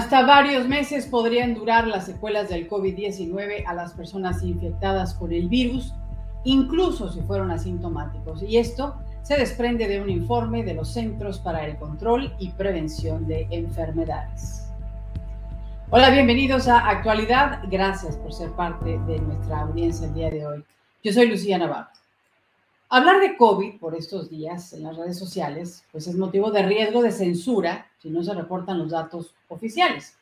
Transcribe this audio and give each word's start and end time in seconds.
Hasta 0.00 0.24
varios 0.24 0.66
meses 0.66 1.04
podrían 1.04 1.52
durar 1.52 1.86
las 1.86 2.06
secuelas 2.06 2.48
del 2.48 2.70
COVID-19 2.70 3.64
a 3.66 3.74
las 3.74 3.92
personas 3.92 4.42
infectadas 4.42 5.12
por 5.12 5.30
el 5.30 5.50
virus, 5.50 5.92
incluso 6.42 7.12
si 7.12 7.20
fueron 7.20 7.50
asintomáticos. 7.50 8.42
Y 8.42 8.56
esto 8.56 8.96
se 9.20 9.36
desprende 9.36 9.86
de 9.88 10.00
un 10.00 10.08
informe 10.08 10.64
de 10.64 10.72
los 10.72 10.88
Centros 10.88 11.38
para 11.38 11.66
el 11.66 11.76
Control 11.76 12.32
y 12.38 12.48
Prevención 12.52 13.26
de 13.26 13.46
Enfermedades. 13.50 14.70
Hola, 15.90 16.08
bienvenidos 16.08 16.66
a 16.66 16.88
Actualidad. 16.88 17.60
Gracias 17.70 18.16
por 18.16 18.32
ser 18.32 18.52
parte 18.52 18.98
de 19.00 19.18
nuestra 19.18 19.60
audiencia 19.60 20.06
el 20.06 20.14
día 20.14 20.30
de 20.30 20.46
hoy. 20.46 20.64
Yo 21.04 21.12
soy 21.12 21.28
Lucía 21.28 21.58
Navarro. 21.58 21.90
Hablar 22.88 23.20
de 23.20 23.36
COVID 23.36 23.78
por 23.78 23.94
estos 23.94 24.30
días 24.30 24.72
en 24.72 24.84
las 24.84 24.96
redes 24.96 25.18
sociales, 25.18 25.84
pues 25.92 26.06
es 26.06 26.16
motivo 26.16 26.50
de 26.50 26.62
riesgo 26.62 27.02
de 27.02 27.12
censura 27.12 27.89
si 28.00 28.10
no 28.10 28.22
se 28.22 28.34
reportan 28.34 28.78
los 28.78 28.90
datos 28.90 29.34
oficiales. 29.48 30.16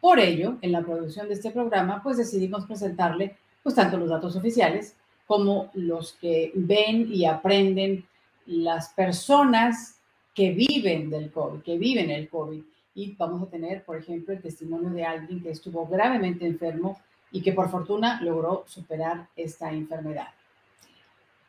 Por 0.00 0.20
ello, 0.20 0.58
en 0.62 0.72
la 0.72 0.82
producción 0.82 1.26
de 1.26 1.34
este 1.34 1.50
programa, 1.50 2.02
pues 2.02 2.16
decidimos 2.16 2.66
presentarle 2.66 3.36
pues 3.62 3.74
tanto 3.74 3.96
los 3.96 4.08
datos 4.08 4.36
oficiales 4.36 4.94
como 5.26 5.70
los 5.74 6.12
que 6.14 6.52
ven 6.54 7.12
y 7.12 7.24
aprenden 7.24 8.06
las 8.46 8.90
personas 8.90 10.00
que 10.34 10.52
viven 10.52 11.10
del 11.10 11.30
COVID, 11.30 11.62
que 11.62 11.76
viven 11.76 12.10
el 12.10 12.28
COVID. 12.28 12.62
Y 12.94 13.14
vamos 13.16 13.42
a 13.42 13.50
tener, 13.50 13.84
por 13.84 13.96
ejemplo, 13.96 14.32
el 14.32 14.40
testimonio 14.40 14.90
de 14.90 15.04
alguien 15.04 15.42
que 15.42 15.50
estuvo 15.50 15.86
gravemente 15.86 16.46
enfermo 16.46 17.00
y 17.30 17.42
que 17.42 17.52
por 17.52 17.70
fortuna 17.70 18.20
logró 18.22 18.64
superar 18.66 19.28
esta 19.36 19.70
enfermedad. 19.72 20.28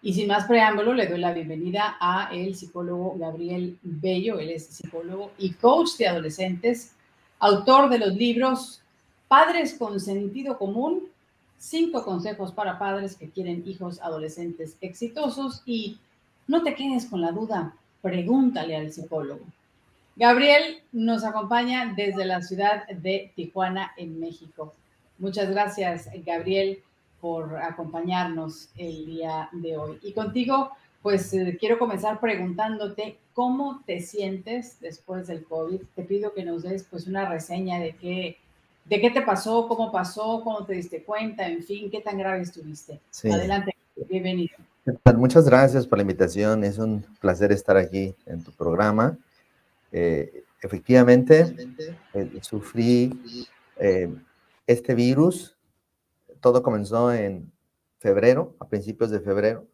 Y 0.01 0.13
sin 0.13 0.27
más 0.27 0.45
preámbulo, 0.45 0.93
le 0.93 1.07
doy 1.07 1.19
la 1.19 1.33
bienvenida 1.33 1.97
a 1.99 2.29
el 2.31 2.55
psicólogo 2.55 3.17
Gabriel 3.17 3.77
Bello. 3.81 4.39
Él 4.39 4.51
es 4.51 4.67
psicólogo 4.67 5.31
y 5.37 5.51
coach 5.53 5.97
de 5.97 6.07
adolescentes, 6.07 6.93
autor 7.39 7.89
de 7.89 7.99
los 7.99 8.15
libros 8.15 8.81
Padres 9.27 9.75
con 9.77 9.99
sentido 9.99 10.57
común, 10.57 11.03
cinco 11.59 12.03
consejos 12.03 12.51
para 12.51 12.79
padres 12.79 13.15
que 13.15 13.29
quieren 13.29 13.63
hijos 13.67 14.01
adolescentes 14.01 14.75
exitosos 14.81 15.61
y 15.67 15.99
no 16.47 16.63
te 16.63 16.73
quedes 16.73 17.05
con 17.05 17.21
la 17.21 17.31
duda, 17.31 17.75
pregúntale 18.01 18.75
al 18.75 18.91
psicólogo. 18.91 19.45
Gabriel 20.15 20.79
nos 20.91 21.23
acompaña 21.23 21.93
desde 21.95 22.25
la 22.25 22.41
ciudad 22.41 22.87
de 22.87 23.31
Tijuana, 23.35 23.91
en 23.97 24.19
México. 24.19 24.73
Muchas 25.19 25.51
gracias, 25.51 26.09
Gabriel 26.25 26.81
por 27.21 27.57
acompañarnos 27.57 28.69
el 28.77 29.05
día 29.05 29.49
de 29.51 29.77
hoy. 29.77 29.99
Y 30.01 30.13
contigo, 30.13 30.71
pues 31.01 31.33
eh, 31.33 31.57
quiero 31.59 31.79
comenzar 31.79 32.19
preguntándote 32.19 33.17
cómo 33.33 33.81
te 33.85 34.01
sientes 34.01 34.79
después 34.79 35.27
del 35.27 35.43
COVID. 35.43 35.81
Te 35.95 36.03
pido 36.03 36.33
que 36.33 36.43
nos 36.43 36.63
des 36.63 36.83
pues 36.83 37.07
una 37.07 37.27
reseña 37.29 37.79
de 37.79 37.95
qué, 37.95 38.37
de 38.85 39.01
qué 39.01 39.11
te 39.11 39.21
pasó, 39.21 39.67
cómo 39.67 39.91
pasó, 39.91 40.41
cómo 40.43 40.65
te 40.65 40.73
diste 40.73 41.03
cuenta, 41.03 41.47
en 41.47 41.63
fin, 41.63 41.89
qué 41.89 42.01
tan 42.01 42.17
grave 42.17 42.41
estuviste. 42.41 42.99
Adelante, 43.23 43.75
bienvenido. 44.09 44.55
Muchas 45.15 45.45
gracias 45.47 45.85
por 45.85 45.97
la 45.97 46.03
invitación. 46.03 46.63
Es 46.63 46.77
un 46.79 47.05
placer 47.19 47.51
estar 47.51 47.77
aquí 47.77 48.15
en 48.25 48.43
tu 48.43 48.51
programa. 48.51 49.17
Eh, 49.91 50.43
efectivamente, 50.61 51.55
eh, 52.13 52.39
sufrí 52.41 53.17
este 54.67 54.93
virus 54.93 55.55
todo 56.41 56.63
comenzó 56.63 57.11
en 57.13 57.51
febrero, 57.99 58.55
a 58.59 58.67
principios 58.69 59.11
de 59.11 59.19
febrero. 59.19 59.67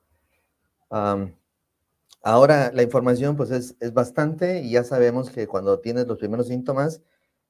ahora 2.23 2.71
la 2.73 2.83
información 2.83 3.35
pues 3.35 3.51
es, 3.51 3.75
es, 3.79 3.93
bastante 3.93 4.61
y 4.61 4.71
ya 4.71 4.83
sabemos 4.83 5.29
que 5.29 5.47
cuando 5.47 5.79
tienes 5.79 6.07
los 6.07 6.17
primeros 6.17 6.47
síntomas 6.47 7.01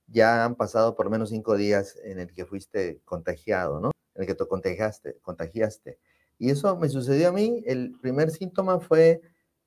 ya 0.08 0.46
han 0.46 0.56
pasado 0.56 0.96
por 0.96 1.09
menos 1.09 1.30
cinco 1.30 1.56
días 1.58 1.98
en 2.04 2.20
el 2.20 2.34
que 2.34 2.46
fuiste 2.46 3.02
contagiado, 3.06 3.80
¿no? 3.80 3.92
En 4.16 4.22
el 4.24 4.28
que 4.28 4.36
te 4.36 4.48
contagiaste, 4.48 5.18
contagiaste. 5.22 6.00
Y 6.38 6.50
eso 6.50 6.75
me 6.78 6.90
sucedió 6.90 7.30
a 7.30 7.31
mí. 7.31 7.64
El 7.66 7.98
primer 8.02 8.31
síntoma 8.31 8.80
fue 8.80 9.22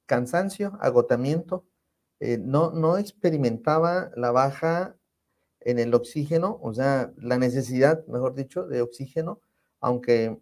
cansancio, 0.07 0.77
agotamiento. 0.81 1.67
Eh, 2.21 2.39
no, 2.39 2.71
no 2.73 2.99
experimentaba 2.99 4.11
la 4.17 4.31
baja 4.31 4.98
en 5.69 5.79
el 5.79 5.93
oxígeno, 5.93 6.59
o 6.63 6.73
sea, 6.73 7.13
la 7.19 7.37
necesidad, 7.37 8.07
mejor 8.07 8.35
dicho, 8.35 8.67
de 8.67 8.81
oxígeno, 8.81 9.43
aunque 9.81 10.41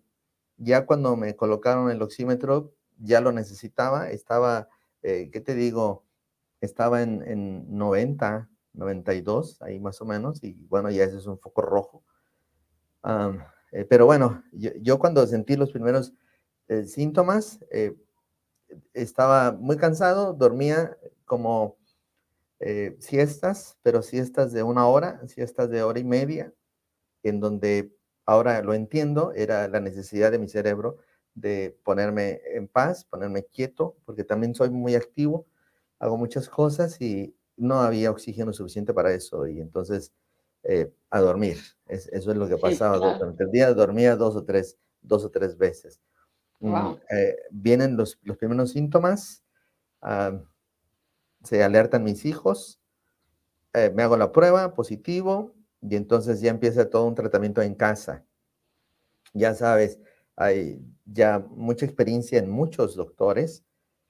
ya 0.57 0.87
cuando 0.87 1.17
me 1.17 1.35
colocaron 1.35 1.91
el 1.91 2.01
oxímetro 2.01 2.73
ya 2.99 3.21
lo 3.21 3.33
necesitaba, 3.33 4.09
estaba, 4.09 4.69
eh, 5.03 5.29
¿qué 5.33 5.41
te 5.41 5.57
digo? 5.57 6.05
Estaba 6.61 7.03
en, 7.03 7.23
en 7.27 7.77
90, 7.77 8.49
92, 8.73 9.61
ahí 9.63 9.81
más 9.81 10.01
o 10.01 10.05
menos, 10.05 10.45
y 10.45 10.53
bueno, 10.69 10.91
ya 10.91 11.03
ese 11.03 11.17
es 11.17 11.27
un 11.27 11.41
foco 11.41 11.61
rojo. 11.61 12.05
Eh, 13.73 13.85
pero 13.85 14.07
bueno, 14.07 14.45
yo, 14.53 15.01
cuando 15.01 15.27
sentí 15.27 15.57
los 15.57 15.73
primeros 15.73 16.15
eh, 16.69 16.87
síntomas, 16.87 17.59
estaba 18.95 19.51
muy 19.51 19.77
cansado, 19.77 20.35
dormía 20.35 20.97
como 21.25 21.79
eh, 22.61 22.97
siestas, 23.01 23.77
pero 23.83 24.03
siestas 24.03 24.53
de 24.53 24.63
una 24.63 24.87
hora, 24.87 25.21
siestas 25.29 25.71
de 25.71 25.83
hora 25.83 25.99
y 25.99 26.05
media, 26.05 26.53
en 27.23 27.41
donde 27.41 27.95
ahora 28.25 28.63
lo 28.63 28.75
entiendo, 28.75 29.33
era 29.35 29.69
la 29.69 29.81
necesidad 29.81 30.31
de 30.33 30.39
mi 30.39 30.49
cerebro 30.49 30.99
de 31.35 31.79
ponerme 31.85 32.41
en 32.55 32.67
paz, 32.67 33.05
ponerme 33.05 33.45
quieto, 33.45 33.97
porque 34.05 34.25
también 34.25 34.55
soy 34.55 34.71
muy 34.71 34.95
activo, 34.95 35.47
hago 35.99 36.17
muchas 36.17 36.49
cosas 36.49 37.01
y 37.01 37.37
no 37.57 37.81
había 37.81 38.11
oxígeno 38.11 38.53
suficiente 38.53 38.93
para 38.95 39.13
eso 39.13 39.47
y 39.47 39.61
entonces 39.61 40.13
eh, 40.63 40.93
a 41.11 41.21
dormir. 41.21 41.59
eso 41.87 42.11
es 42.13 42.37
lo 42.37 42.49
que 42.49 42.57
pasaba 42.57 42.97
durante 42.97 43.45
el 43.45 43.51
día, 43.51 43.73
dormía 43.73 44.17
dos 44.17 44.35
o 44.37 44.45
tres, 44.45 44.79
dos 45.01 45.25
o 45.25 45.31
tres 45.31 45.57
veces. 45.57 46.01
Mm, 46.61 46.95
eh, 47.11 47.37
vienen 47.51 47.97
los, 47.97 48.19
los, 48.23 48.37
primeros 48.39 48.71
síntomas, 48.71 49.45
ah, 50.01 50.41
se 51.47 51.63
alertan 51.63 52.03
mis 52.05 52.25
hijos, 52.25 52.81
eh, 53.73 53.93
me 53.95 54.03
hago 54.03 54.17
la 54.17 54.33
prueba, 54.33 54.75
positivo, 54.75 55.55
y 55.81 55.97
entonces 55.97 56.41
ya 56.41 56.51
empieza 56.51 56.91
todo 56.91 57.07
un 57.07 57.15
tratamiento 57.15 57.63
en 57.63 57.75
casa. 57.75 58.25
Ya 59.33 59.55
sabes, 59.55 60.01
hay 60.35 60.81
ya 61.05 61.39
mucha 61.51 61.87
experiencia 61.87 62.39
en 62.39 62.51
muchos 62.51 62.97
doctores, 62.97 63.65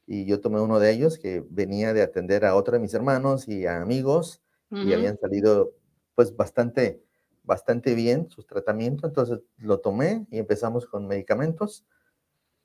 y 0.06 0.24
yo 0.24 0.40
tomé 0.40 0.60
uno 0.60 0.78
de 0.78 0.92
ellos 0.92 1.18
que 1.18 1.44
venía 1.50 1.92
de 1.92 2.02
atender 2.02 2.44
a 2.44 2.54
otro 2.54 2.74
de 2.74 2.80
mis 2.80 2.94
hermanos 2.94 3.48
y 3.48 3.66
a 3.66 3.82
amigos, 3.82 4.42
y 4.70 4.92
habían 4.92 5.18
salido 5.18 5.74
pues 6.14 6.34
bastante, 6.34 7.02
bastante 7.44 7.94
bien 7.94 8.28
sus 8.28 8.46
tratamientos, 8.46 9.10
entonces 9.10 9.40
lo 9.58 9.78
tomé 9.78 10.26
y 10.30 10.38
empezamos 10.38 10.86
con 10.86 11.06
medicamentos. 11.06 11.84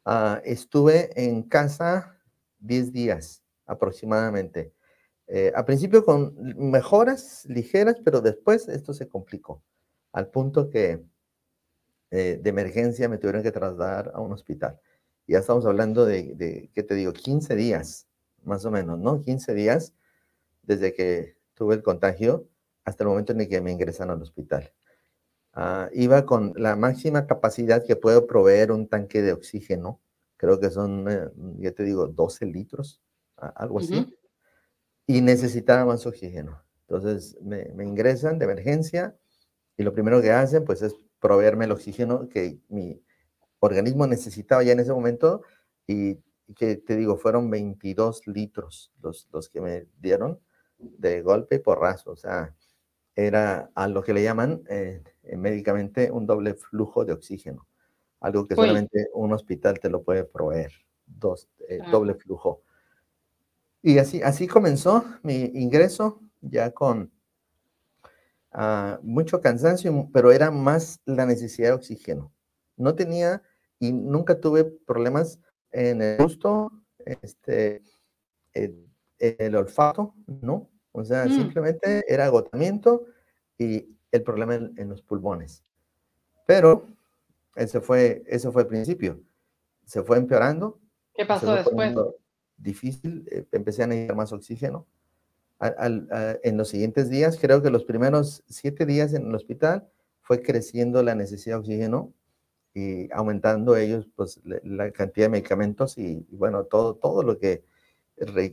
Ah, 0.04 0.42
estuve 0.44 1.12
en 1.16 1.44
casa 1.44 2.18
10 2.60 2.92
días 2.92 3.44
aproximadamente. 3.66 4.74
Eh, 5.28 5.52
al 5.56 5.64
principio 5.66 6.04
con 6.04 6.36
mejoras 6.58 7.46
ligeras, 7.46 7.98
pero 8.04 8.20
después 8.22 8.68
esto 8.68 8.94
se 8.94 9.08
complicó, 9.08 9.64
al 10.12 10.30
punto 10.30 10.70
que 10.70 11.04
eh, 12.10 12.40
de 12.42 12.50
emergencia 12.50 13.08
me 13.08 13.18
tuvieron 13.18 13.42
que 13.42 13.54
trasladar 13.54 14.12
a 14.14 14.20
un 14.20 14.34
hospital. 14.34 14.80
Ya 15.28 15.40
estamos 15.40 15.66
hablando 15.66 16.06
de, 16.06 16.70
¿qué 16.74 16.84
te 16.84 16.96
digo? 16.96 17.14
15 17.14 17.56
días, 17.56 18.08
más 18.44 18.66
o 18.66 18.72
menos, 18.72 19.00
¿no? 19.00 19.22
15 19.22 19.54
días 19.54 19.94
desde 20.64 20.94
que 20.94 21.38
tuve 21.54 21.76
el 21.76 21.84
contagio 21.84 22.50
hasta 22.84 23.06
el 23.06 23.10
momento 23.10 23.32
en 23.32 23.40
el 23.40 23.48
que 23.48 23.62
me 23.62 23.72
ingresan 23.72 24.10
al 24.10 24.22
hospital. 24.22 24.74
Ah, 25.54 25.90
iba 25.94 26.26
con 26.26 26.54
la 26.58 26.76
máxima 26.76 27.28
capacidad 27.28 27.86
que 27.86 27.96
puedo 27.96 28.28
proveer 28.28 28.74
un 28.74 28.88
tanque 28.90 29.22
de 29.22 29.32
oxígeno, 29.32 30.02
creo 30.36 30.60
que 30.60 30.70
son, 30.70 31.10
eh, 31.10 31.30
ya 31.60 31.72
te 31.72 31.84
digo, 31.84 32.08
12 32.08 32.46
litros 32.48 33.02
algo 33.48 33.80
así, 33.80 34.18
y 35.08 35.22
necesitaba 35.22 35.86
más 35.86 36.06
oxígeno. 36.06 36.62
Entonces 36.88 37.38
me, 37.42 37.72
ingresan 37.84 38.38
de 38.38 38.46
emergencia 38.46 39.16
y 39.78 39.84
lo 39.84 39.94
primero 39.94 40.22
que 40.22 40.32
hacen 40.32 40.66
pues 40.66 40.82
es 40.82 40.96
proveerme 41.20 41.66
el 41.66 41.72
oxígeno 41.72 42.28
que 42.28 42.60
mi 42.70 43.02
organismo 43.60 44.08
necesitaba 44.08 44.64
ya 44.64 44.74
en 44.74 44.82
ese 44.82 44.92
momento 44.92 45.42
y, 45.88 46.20
que 46.56 46.76
te 46.76 46.98
digo, 46.98 47.16
fueron 47.16 47.50
22 47.50 48.28
litros 48.28 48.92
los, 49.02 49.30
los 49.32 49.48
que 49.48 49.62
me 49.62 49.88
dieron 50.00 50.38
de 50.78 51.22
golpe 51.22 51.56
y 51.56 51.60
porrazo, 51.60 52.12
o 52.12 52.16
sea, 52.18 52.54
era 53.16 53.72
a 53.76 53.88
lo 53.88 54.04
que 54.04 54.14
le 54.14 54.24
llaman 54.24 54.64
eh, 54.70 55.04
médicamente 55.38 56.12
un 56.12 56.26
doble 56.26 56.54
flujo 56.56 57.06
de 57.06 57.14
oxígeno, 57.14 57.68
algo 58.20 58.48
que 58.48 58.56
solamente 58.56 59.10
un 59.14 59.34
hospital 59.34 59.80
te 59.80 59.90
lo 59.90 60.04
puede 60.04 60.24
proveer, 60.24 60.72
dos, 61.06 61.50
eh, 61.68 61.80
doble 61.92 62.16
flujo. 62.16 62.64
Y 63.82 63.98
así, 63.98 64.22
así 64.22 64.48
comenzó 64.48 65.06
mi 65.24 65.52
ingreso, 65.56 66.22
ya 66.42 66.72
con 66.72 67.12
ah, 68.52 69.00
mucho 69.02 69.42
cansancio, 69.42 70.10
pero 70.14 70.32
era 70.32 70.52
más 70.52 71.00
la 71.06 71.26
necesidad 71.26 71.70
de 71.70 71.76
oxígeno. 71.76 72.32
No 72.78 72.96
tenía 72.96 73.42
y 73.80 73.92
nunca 73.92 74.40
tuve 74.40 74.64
problemas 74.64 75.40
en 75.72 76.02
el 76.02 76.18
gusto, 76.18 76.72
este, 77.00 77.82
el, 78.54 79.56
olfato, 79.56 80.14
¿no? 80.28 80.70
O 80.92 81.04
sea, 81.04 81.26
mm. 81.26 81.32
simplemente 81.32 82.04
era 82.08 82.26
agotamiento, 82.26 83.06
y 83.62 83.96
el 84.12 84.24
problema 84.24 84.56
en, 84.56 84.90
los 84.90 85.02
pulmones. 85.04 85.64
Pero 86.48 86.88
ese 87.56 87.80
fue, 87.80 88.24
eso 88.26 88.52
fue 88.52 88.64
el 88.64 88.68
principio. 88.68 89.22
Se 89.86 90.02
fue 90.02 90.18
empeorando. 90.18 90.80
¿Qué 91.14 91.26
pasó 91.26 91.54
después? 91.54 91.96
Difícil, 92.62 93.28
eh, 93.32 93.46
empecé 93.52 93.84
a 93.84 93.88
necesitar 93.88 94.16
más 94.16 94.32
oxígeno. 94.34 94.86
en 95.60 96.58
los 96.58 96.70
siguientes 96.70 97.10
días, 97.10 97.38
creo 97.40 97.62
que 97.62 97.70
los 97.70 97.84
primeros 97.84 98.44
siete 98.50 98.86
días 98.86 99.14
en 99.14 99.28
el 99.28 99.36
hospital, 99.36 99.88
fue 100.22 100.42
creciendo 100.42 101.04
la 101.04 101.14
necesidad 101.14 101.58
de 101.58 101.60
oxígeno 101.60 102.14
y 102.74 103.12
aumentando 103.12 103.76
ellos 103.76 104.08
pues 104.16 104.40
la, 104.46 104.92
cantidad 104.92 105.26
de 105.26 105.32
medicamentos 105.32 105.98
y, 105.98 106.26
bueno, 106.32 106.64
todo, 106.64 106.96
todo 106.96 107.22
lo 107.24 107.38
que 107.38 107.64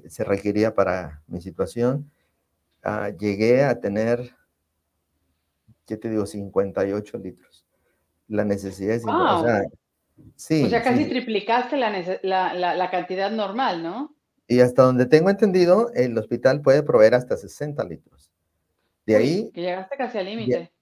se 0.09 0.25
requería 0.25 0.75
para 0.75 1.23
mi 1.29 1.41
situación. 1.41 2.11
Ah, 2.83 3.11
llegué 3.11 3.63
a 3.65 3.79
tener, 3.81 4.35
¿qué 5.87 5.97
te 5.97 6.11
digo? 6.11 6.27
58 6.27 7.19
litros. 7.19 7.65
La 8.27 8.45
necesidad 8.45 8.97
de... 8.97 9.05
O 9.05 9.45
sea, 9.45 9.63
sí, 10.37 10.65
o 10.65 10.69
sea, 10.69 10.83
casi 10.83 11.07
triplicaste 11.07 11.77
la, 11.77 11.91
la, 12.23 12.75
la, 12.75 12.91
cantidad 12.91 13.31
normal, 13.31 13.83
¿no? 13.83 14.17
Y 14.47 14.61
hasta 14.61 14.83
donde 14.83 15.07
tengo 15.07 15.31
entendido, 15.31 15.91
el 15.95 16.17
hospital 16.17 16.63
puede 16.63 16.83
proveer 16.83 17.15
hasta 17.15 17.37
60 17.37 17.85
litros. 17.85 18.33
De 19.05 19.17
ahí... 19.17 19.51
Que 19.53 19.61
llegaste 19.61 19.97
casi 19.97 20.19
al 20.19 20.25
límite. 20.27 20.73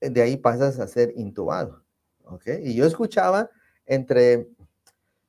De, 0.00 0.22
ahí 0.22 0.36
pasas 0.36 0.78
a 0.78 0.86
ser 0.86 1.12
intubado. 1.16 1.84
¿Ok? 2.24 2.44
Y 2.62 2.74
yo 2.74 2.84
escuchaba 2.86 3.50
entre 3.84 4.48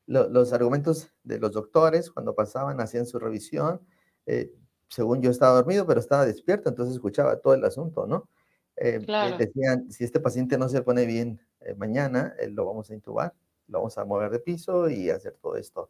los 0.08 0.54
argumentos 0.54 1.12
de 1.24 1.38
los 1.38 1.52
doctores 1.52 2.10
cuando 2.10 2.34
pasaban, 2.34 2.80
hacían 2.80 3.06
su 3.06 3.20
revisión. 3.20 3.82
Eh, 4.26 4.52
según 4.90 5.22
yo 5.22 5.30
estaba 5.30 5.56
dormido, 5.56 5.86
pero 5.86 6.00
estaba 6.00 6.26
despierto, 6.26 6.70
entonces 6.70 6.96
escuchaba 6.96 7.40
todo 7.40 7.54
el 7.54 7.66
asunto, 7.66 8.08
¿no? 8.08 8.30
Eh, 8.78 9.02
eh, 9.06 9.36
decían, 9.38 9.92
si 9.92 10.06
este 10.06 10.20
paciente 10.20 10.58
no 10.58 10.70
se 10.70 10.82
pone 10.82 11.06
bien 11.06 11.42
mañana, 11.76 12.34
lo 12.50 12.66
vamos 12.66 12.90
a 12.90 12.94
intubar, 12.94 13.34
lo 13.68 13.80
vamos 13.80 13.98
a 13.98 14.06
mover 14.06 14.32
de 14.32 14.40
piso 14.40 14.90
y 14.90 15.10
hacer 15.10 15.38
todo 15.42 15.56
esto. 15.56 15.90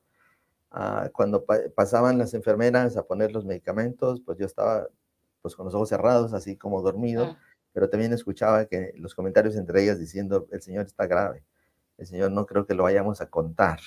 Ah, 0.71 1.09
cuando 1.13 1.45
pasaban 1.75 2.17
las 2.17 2.33
enfermeras 2.33 2.97
a 2.97 3.03
poner 3.03 3.31
los 3.31 3.45
medicamentos, 3.45 4.21
pues 4.21 4.37
yo 4.37 4.45
estaba 4.45 4.87
pues 5.41 5.55
con 5.55 5.65
los 5.65 5.75
ojos 5.75 5.89
cerrados, 5.89 6.33
así 6.33 6.57
como 6.57 6.81
dormido, 6.81 7.25
ah. 7.25 7.37
pero 7.73 7.89
también 7.89 8.11
escuchaba 8.13 8.65
que 8.65 8.93
los 8.97 9.15
comentarios 9.15 9.55
entre 9.55 9.83
ellas 9.83 9.99
diciendo, 9.99 10.47
el 10.51 10.61
señor 10.61 10.85
está 10.85 11.07
grave, 11.07 11.43
el 11.97 12.05
señor 12.05 12.31
no 12.31 12.45
creo 12.45 12.65
que 12.65 12.73
lo 12.73 12.83
vayamos 12.83 13.21
a 13.21 13.29
contar. 13.29 13.79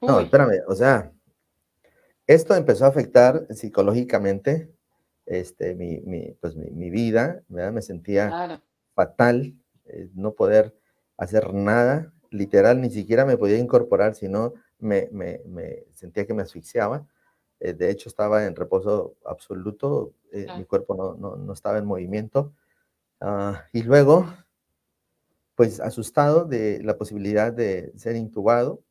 No, 0.00 0.20
espérame, 0.20 0.62
o 0.66 0.74
sea, 0.74 1.12
esto 2.26 2.54
empezó 2.54 2.84
a 2.84 2.88
afectar 2.88 3.46
psicológicamente 3.50 4.70
este, 5.26 5.74
mi, 5.74 6.00
mi 6.00 6.36
pues 6.40 6.56
mi, 6.56 6.90
vida, 6.90 7.42
¿verdad? 7.48 7.72
me 7.72 7.82
sentía 7.82 8.62
fatal, 8.94 9.54
eh, 9.86 10.08
no 10.14 10.34
poder 10.34 10.74
hacer 11.16 11.52
nada, 11.52 12.12
literal, 12.30 12.80
ni 12.80 12.90
siquiera 12.90 13.24
me 13.24 13.36
podía 13.36 13.58
incorporar, 13.58 14.14
sino 14.14 14.54
me, 14.78 15.08
me, 15.12 15.40
me 15.46 15.84
sentía 15.94 16.26
que 16.26 16.34
me 16.34 16.42
asfixiaba. 16.42 17.06
Eh, 17.60 17.72
de 17.72 17.90
hecho, 17.90 18.08
estaba 18.08 18.44
en 18.44 18.54
reposo 18.54 19.16
absoluto, 19.24 20.12
eh, 20.32 20.46
mi 20.56 20.64
cuerpo 20.64 20.94
no, 20.94 21.14
no, 21.14 21.36
no, 21.36 21.52
estaba 21.52 21.78
en 21.78 21.86
movimiento. 21.86 22.52
Ah, 23.20 23.64
y 23.72 23.82
luego, 23.82 24.26
pues 25.54 25.80
asustado 25.80 26.44
de 26.44 26.82
la 26.82 26.98
posibilidad 26.98 27.52
de 27.52 27.92
ser 27.96 28.16
intubado, 28.16 28.82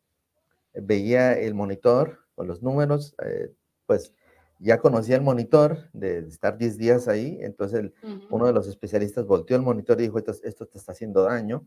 veía 0.73 1.33
el 1.37 1.53
monitor 1.53 2.19
con 2.35 2.47
los 2.47 2.61
números, 2.61 3.15
eh, 3.23 3.51
pues 3.85 4.13
ya 4.59 4.79
conocía 4.79 5.15
el 5.15 5.21
monitor 5.21 5.89
de 5.93 6.19
estar 6.19 6.57
10 6.57 6.77
días 6.77 7.07
ahí, 7.07 7.37
entonces 7.41 7.91
uno 8.29 8.47
de 8.47 8.53
los 8.53 8.67
especialistas 8.67 9.25
volteó 9.25 9.57
el 9.57 9.63
monitor 9.63 9.99
y 9.99 10.03
dijo, 10.03 10.17
esto, 10.17 10.33
esto 10.43 10.65
te 10.65 10.77
está 10.77 10.93
haciendo 10.93 11.23
daño, 11.23 11.65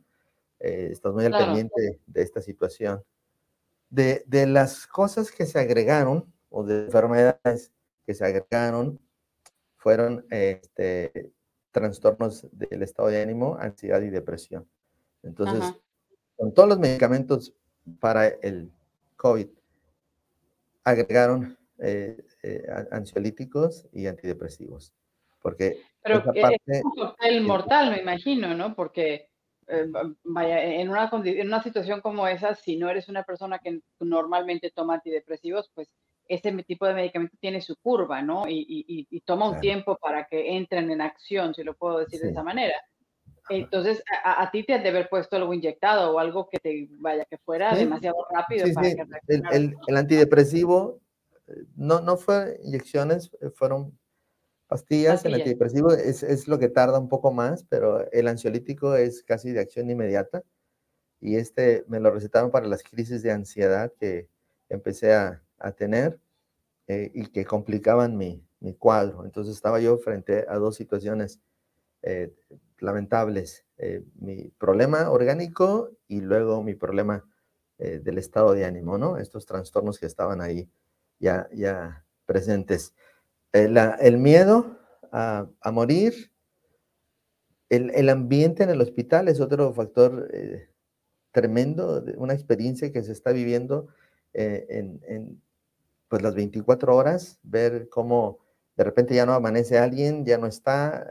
eh, 0.60 0.88
estás 0.92 1.12
muy 1.12 1.24
al 1.24 1.32
pendiente 1.32 2.00
de 2.06 2.22
esta 2.22 2.40
situación. 2.40 3.02
De, 3.90 4.22
de, 4.26 4.46
las 4.46 4.86
cosas 4.86 5.30
que 5.30 5.46
se 5.46 5.58
agregaron, 5.58 6.32
o 6.50 6.62
de 6.64 6.84
enfermedades 6.84 7.72
que 8.06 8.14
se 8.14 8.24
agregaron, 8.24 9.00
fueron 9.76 10.26
este, 10.30 11.32
trastornos 11.70 12.46
del 12.52 12.82
estado 12.82 13.08
de 13.08 13.22
ánimo, 13.22 13.56
ansiedad 13.58 14.02
y 14.02 14.10
depresión. 14.10 14.68
Entonces, 15.22 15.74
con 16.36 16.52
todos 16.52 16.68
los 16.68 16.78
medicamentos 16.78 17.54
para 18.00 18.26
el 18.26 18.70
COVID, 19.16 19.48
agregaron 20.84 21.58
eh, 21.78 22.24
eh, 22.42 22.66
ansiolíticos 22.90 23.86
y 23.92 24.06
antidepresivos. 24.06 24.92
Porque 25.40 25.80
Pero 26.02 26.18
es 26.34 26.82
un 26.84 26.90
cóctel 26.92 27.42
mortal, 27.42 27.90
me 27.90 28.00
imagino, 28.00 28.54
¿no? 28.54 28.74
Porque 28.74 29.27
eh, 29.68 29.86
vaya, 30.24 30.64
en 30.64 30.88
una, 30.88 31.10
en 31.12 31.46
una 31.46 31.62
situación 31.62 32.00
como 32.00 32.26
esa, 32.26 32.54
si 32.54 32.76
no 32.76 32.88
eres 32.88 33.08
una 33.08 33.22
persona 33.22 33.58
que 33.58 33.80
normalmente 34.00 34.70
toma 34.70 34.94
antidepresivos, 34.94 35.70
pues 35.74 35.88
ese 36.28 36.52
tipo 36.62 36.86
de 36.86 36.94
medicamento 36.94 37.36
tiene 37.40 37.60
su 37.60 37.76
curva, 37.76 38.22
¿no? 38.22 38.48
Y, 38.48 39.06
y, 39.10 39.20
toma 39.22 39.48
un 39.48 39.60
tiempo 39.60 39.96
para 39.96 40.26
que 40.26 40.56
entren 40.56 40.90
en 40.90 41.00
acción, 41.00 41.54
si 41.54 41.64
lo 41.64 41.74
puedo 41.74 41.98
decir 41.98 42.20
de 42.20 42.30
esa 42.30 42.42
manera. 42.42 42.74
Entonces, 43.48 44.02
a, 44.24 44.50
ti 44.50 44.62
te 44.62 44.74
has 44.74 44.82
de 44.82 44.90
haber 44.90 45.08
puesto 45.08 45.36
algo 45.36 45.54
inyectado 45.54 46.14
o 46.14 46.18
algo 46.18 46.48
que 46.50 46.58
te 46.58 46.88
vaya, 46.98 47.24
que 47.24 47.38
fuera 47.38 47.74
demasiado 47.74 48.16
rápido. 48.30 48.66
para 48.74 48.90
Que 48.90 49.34
el, 49.52 49.74
el, 49.86 49.96
antidepresivo 49.96 51.00
eh, 51.46 51.64
no, 51.76 52.00
no 52.00 52.18
fue 52.18 52.60
inyecciones, 52.62 53.30
eh, 53.40 53.48
fueron 53.50 53.98
pastillas. 54.68 55.24
El 55.24 55.34
antidepresivo 55.34 55.92
es, 55.92 56.22
es, 56.22 56.46
lo 56.46 56.58
que 56.58 56.68
tarda 56.68 56.98
un 56.98 57.08
poco 57.08 57.32
más, 57.32 57.64
pero 57.64 58.08
el 58.12 58.28
ansiolítico 58.28 58.94
es 58.94 59.24
casi 59.24 59.50
de 59.50 59.60
acción 59.60 59.90
inmediata. 59.90 60.44
Y 61.20 61.36
este 61.36 61.84
me 61.88 61.98
lo 61.98 62.12
recetaron 62.12 62.50
para 62.52 62.66
las 62.66 62.84
crisis 62.84 63.22
de 63.22 63.32
ansiedad 63.32 63.92
que 63.98 64.28
empecé 64.68 65.14
a, 65.14 65.42
a 65.58 65.72
tener 65.72 66.20
eh, 66.86 67.10
y 67.12 67.26
que 67.26 67.44
complicaban 67.44 68.16
mi, 68.16 68.42
mi, 68.60 68.74
cuadro. 68.74 69.24
Entonces 69.24 69.54
estaba 69.54 69.80
yo 69.80 69.98
frente 69.98 70.46
a 70.48 70.56
dos 70.56 70.76
situaciones 70.76 71.40
eh, 72.02 72.32
lamentables, 72.78 73.66
eh, 73.78 74.04
mi 74.20 74.50
problema 74.58 75.10
orgánico 75.10 75.90
y 76.06 76.20
luego 76.20 76.62
mi 76.62 76.74
problema 76.74 77.24
del 77.78 78.18
estado 78.18 78.54
de 78.54 78.64
ánimo, 78.64 78.98
¿no? 78.98 79.18
Estos 79.18 79.46
trastornos 79.46 80.00
que 80.00 80.06
estaban 80.06 80.40
ahí 80.40 80.68
ya, 81.20 81.48
ya 81.52 82.04
presentes. 82.26 82.92
Eh, 83.52 83.72
el 84.00 84.18
miedo 84.18 84.78
a, 85.12 85.48
a 85.60 85.72
morir, 85.72 86.32
el, 87.68 87.90
el, 87.90 88.08
ambiente 88.08 88.62
en 88.62 88.70
el 88.70 88.80
hospital 88.80 89.28
es 89.28 89.40
otro 89.40 89.72
factor 89.74 90.30
tremendo, 91.32 92.02
una 92.16 92.32
experiencia 92.32 92.92
que 92.92 93.02
se 93.02 93.12
está 93.12 93.32
viviendo 93.32 93.88
en, 94.32 95.00
en 95.06 95.42
pues 96.08 96.22
las 96.22 96.34
24 96.34 96.96
horas, 96.96 97.38
ver 97.42 97.88
cómo 97.90 98.38
de 98.76 98.84
repente 98.84 99.14
ya 99.14 99.26
no 99.26 99.34
amanece 99.34 99.76
alguien, 99.76 100.24
ya 100.24 100.38
no 100.38 100.46
está, 100.46 101.06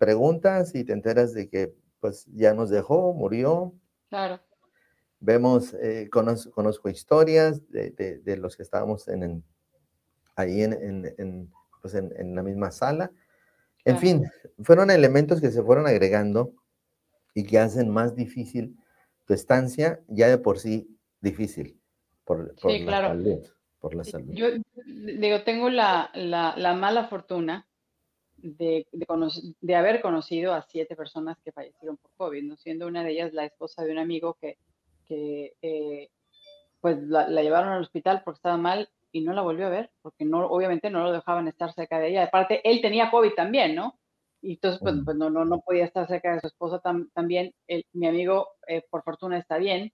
preguntas 0.00 0.74
y 0.74 0.82
te 0.82 0.94
enteras 0.94 1.34
de 1.34 1.48
que 1.48 1.74
pues 2.00 2.26
ya 2.34 2.54
nos 2.54 2.70
dejó, 2.70 3.12
murió. 3.12 3.74
Claro. 4.08 4.40
Vemos, 5.20 5.74
eh, 5.74 6.08
conozco, 6.10 6.88
historias 6.88 7.60
de, 7.70 7.90
de, 8.24 8.36
los 8.38 8.56
que 8.56 8.62
estábamos 8.62 9.06
en, 9.08 9.44
ahí 10.34 10.62
en, 10.62 11.14
en, 11.18 11.52
pues 11.80 11.94
en, 11.94 12.34
la 12.34 12.42
misma 12.42 12.70
sala. 12.70 13.10
En 13.84 13.98
fin, 13.98 14.24
fueron 14.62 14.90
elementos 14.90 15.40
que 15.40 15.50
se 15.50 15.62
fueron 15.62 15.86
agregando 15.86 16.52
y 17.34 17.44
que 17.44 17.58
hacen 17.58 17.88
más 17.88 18.14
difícil 18.14 18.76
tu 19.26 19.34
estancia, 19.34 20.00
ya 20.08 20.28
de 20.28 20.38
por 20.38 20.58
sí 20.58 20.96
difícil, 21.20 21.80
por, 22.24 22.54
por 22.56 22.72
la 22.72 23.08
salud. 23.08 23.46
Por 23.78 23.94
la 23.94 24.04
salud. 24.04 24.34
Yo 24.34 24.48
digo, 24.84 25.42
tengo 25.42 25.70
la, 25.70 26.10
la, 26.14 26.54
la 26.56 26.74
mala 26.74 27.08
fortuna 27.08 27.66
de, 28.42 28.86
de, 29.60 29.74
haber 29.74 30.00
conocido 30.00 30.52
a 30.52 30.62
siete 30.62 30.96
personas 30.96 31.38
que 31.44 31.52
fallecieron 31.52 31.96
por 31.96 32.10
COVID, 32.16 32.42
¿no? 32.44 32.56
siendo 32.56 32.86
una 32.86 33.04
de 33.04 33.12
ellas 33.12 33.32
la 33.32 33.44
esposa 33.44 33.84
de 33.84 33.92
un 33.92 33.98
amigo 33.98 34.34
que, 34.40 34.58
que 35.06 35.54
eh, 35.62 36.10
pues 36.80 37.02
la, 37.02 37.28
llevaron 37.28 37.72
al 37.72 37.82
hospital 37.82 38.22
porque 38.24 38.38
estaba 38.38 38.56
mal 38.56 38.88
y 39.12 39.22
no 39.22 39.32
la 39.32 39.42
volvió 39.42 39.66
a 39.66 39.70
ver, 39.70 39.90
porque 40.02 40.24
no, 40.24 40.46
obviamente 40.46 40.90
no 40.90 41.02
lo 41.02 41.12
dejaban 41.12 41.48
estar 41.48 41.72
cerca 41.72 41.98
de 41.98 42.08
ella. 42.08 42.24
Aparte, 42.24 42.60
él 42.68 42.80
tenía 42.80 43.10
COVID 43.10 43.32
también, 43.32 43.74
¿no? 43.74 43.98
Y 44.42 44.52
entonces, 44.52 44.80
pues, 44.80 44.96
pues 45.04 45.16
no, 45.16 45.28
no, 45.30 45.44
no 45.44 45.60
podía 45.60 45.84
estar 45.84 46.06
cerca 46.06 46.34
de 46.34 46.40
su 46.40 46.46
esposa 46.46 46.80
también. 47.14 47.52
mi 47.92 48.06
amigo, 48.06 48.48
eh, 48.66 48.82
por 48.88 49.02
fortuna, 49.02 49.38
está 49.38 49.58
bien, 49.58 49.92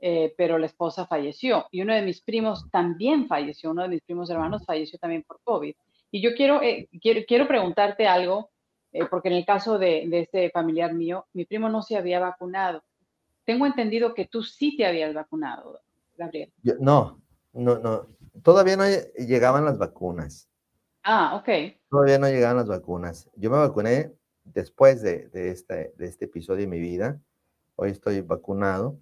eh, 0.00 0.34
pero 0.36 0.58
la 0.58 0.66
esposa 0.66 1.06
falleció. 1.06 1.66
Y 1.70 1.82
uno 1.82 1.94
de 1.94 2.02
mis 2.02 2.20
primos 2.20 2.68
también 2.70 3.28
falleció, 3.28 3.70
uno 3.70 3.82
de 3.82 3.88
mis 3.88 4.02
primos 4.02 4.28
hermanos 4.30 4.64
falleció 4.66 4.98
también 4.98 5.22
por 5.22 5.40
COVID. 5.44 5.74
Y 6.10 6.20
yo 6.20 6.34
quiero, 6.34 6.62
eh, 6.62 6.88
quiero, 7.00 7.20
quiero, 7.26 7.46
preguntarte 7.46 8.06
algo, 8.06 8.50
porque 9.10 9.28
en 9.28 9.34
el 9.34 9.44
caso 9.44 9.78
de, 9.78 10.06
de, 10.08 10.20
este 10.20 10.50
familiar 10.50 10.94
mío, 10.94 11.26
mi 11.34 11.44
primo 11.44 11.68
no 11.68 11.82
se 11.82 11.96
había 11.96 12.18
vacunado. 12.18 12.82
Tengo 13.44 13.66
entendido 13.66 14.14
que 14.14 14.24
tú 14.24 14.42
sí 14.42 14.74
te 14.76 14.86
habías 14.86 15.12
vacunado, 15.12 15.80
Gabriel. 16.16 16.50
no, 16.80 17.20
no, 17.56 17.78
no. 17.78 18.06
Todavía 18.42 18.76
no 18.76 18.84
llegaban 19.16 19.64
las 19.64 19.78
vacunas. 19.78 20.48
Ah, 21.02 21.36
ok. 21.36 21.48
Todavía 21.90 22.18
no 22.18 22.28
llegaban 22.28 22.56
las 22.56 22.68
vacunas. 22.68 23.30
Yo 23.36 23.50
me 23.50 23.56
vacuné 23.56 24.12
después 24.44 25.02
de, 25.02 25.30
este, 25.32 25.94
de 25.96 26.06
este 26.06 26.26
episodio 26.26 26.60
de 26.60 26.66
mi 26.66 26.78
vida. 26.78 27.20
Hoy 27.76 27.90
estoy 27.90 28.20
vacunado, 28.20 28.98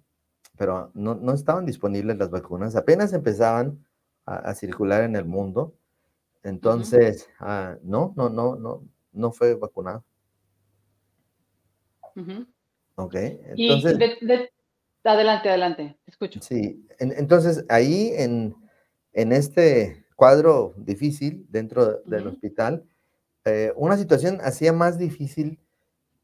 pero 0.57 0.91
no, 0.93 1.15
no 1.15 1.33
estaban 1.33 1.65
disponibles 1.65 2.17
las 2.17 2.29
vacunas, 2.29 2.75
apenas 2.75 3.13
empezaban 3.13 3.85
a, 4.25 4.53
circular 4.55 5.03
en 5.03 5.15
el 5.15 5.25
mundo. 5.25 5.75
Entonces, 6.43 7.29
ah, 7.39 7.77
no, 7.83 8.13
no, 8.15 8.29
no, 8.29 8.55
no, 8.55 8.83
no 9.11 9.31
fue 9.31 9.55
vacunado. 9.55 10.03
Ok, 12.95 13.15
entonces... 13.15 13.97
adelante, 15.11 15.49
adelante, 15.49 15.97
escucho. 16.05 16.39
Sí, 16.41 16.85
entonces 16.99 17.65
ahí 17.69 18.11
en, 18.15 18.55
en, 19.13 19.31
este 19.31 20.05
cuadro 20.15 20.73
difícil 20.77 21.45
dentro 21.49 22.01
del 22.05 22.27
hospital, 22.27 22.83
eh, 23.45 23.71
una 23.75 23.97
situación 23.97 24.39
hacía 24.41 24.73
más 24.73 24.97
difícil 24.97 25.59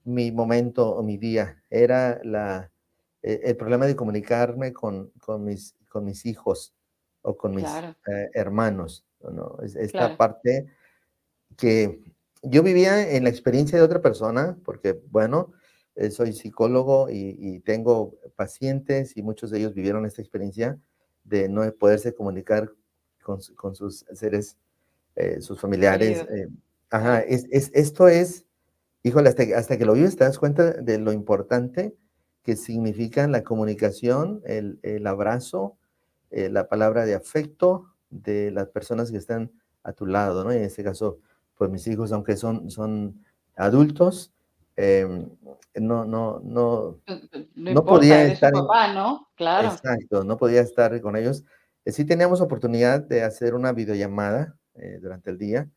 mi 0.04 0.32
momento 0.32 0.90
o 0.90 1.04
mi 1.04 1.18
día. 1.18 1.62
Era 1.70 2.20
la, 2.24 2.72
e, 3.22 3.42
el 3.44 3.56
problema 3.56 3.86
de 3.86 3.96
comunicarme 3.96 4.74
con, 4.74 5.12
con, 5.20 5.44
mis, 5.44 5.76
con 5.88 6.06
mis 6.06 6.26
hijos 6.26 6.74
o 7.22 7.38
con 7.38 7.56
mis 7.56 7.66
eh, 7.66 8.30
hermanos. 8.34 9.06
¿no? 9.22 9.58
Es, 9.64 9.76
esta 9.76 10.18
parte 10.18 10.68
que 11.58 12.00
yo 12.42 12.64
vivía 12.64 13.16
en 13.16 13.24
la 13.24 13.30
experiencia 13.30 13.78
de 13.78 13.84
otra 13.84 14.02
persona, 14.02 14.58
porque, 14.66 15.00
bueno, 15.12 15.54
eh, 15.54 15.61
soy 16.12 16.34
psicólogo 16.34 17.10
y, 17.10 17.60
tengo 17.62 18.16
pacientes 18.36 19.16
y 19.18 19.24
muchos 19.24 19.52
de 19.52 19.60
ellos 19.60 19.74
vivieron 19.74 20.06
esta 20.06 20.22
experiencia 20.22 20.80
de 21.24 21.50
no 21.50 21.70
poderse 21.74 22.14
comunicar 22.14 22.72
con, 23.22 23.40
con 23.56 23.76
sus 23.76 24.06
seres, 24.14 24.58
sus 25.40 25.60
familiares, 25.60 26.26
Ajá, 26.92 27.22
es, 27.22 27.48
esto 27.52 28.10
es, 28.10 28.46
híjole, 29.02 29.30
hasta, 29.30 29.44
hasta 29.56 29.78
que 29.78 29.86
lo 29.86 29.94
vives 29.94 30.18
te 30.18 30.26
das 30.26 30.38
cuenta 30.38 30.74
de 30.74 31.00
lo 31.00 31.14
importante 31.14 31.96
que 32.44 32.58
significa 32.58 33.26
la 33.28 33.44
comunicación, 33.44 34.42
el, 34.46 35.08
abrazo, 35.08 35.78
eh, 36.32 36.50
la 36.50 36.68
palabra 36.68 37.06
de 37.06 37.16
afecto 37.16 37.94
de 38.10 38.52
las 38.52 38.68
personas 38.68 39.10
que 39.10 39.18
están 39.18 39.52
a 39.84 39.94
tu 39.94 40.06
lado, 40.06 40.44
¿no? 40.44 40.52
en 40.52 40.64
este 40.64 40.84
caso, 40.84 41.20
pues 41.58 41.72
mis 41.72 41.88
hijos, 41.88 42.12
aunque 42.12 42.36
son, 42.36 42.70
son 42.70 43.24
adultos, 43.56 44.34
em, 44.82 45.30
no, 45.76 46.06
no, 46.06 46.40
no, 46.44 47.00
no, 47.56 47.86
podía 47.86 48.24
estar. 48.26 48.52
Papá, 48.52 48.94
¿no? 48.94 49.30
Claro. 49.36 49.70
Exacto, 49.70 50.24
no 50.24 50.38
podía 50.38 50.62
estar 50.62 51.00
con 51.02 51.16
ellos. 51.16 51.44
Eh, 51.86 51.92
sí 51.92 52.06
teníamos 52.06 52.42
oportunidad 52.42 53.02
de 53.02 53.24
hacer 53.24 53.54
una 53.54 53.72
videollamada 53.72 54.58
eh, 54.76 55.00
durante 55.02 55.30
el 55.32 55.38
día, 55.38 55.70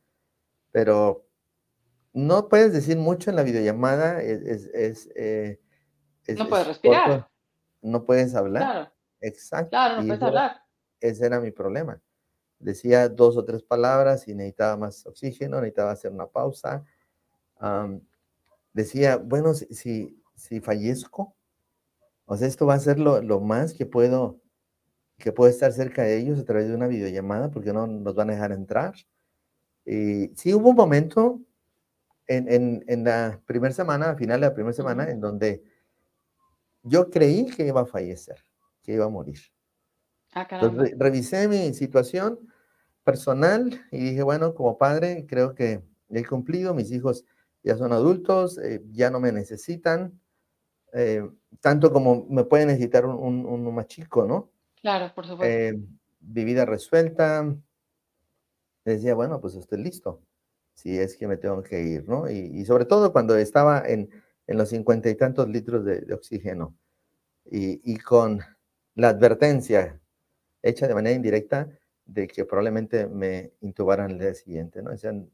pero 0.72 1.26
no 2.12 2.48
puedes 2.48 2.72
decir 2.72 2.96
mucho 2.96 3.30
en 3.30 3.36
la 3.36 3.42
videollamada, 3.42 4.22
es... 4.22 4.66
es, 4.72 5.10
eh, 5.16 5.60
no 6.36 6.48
puedes 6.48 6.66
respirar. 6.66 7.28
no 7.82 8.04
puedes 8.04 8.34
hablar. 8.34 8.62
Claro. 8.62 8.92
Exacto. 9.20 9.70
Claro, 9.70 10.00
no 10.00 10.06
puedes 10.06 10.22
hablar. 10.22 10.62
Ese 11.00 11.26
era 11.26 11.40
mi 11.40 11.50
problema. 11.50 12.00
Decía 12.58 13.08
dos 13.08 13.36
o 13.36 13.44
tres 13.44 13.62
palabras 13.62 14.26
y 14.26 14.34
necesitaba 14.34 14.76
más 14.76 15.06
oxígeno, 15.06 15.60
necesitaba 15.60 15.90
hacer 15.90 16.12
una 16.12 16.26
pausa. 16.26 16.84
Decía, 18.74 19.16
bueno, 19.16 19.54
si, 19.54 20.20
si, 20.36 20.60
fallezco, 20.60 21.34
o 22.26 22.36
sea, 22.36 22.48
esto 22.48 22.66
va 22.66 22.74
a 22.74 22.80
ser 22.80 22.98
lo, 22.98 23.22
lo, 23.22 23.40
más 23.40 23.72
que 23.72 23.86
puedo, 23.86 24.40
que 25.16 25.32
puedo 25.32 25.48
estar 25.48 25.72
cerca 25.72 26.02
de 26.02 26.18
ellos 26.18 26.38
a 26.38 26.44
través 26.44 26.68
de 26.68 26.74
una 26.74 26.88
videollamada, 26.88 27.50
porque 27.50 27.72
no 27.72 27.86
nos 27.86 28.14
van 28.14 28.30
a 28.30 28.34
dejar 28.34 28.52
entrar. 28.52 28.94
Y 29.86 30.28
sí 30.36 30.52
hubo 30.52 30.70
un 30.70 30.76
momento 30.76 31.40
en, 32.26 32.82
en, 32.86 33.04
la 33.04 33.40
primera 33.46 33.72
semana, 33.72 34.10
al 34.10 34.18
final 34.18 34.40
de 34.40 34.46
la 34.48 34.54
primera 34.54 34.72
semana, 34.72 35.10
en 35.10 35.20
donde 35.20 35.62
yo 36.82 37.10
creí 37.10 37.46
que 37.46 37.66
iba 37.66 37.82
a 37.82 37.86
fallecer, 37.86 38.44
que 38.82 38.94
iba 38.94 39.04
a 39.04 39.10
morir. 39.10 39.38
Ah, 40.34 40.48
Entonces, 40.50 40.94
revisé 40.98 41.46
mi 41.46 41.72
situación 41.74 42.40
personal 43.04 43.86
y 43.92 43.98
dije, 43.98 44.22
bueno, 44.22 44.54
como 44.54 44.78
padre, 44.78 45.26
creo 45.28 45.54
que 45.54 45.82
he 46.10 46.24
cumplido, 46.24 46.74
mis 46.74 46.90
hijos 46.90 47.24
ya 47.64 47.76
son 47.76 47.92
adultos, 47.92 48.58
eh, 48.58 48.82
ya 48.92 49.10
no 49.10 49.18
me 49.18 49.32
necesitan, 49.32 50.20
eh, 50.92 51.28
tanto 51.60 51.92
como 51.92 52.26
me 52.28 52.44
puede 52.44 52.66
necesitar 52.66 53.06
un, 53.06 53.46
un, 53.46 53.74
más 53.74 53.88
chico, 53.88 54.26
¿no? 54.26 54.52
Claro, 54.80 55.12
por 55.14 55.26
supuesto. 55.26 55.52
Eh, 55.52 55.80
mi 56.20 56.44
vida 56.44 56.66
resuelta, 56.66 57.56
decía, 58.84 59.14
bueno, 59.14 59.40
pues 59.40 59.54
estoy 59.54 59.82
listo, 59.82 60.20
si 60.74 60.98
es 60.98 61.16
que 61.16 61.26
me 61.26 61.38
tengo 61.38 61.62
que 61.62 61.82
ir, 61.82 62.08
¿no? 62.08 62.30
Y, 62.30 62.64
sobre 62.66 62.84
todo 62.84 63.12
cuando 63.12 63.36
estaba 63.36 63.82
en, 63.86 64.10
en 64.46 64.58
los 64.58 64.68
cincuenta 64.68 65.08
y 65.08 65.14
tantos 65.14 65.48
litros 65.48 65.84
de, 65.86 66.12
oxígeno 66.12 66.76
y, 67.50 67.96
con 67.98 68.40
la 68.94 69.08
advertencia 69.08 70.00
hecha 70.62 70.86
de 70.86 70.94
manera 70.94 71.16
indirecta 71.16 71.68
de 72.04 72.26
que 72.28 72.44
probablemente 72.44 73.06
me 73.06 73.52
intubaran 73.62 74.10
el 74.10 74.18
día 74.18 74.34
siguiente, 74.34 74.82
¿no? 74.82 74.90
Decían, 74.90 75.30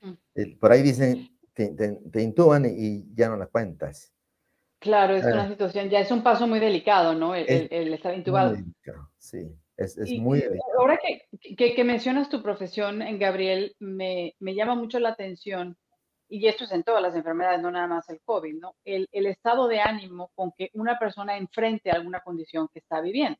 mm. 0.00 0.58
por 0.58 0.72
ahí 0.72 0.82
dicen, 0.82 1.28
te, 1.66 2.22
intuban 2.22 2.64
y 2.64 3.04
ya 3.14 3.28
no 3.28 3.36
la 3.36 3.46
cuentas. 3.46 4.12
Claro, 4.78 5.16
es 5.16 5.24
una 5.24 5.44
ah. 5.44 5.48
situación, 5.48 5.90
ya 5.90 5.98
es 5.98 6.10
un 6.10 6.22
paso 6.22 6.46
muy 6.46 6.60
delicado, 6.60 7.14
¿no? 7.14 7.34
El, 7.34 7.68
el 7.70 7.92
estar 7.92 8.14
intubado. 8.14 8.56
sí. 9.18 9.52
Es, 9.78 9.96
muy... 10.18 10.42
ahora 10.76 10.98
que, 10.98 11.74
que, 11.74 11.84
mencionas 11.84 12.28
tu 12.28 12.42
profesión, 12.42 13.00
en 13.00 13.16
Gabriel, 13.16 13.76
me, 13.78 14.34
me, 14.40 14.56
llama 14.56 14.74
mucho 14.74 14.98
la 14.98 15.10
atención, 15.10 15.76
y 16.28 16.48
esto 16.48 16.64
es 16.64 16.72
en 16.72 16.82
todas 16.82 17.00
las 17.00 17.14
enfermedades, 17.14 17.62
no 17.62 17.70
nada 17.70 17.86
más 17.86 18.08
el 18.08 18.20
COVID, 18.24 18.58
¿no? 18.58 18.74
El, 18.84 19.08
el 19.12 19.26
estado 19.26 19.68
de 19.68 19.78
ánimo 19.78 20.32
con 20.34 20.50
que 20.50 20.70
una 20.74 20.98
persona 20.98 21.36
enfrente 21.38 21.92
a 21.92 21.94
alguna 21.94 22.22
condición 22.22 22.66
que 22.72 22.80
está 22.80 23.00
viviendo, 23.00 23.38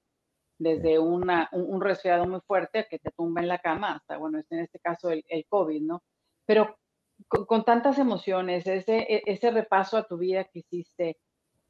desde 0.59 1.01
una, 1.01 1.49
un, 1.51 1.81
resfriado 1.81 2.25
muy 2.25 2.41
fuerte 2.41 2.87
que 2.89 3.01
te 3.01 3.11
tumba 3.11 3.41
en 3.41 3.49
la 3.49 3.59
cama 3.59 3.97
hasta, 3.97 4.17
bueno, 4.17 4.41
en 4.49 4.59
este 4.61 4.79
caso 4.79 5.11
el, 5.11 5.25
el 5.29 5.45
COVID, 5.49 5.83
¿no? 5.83 6.05
Pero 6.47 6.78
con, 7.49 7.65
tantas 7.65 7.99
emociones, 7.99 8.67
ese, 8.67 8.99
e, 8.99 9.23
ese 9.27 9.51
repaso 9.51 9.97
a 9.97 10.07
tu 10.07 10.19
vida 10.19 10.45
que 10.45 10.61
hiciste, 10.61 11.19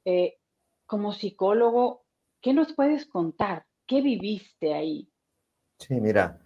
eh, 0.05 0.39
como 0.85 1.13
psicólogo, 1.13 2.05
¿qué 2.41 2.53
nos 2.53 2.75
puedes 2.75 3.07
contar? 3.07 3.65
¿Qué 3.87 4.03
viviste 4.03 4.75
ahí? 4.75 5.11
Sí, 5.79 6.01
mira, 6.01 6.41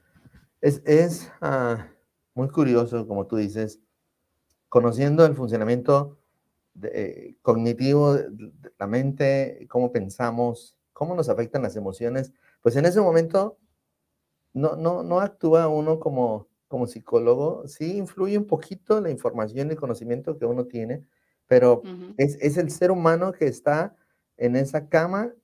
es, 0.61 0.83
es 0.85 1.33
ah, 1.41 1.89
muy 2.35 2.49
curioso, 2.49 3.07
como 3.09 3.27
tú 3.27 3.37
dices, 3.37 3.81
conociendo 4.69 5.25
el 5.27 5.35
funcionamiento 5.35 6.19
eh, 6.83 7.37
cognitivo 7.43 8.15
de 8.15 8.53
la 8.79 8.87
mente, 8.87 9.67
cómo 9.69 9.93
pensamos, 9.93 10.77
cómo 10.93 11.15
nos 11.15 11.29
afectan 11.29 11.62
las 11.62 11.77
emociones, 11.77 12.33
pues 12.61 12.77
en 12.77 12.87
ese 12.87 13.01
momento 13.01 13.59
no, 14.53 14.77
no 14.77 15.21
actúa 15.21 15.69
uno 15.69 15.99
como, 15.99 16.51
como 16.73 16.87
psicólogo, 16.87 17.69
sí 17.69 17.99
influye 17.99 18.38
un 18.38 18.47
poquito 18.47 18.99
la 19.02 19.11
información 19.11 19.69
y 19.69 19.73
el 19.73 19.76
conocimiento 19.76 20.38
que 20.38 20.47
uno 20.47 20.64
tiene, 20.64 21.05
pero 21.47 21.83
es, 22.17 22.38
es, 22.41 22.57
el 22.57 22.71
ser 22.71 22.91
humano 22.91 23.31
que 23.31 23.47
está 23.47 23.95
en 24.38 24.57
esa 24.57 24.88
cama 24.88 25.35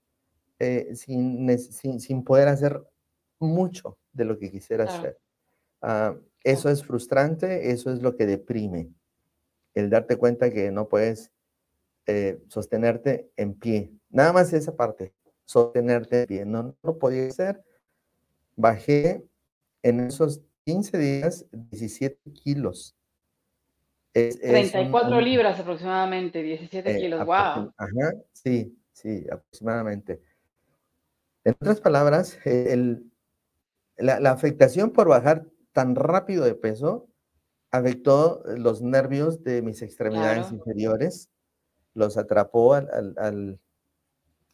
eh, 0.59 0.95
sin, 0.95 1.47
sin, 2.01 2.25
poder 2.25 2.49
hacer 2.49 2.83
mucho 3.39 3.99
de 4.15 4.25
lo 4.25 4.39
que 4.39 4.51
quisiera 4.51 4.85
hacer. 4.85 5.19
Ah, 5.83 6.17
eso 6.45 6.71
es 6.71 6.83
frustrante, 6.83 7.73
eso 7.73 7.93
es 7.93 8.01
lo 8.01 8.17
que 8.17 8.25
deprime, 8.25 8.91
el 9.75 9.91
darte 9.91 10.17
cuenta 10.17 10.51
que 10.51 10.71
no 10.71 10.89
puedes 10.89 11.31
eh, 12.07 12.43
sostenerte 12.49 13.31
en 13.37 13.53
pie. 13.53 13.93
Nada 14.09 14.33
más 14.33 14.55
esa 14.55 14.75
parte, 14.75 15.13
sostenerte 15.45 16.21
en 16.21 16.27
pie. 16.27 16.47
No, 16.47 16.75
no 16.83 16.97
podía 16.97 17.29
hacer. 17.29 17.63
Bajé 18.57 19.29
en 19.83 20.01
esos 20.01 20.41
15 20.69 20.99
días 20.99 21.47
17 21.51 22.31
kilos. 22.45 22.95
34 24.13 25.19
libras 25.19 25.59
aproximadamente, 25.59 26.43
17 26.43 26.91
eh, 26.91 27.01
kilos, 27.01 27.25
wow. 27.25 27.73
Ajá, 27.75 28.13
sí, 28.33 28.79
sí, 28.93 29.25
aproximadamente. 29.33 30.21
En 31.45 31.55
otras 31.55 31.81
palabras, 31.81 32.39
la, 33.97 34.31
afectación 34.31 34.91
por 34.91 35.09
bajar 35.09 35.47
tan 35.73 35.95
rápido 35.95 36.45
de 36.45 36.55
peso 36.55 37.09
afectó 37.71 38.43
los 38.45 38.83
nervios 38.83 39.43
de 39.43 39.63
mis 39.63 39.81
extremidades 39.81 40.53
inferiores, 40.53 41.31
los 41.95 42.19
atrapó 42.19 42.75
al, 42.75 43.59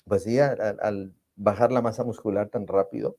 pues 0.04 0.28
al, 0.38 1.12
bajar 1.34 1.72
la 1.72 1.82
masa 1.82 2.04
muscular 2.04 2.50
tan 2.50 2.68
rápido. 2.68 3.16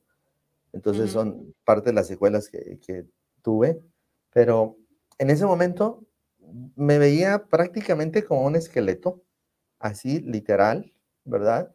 Entonces 0.72 1.10
son 1.10 1.54
parte 1.64 1.90
de 1.90 1.94
las 1.94 2.06
secuelas 2.06 2.48
que, 2.48 2.78
que 2.84 3.06
tuve. 3.42 3.80
Pero 4.32 4.76
en 5.18 5.30
ese 5.30 5.46
momento 5.46 6.04
me 6.74 6.98
veía 6.98 7.46
prácticamente 7.46 8.24
como 8.24 8.44
un 8.44 8.56
esqueleto, 8.56 9.22
así 9.78 10.20
literal, 10.20 10.92
¿verdad? 11.24 11.74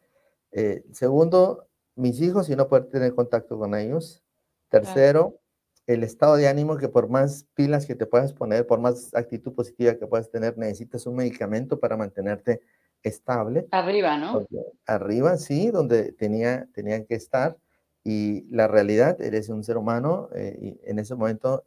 Eh, 0.52 0.84
segundo, 0.92 1.68
mis 1.96 2.22
hijos 2.22 2.50
y 2.50 2.56
no 2.56 2.68
poder 2.68 2.86
tener 2.86 3.14
contacto 3.16 3.58
con 3.58 3.76
ellos. 3.76 4.24
Tercero, 4.70 5.40
el 5.88 6.04
estado 6.04 6.36
de 6.36 6.48
ánimo 6.48 6.78
que 6.78 6.88
por 6.88 7.10
más 7.10 7.46
pilas 7.54 7.86
que 7.86 7.96
te 7.96 8.06
puedas 8.06 8.34
poner, 8.34 8.66
por 8.66 8.80
más 8.80 9.14
actitud 9.14 9.54
positiva 9.54 9.96
que 9.96 10.08
puedas 10.08 10.30
tener, 10.30 10.58
necesitas 10.58 11.06
un 11.06 11.16
medicamento 11.16 11.80
para 11.80 11.98
mantenerte 11.98 12.62
estable. 13.04 13.68
Arriba, 13.72 14.18
¿no? 14.18 14.46
Arriba, 14.86 15.38
sí, 15.38 15.72
donde 15.72 16.12
tenía, 16.14 16.68
tenían 16.74 17.06
que 17.06 17.16
estar. 17.16 17.58
Y 18.04 18.48
la 18.50 18.68
realidad, 18.68 19.22
eres 19.22 19.50
un 19.50 19.64
ser 19.64 19.78
humano 19.78 20.30
eh, 20.36 20.58
y 20.84 20.90
en 20.90 21.00
ese 21.00 21.16
momento 21.16 21.66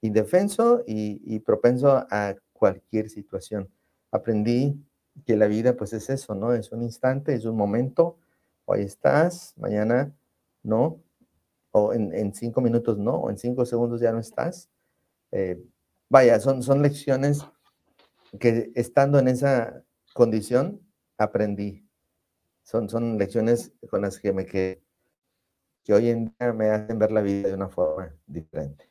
indefenso 0.00 0.82
y, 0.86 1.38
propenso 1.40 2.06
a 2.10 2.36
cualquier 2.52 3.10
situación. 3.10 3.68
Aprendí 4.10 4.80
que 5.26 5.36
la 5.36 5.46
vida 5.46 5.76
pues 5.76 5.92
es 5.92 6.08
eso, 6.10 6.34
¿no? 6.34 6.52
Es 6.52 6.72
un 6.72 6.82
instante, 6.82 7.34
es 7.34 7.44
un 7.44 7.56
momento, 7.56 8.16
hoy 8.64 8.82
estás, 8.82 9.54
mañana 9.56 10.14
no, 10.62 11.00
o 11.72 11.92
en, 11.92 12.34
cinco 12.34 12.60
minutos 12.60 12.98
no, 12.98 13.14
o 13.14 13.30
en 13.30 13.38
cinco 13.38 13.64
segundos 13.64 14.00
ya 14.00 14.12
no 14.12 14.18
estás. 14.18 14.68
Eh, 15.32 15.62
vaya, 16.08 16.40
son, 16.40 16.62
son 16.62 16.82
lecciones 16.82 17.44
que 18.38 18.70
estando 18.74 19.18
en 19.18 19.28
esa 19.28 19.82
condición 20.14 20.80
aprendí. 21.16 21.84
Son, 22.62 22.88
son 22.88 23.18
lecciones 23.18 23.72
con 23.90 24.02
las 24.02 24.18
que 24.18 24.32
me 24.32 24.46
quedé, 24.46 24.82
que 25.88 25.94
hoy 25.94 26.10
en 26.10 26.26
día 26.26 26.52
me 26.52 26.66
hacen 26.66 26.98
ver 26.98 27.10
la 27.10 27.22
vida 27.22 27.48
de 27.48 27.54
una 27.54 27.70
forma 27.70 28.14
diferente. 28.26 28.90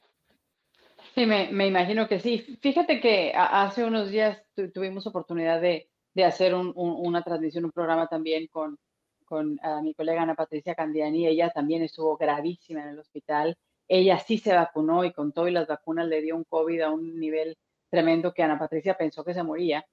Sí, 1.14 1.28
me, 1.28 1.52
me 1.52 1.68
imagino 1.68 2.08
que 2.08 2.20
sí. 2.20 2.58
Fíjate 2.60 3.00
que 3.00 3.34
hace 3.36 3.86
unos 3.86 4.10
días 4.10 4.42
tuvimos 4.74 5.06
oportunidad 5.06 5.62
de, 5.62 5.92
de 6.16 6.24
hacer 6.24 6.56
un, 6.56 6.74
una 6.76 7.22
transmisión, 7.22 7.66
un 7.66 7.72
programa 7.72 8.08
también 8.08 8.48
con, 8.48 8.80
con 9.26 9.60
mi 9.84 9.94
colega 9.94 10.24
Ana 10.24 10.34
Patricia 10.34 10.74
Candiani. 10.74 11.28
Ella 11.28 11.52
también 11.52 11.84
estuvo 11.84 12.18
gravísima 12.18 12.82
en 12.82 12.90
el 12.90 13.00
hospital. 13.00 13.56
Ella 13.88 14.18
sí 14.18 14.40
se 14.40 14.56
vacunó 14.56 15.06
y 15.06 15.14
con 15.14 15.34
todo 15.34 15.48
y 15.48 15.52
las 15.52 15.68
vacunas 15.68 16.08
le 16.08 16.24
dio 16.24 16.36
un 16.36 16.46
COVID 16.46 16.82
a 16.82 16.90
un 16.90 17.20
nivel 17.20 17.60
tremendo 17.92 18.34
que 18.34 18.42
Ana 18.42 18.58
Patricia 18.58 18.98
pensó 18.98 19.24
que 19.24 19.36
se 19.36 19.44
moría. 19.44 19.86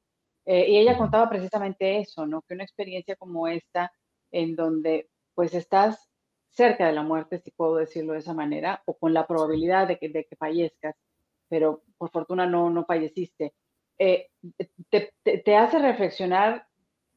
Eh, 0.46 0.70
y 0.70 0.78
ella 0.78 0.96
contaba 0.96 1.28
precisamente 1.28 1.99
eso, 1.99 2.25
¿no? 2.25 2.40
Que 2.40 2.54
una 2.54 2.64
experiencia 2.64 3.14
como 3.16 3.46
esta, 3.46 3.92
en 4.30 4.56
donde 4.56 5.11
pues 5.34 5.52
estás 5.52 6.08
cerca 6.54 6.87
de 6.87 6.92
la 6.92 7.02
muerte, 7.02 7.40
si 7.40 7.50
puedo 7.50 7.76
decirlo 7.76 8.12
de 8.12 8.20
esa 8.20 8.32
manera, 8.32 8.82
o 8.87 8.94
con 8.94 9.12
la 9.12 9.26
probabilidad 9.26 9.88
de 9.88 9.99
que, 9.99 10.08
de 10.08 10.25
que 10.25 10.37
fallezcas, 10.37 10.94
pero 11.49 11.82
por 11.99 12.11
fortuna 12.11 12.46
no, 12.46 12.70
no 12.70 12.84
falleciste, 12.84 13.54
eh, 13.99 14.30
te, 14.90 15.56
hace 15.56 15.78
reflexionar 15.78 16.66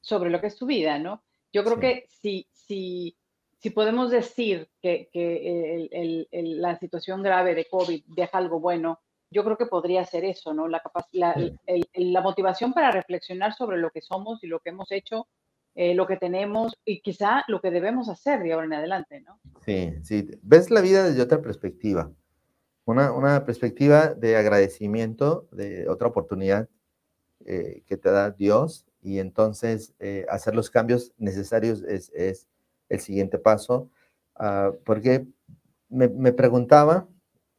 sobre 0.01 0.29
lo 0.29 0.41
que 0.41 0.48
es 0.48 0.58
tu 0.58 0.65
vida, 0.65 1.00
¿no? 1.00 1.24
Yo 1.53 1.63
creo 1.63 1.79
que 1.79 2.06
si, 2.08 2.48
si, 2.51 3.17
si 3.58 3.70
podemos 3.70 4.12
decir 4.12 4.70
que, 4.82 5.10
que 5.12 5.89
la 6.34 6.77
situación 6.77 7.24
grave 7.24 7.56
de 7.56 7.65
COVID 7.65 8.03
deja 8.08 8.38
algo 8.38 8.60
bueno, 8.60 9.00
yo 9.29 9.44
creo 9.44 9.58
que 9.58 9.65
podría 9.65 10.06
ser 10.06 10.24
eso, 10.24 10.53
¿no? 10.53 10.67
La, 10.67 10.82
la, 11.12 11.36
la 11.94 12.22
motivación 12.22 12.74
para 12.74 12.91
reflexionar 12.91 13.53
sobre 13.53 13.77
lo 13.77 13.89
que 13.91 14.01
somos 14.01 14.44
y 14.44 14.48
lo 14.48 14.60
que 14.60 14.70
hemos 14.70 14.91
hecho, 14.91 15.27
eh, 15.77 15.96
lo 15.96 16.05
que 16.07 16.17
tenemos 16.17 16.77
y 16.84 17.00
quizá 17.00 17.46
lo 17.48 17.62
que 17.62 17.72
debemos 17.72 18.10
hacer 18.10 18.43
de 18.43 18.51
ahora 18.51 18.65
en 18.65 18.74
adelante, 18.74 19.22
¿no? 19.22 19.39
Sí, 19.65 19.93
sí. 20.03 20.27
Ves 20.41 20.69
la 20.72 20.81
vida 20.81 21.05
desde 21.05 21.22
otra 21.22 21.41
perspectiva 21.41 22.12
una, 22.88 23.46
perspectiva 23.46 24.13
de 24.13 24.37
agradecimiento, 24.37 25.48
de 25.51 25.90
otra 25.90 26.07
oportunidad 26.07 26.70
eh, 27.46 27.83
que 27.85 27.98
te 27.98 28.09
da 28.09 28.31
Dios 28.31 28.85
y 29.01 29.20
entonces 29.20 29.94
eh, 30.00 30.25
hacer 30.29 30.55
los 30.55 30.70
cambios 30.70 31.13
necesarios 31.18 31.83
es, 31.83 32.48
el 32.90 33.00
siguiente 33.01 33.37
paso. 33.37 33.90
Ah, 34.35 34.72
porque 34.85 35.27
me, 35.90 36.31
preguntaba 36.31 37.07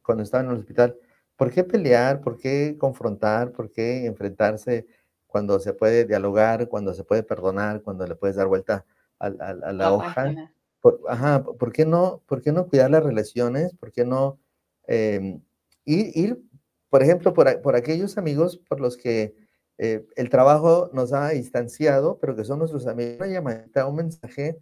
cuando 0.01 0.23
estaba 0.23 0.43
en 0.43 0.49
el 0.49 0.57
hospital, 0.57 0.95
¿por 1.35 1.51
qué 1.51 1.63
pelear? 1.63 2.21
¿Por 2.21 2.37
qué 2.37 2.75
confrontar? 2.79 3.51
¿Por 3.51 3.69
qué 3.69 4.07
enfrentarse 4.07 4.87
cuando 5.29 5.59
se 5.59 5.73
puede 5.73 6.05
dialogar, 6.05 6.67
cuando 6.67 6.93
se 6.93 7.03
puede 7.03 7.21
perdonar, 7.21 7.83
cuando 7.83 8.05
le 8.07 8.15
puedes 8.15 8.35
dar 8.35 8.47
vuelta 8.47 8.83
a, 9.19 9.29
la, 9.29 9.93
hoja? 9.93 10.51
Por, 10.81 11.01
ajá, 11.07 11.43
¿por 11.43 11.71
qué, 11.71 11.85
no, 11.85 12.21
¿Por 12.25 12.41
qué 12.41 12.51
no 12.51 12.67
cuidar 12.67 12.89
las 12.89 13.03
relaciones? 13.03 13.73
¿Por 13.75 13.91
qué 13.91 14.05
no 14.05 14.39
eh, 14.87 15.39
ir, 15.85 16.41
por 16.89 17.03
ejemplo, 17.03 17.31
por, 17.33 17.61
por, 17.61 17.75
aquellos 17.75 18.17
amigos 18.17 18.57
por 18.57 18.79
los 18.79 18.97
que 18.97 19.35
eh, 19.77 20.03
el 20.15 20.29
trabajo 20.29 20.89
nos 20.93 21.13
ha 21.13 21.29
distanciado, 21.29 22.17
pero 22.19 22.35
que 22.35 22.43
son 22.43 22.57
nuestros 22.59 22.87
amigos, 22.87 23.17
una 23.19 23.27
llamadita, 23.27 23.85
un 23.85 23.97
mensaje. 23.97 24.59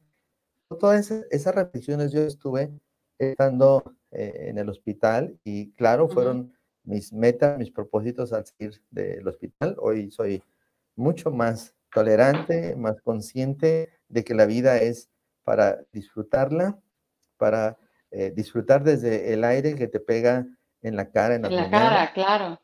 Todas 0.80 1.12
esas, 1.32 1.56
reflexiones 1.56 2.12
yo 2.12 2.22
estuve 2.22 2.70
estando 3.18 3.96
eh, 4.12 4.48
en 4.50 4.58
el 4.58 4.68
hospital 4.68 5.40
y 5.46 5.72
claro, 5.72 6.10
fueron 6.10 6.54
mis 6.84 7.14
metas, 7.14 7.58
mis 7.58 7.72
propósitos 7.72 8.34
al 8.34 8.46
salir 8.46 8.82
del 8.92 9.26
hospital. 9.28 9.78
Hoy 9.80 10.12
soy 10.12 10.44
mucho 10.98 11.32
más 11.32 11.74
tolerante, 11.94 12.76
más 12.76 13.02
consciente 13.02 13.90
de 14.10 14.24
que 14.24 14.34
la 14.34 14.46
vida 14.46 14.78
es 14.78 15.10
para 15.44 15.80
disfrutarla, 15.94 16.78
para 17.38 17.78
eh, 18.12 18.34
disfrutar 18.36 18.84
desde 18.84 19.34
el 19.34 19.44
aire 19.46 19.76
que 19.76 19.88
te 19.88 20.00
pega 20.00 20.46
en 20.82 20.96
la 20.96 21.10
cara. 21.10 21.36
En, 21.36 21.44
la 21.44 21.70
cara, 21.70 22.12
claro. 22.14 22.60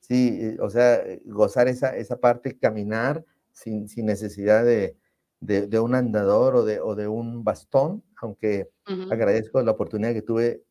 Sí, 0.00 0.38
eh, 0.40 0.56
o 0.60 0.70
sea, 0.70 0.96
eh, 0.96 1.22
gozar 1.26 1.68
esa, 1.68 1.96
esa 1.96 2.18
parte, 2.20 2.56
caminar 2.58 3.24
sin, 3.52 3.88
sin 3.88 4.06
necesidad 4.06 4.64
de, 4.64 4.96
de, 5.40 5.80
un 5.80 5.94
andador 5.94 6.56
o 6.56 6.64
de, 6.64 6.80
o 6.80 6.94
de 6.94 7.08
un 7.08 7.42
bastón, 7.44 8.04
aunque 8.20 8.70
agradezco 9.10 9.62
la 9.62 9.70
oportunidad 9.72 10.12
que 10.12 10.22
tuve 10.22 10.62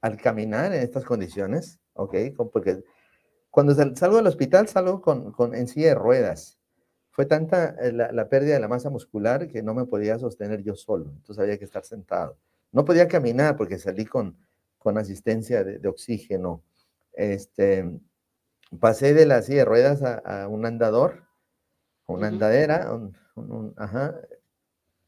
al 0.00 0.16
caminar 0.16 0.72
en 0.72 0.82
estas 0.82 1.04
condiciones, 1.04 1.80
¿ok? 1.94 2.14
Porque 2.52 2.82
cuando 3.58 3.74
salgo 3.96 4.18
del 4.18 4.28
hospital 4.28 4.68
salgo 4.68 5.02
con, 5.02 5.32
con 5.32 5.52
en 5.52 5.66
silla 5.66 5.88
de 5.88 5.94
ruedas. 5.96 6.60
Fue 7.10 7.26
tanta 7.26 7.74
la, 7.90 8.12
la, 8.12 8.28
pérdida 8.28 8.54
de 8.54 8.60
la 8.60 8.68
masa 8.68 8.88
muscular 8.88 9.48
que 9.48 9.64
no 9.64 9.74
me 9.74 9.84
podía 9.84 10.16
sostener 10.16 10.62
yo 10.62 10.76
solo, 10.76 11.06
entonces 11.06 11.42
había 11.42 11.58
que 11.58 11.64
estar 11.64 11.84
sentado. 11.84 12.38
No 12.70 12.84
podía 12.84 13.08
caminar 13.08 13.56
porque 13.56 13.76
salí 13.80 14.04
con, 14.04 14.36
con 14.78 14.96
asistencia 14.96 15.64
de, 15.64 15.88
oxígeno. 15.88 16.62
Este, 17.14 17.98
pasé 18.78 19.12
de 19.12 19.26
la 19.26 19.42
silla 19.42 19.58
de 19.58 19.64
ruedas 19.64 20.04
a, 20.04 20.46
un 20.46 20.64
andador, 20.64 21.24
una 22.06 22.28
andadera, 22.28 22.96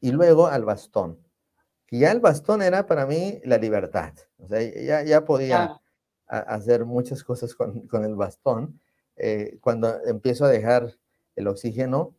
y 0.01 0.11
luego 0.11 0.49
al 0.49 0.65
bastón. 0.65 1.21
Y 1.89 2.01
ya 2.01 2.11
el 2.11 2.19
bastón 2.19 2.63
era 2.63 2.85
para 2.85 3.07
mí 3.07 3.41
la 3.45 3.59
libertad. 3.59 4.13
O 4.39 4.49
sea, 4.49 4.61
ya, 4.61 5.05
ya 5.05 5.25
podía 5.25 5.80
hacer 6.39 6.85
muchas 6.85 7.25
cosas 7.25 7.55
con, 7.55 8.05
el 8.05 8.15
bastón. 8.15 8.81
Eh, 9.17 9.59
cuando 9.61 10.03
empiezo 10.05 10.45
a 10.45 10.49
dejar 10.49 10.97
el 11.37 11.49
oxígeno, 11.49 12.15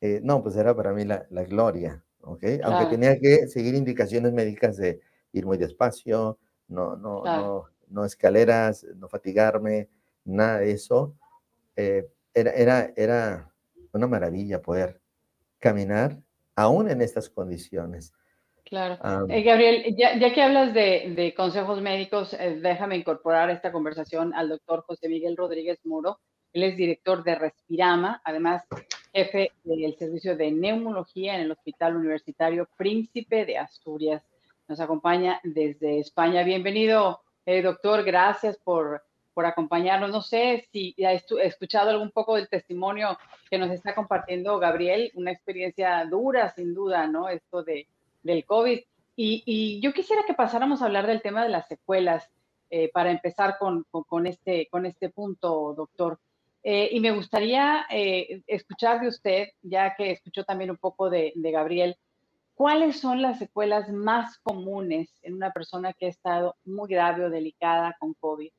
eh, 0.00 0.20
no, 0.22 0.42
pues 0.42 0.56
era 0.56 0.76
para 0.76 0.92
mí 0.92 1.04
la, 1.04 1.26
la 1.30 1.44
gloria. 1.44 2.04
Aunque 2.22 2.86
tenía 2.90 3.18
que 3.18 3.46
seguir 3.48 3.74
indicaciones 3.74 4.32
médicas 4.32 4.76
de 4.76 5.00
ir 5.32 5.46
muy 5.46 5.56
despacio, 5.56 6.38
no, 6.68 6.96
no, 6.96 7.24
no, 7.24 7.64
no 7.88 8.04
escaleras, 8.04 8.84
no 8.96 9.08
fatigarme, 9.08 9.88
nada 10.24 10.58
de 10.58 10.72
eso. 10.72 11.14
Eh, 11.76 12.06
era, 12.34 12.50
era, 12.52 12.92
era 12.96 13.54
una 13.92 14.06
maravilla 14.06 14.60
poder 14.60 15.00
caminar 15.58 16.20
aún 16.54 16.90
en 16.90 17.00
estas 17.00 17.30
condiciones. 17.30 18.12
Claro. 18.68 18.98
Eh, 19.30 19.42
Gabriel, 19.42 19.96
ya, 19.96 20.18
ya, 20.18 20.34
que 20.34 20.42
hablas 20.42 20.74
de, 20.74 21.14
de 21.16 21.32
consejos 21.32 21.80
médicos, 21.80 22.34
eh, 22.34 22.58
déjame 22.60 22.96
incorporar 22.96 23.48
esta 23.48 23.72
conversación 23.72 24.34
al 24.34 24.50
doctor 24.50 24.84
José 24.86 25.08
Miguel 25.08 25.38
Rodríguez 25.38 25.78
Muro. 25.86 26.18
Él 26.52 26.64
es 26.64 26.76
director 26.76 27.24
de 27.24 27.34
Respirama, 27.34 28.20
además 28.24 28.64
jefe 29.14 29.52
del 29.64 29.96
servicio 29.96 30.36
de 30.36 30.50
neumología 30.50 31.34
en 31.34 31.42
el 31.42 31.52
Hospital 31.52 31.96
Universitario 31.96 32.68
Príncipe 32.76 33.46
de 33.46 33.56
Asturias. 33.56 34.22
Nos 34.68 34.80
acompaña 34.80 35.40
desde 35.44 36.00
España. 36.00 36.42
Bienvenido, 36.42 37.22
eh, 37.46 37.62
doctor. 37.62 38.04
Gracias 38.04 38.58
por, 38.58 39.02
por 39.32 39.46
acompañarnos. 39.46 40.10
No 40.10 40.20
sé 40.20 40.68
si 40.72 40.94
ha 41.02 41.12
escuchado 41.12 41.88
algún 41.88 42.10
poco 42.10 42.36
del 42.36 42.50
testimonio 42.50 43.16
que 43.50 43.56
nos 43.56 43.70
está 43.70 43.94
compartiendo 43.94 44.58
Gabriel, 44.58 45.10
una 45.14 45.32
experiencia 45.32 46.04
dura, 46.04 46.52
sin 46.54 46.74
duda, 46.74 47.06
¿no? 47.06 47.30
Esto 47.30 47.62
de, 47.62 47.86
del 48.22 48.44
COVID. 48.44 48.80
Y, 49.16 49.80
yo 49.80 49.92
quisiera 49.92 50.22
que 50.26 50.34
pasáramos 50.34 50.80
a 50.80 50.86
hablar 50.86 51.06
del 51.06 51.22
tema 51.22 51.42
de 51.42 51.50
las 51.50 51.66
secuelas. 51.66 52.28
Eh, 52.70 52.90
para 52.92 53.10
empezar 53.10 53.56
con, 53.58 54.26
este, 54.26 54.68
con 54.70 54.84
este 54.84 55.08
punto, 55.08 55.72
doctor. 55.74 56.18
Eh, 56.62 56.90
y 56.92 57.00
me 57.00 57.12
gustaría 57.12 57.86
eh, 57.90 58.42
escuchar 58.46 59.00
de 59.00 59.08
usted, 59.08 59.48
ya 59.62 59.94
que 59.96 60.10
escuchó 60.10 60.44
también 60.44 60.70
un 60.70 60.76
poco 60.76 61.08
de, 61.08 61.32
Gabriel, 61.34 61.96
¿cuáles 62.54 63.00
son 63.00 63.22
las 63.22 63.38
secuelas 63.38 63.88
más 63.90 64.38
comunes 64.40 65.08
en 65.22 65.34
una 65.34 65.50
persona 65.50 65.94
que 65.94 66.06
ha 66.06 66.10
estado 66.10 66.56
muy 66.66 66.90
grave 66.90 67.24
o 67.24 67.30
delicada 67.30 67.96
con 67.98 68.12
COVID? 68.14 68.50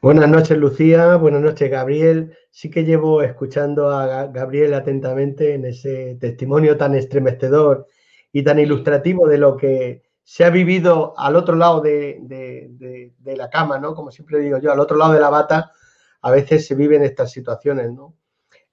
Buenas 0.00 0.28
noches, 0.28 0.56
Lucía. 0.56 1.16
Buenas 1.16 1.40
noches, 1.40 1.68
Gabriel. 1.68 2.36
Sí 2.52 2.70
que 2.70 2.84
llevo 2.84 3.22
escuchando 3.22 3.88
a 3.88 4.26
Gabriel 4.26 4.74
atentamente 4.74 5.54
en 5.54 5.64
ese 5.64 6.16
testimonio 6.20 6.76
tan 6.76 6.94
estremecedor 6.94 7.88
y 8.34 8.42
tan 8.42 8.58
ilustrativo 8.58 9.28
de 9.28 9.38
lo 9.38 9.56
que 9.56 10.02
se 10.24 10.44
ha 10.44 10.50
vivido 10.50 11.14
al 11.16 11.36
otro 11.36 11.54
lado 11.54 11.80
de, 11.80 13.12
la 13.24 13.48
cama, 13.48 13.78
¿no? 13.78 13.94
Como 13.94 14.10
siempre 14.10 14.40
digo 14.40 14.58
yo, 14.58 14.72
al 14.72 14.80
otro 14.80 14.96
lado 14.96 15.12
de 15.12 15.20
la 15.20 15.30
bata, 15.30 15.70
a 16.20 16.30
veces 16.32 16.66
se 16.66 16.74
viven 16.74 17.04
estas 17.04 17.30
situaciones, 17.30 17.92
¿no? 17.92 18.16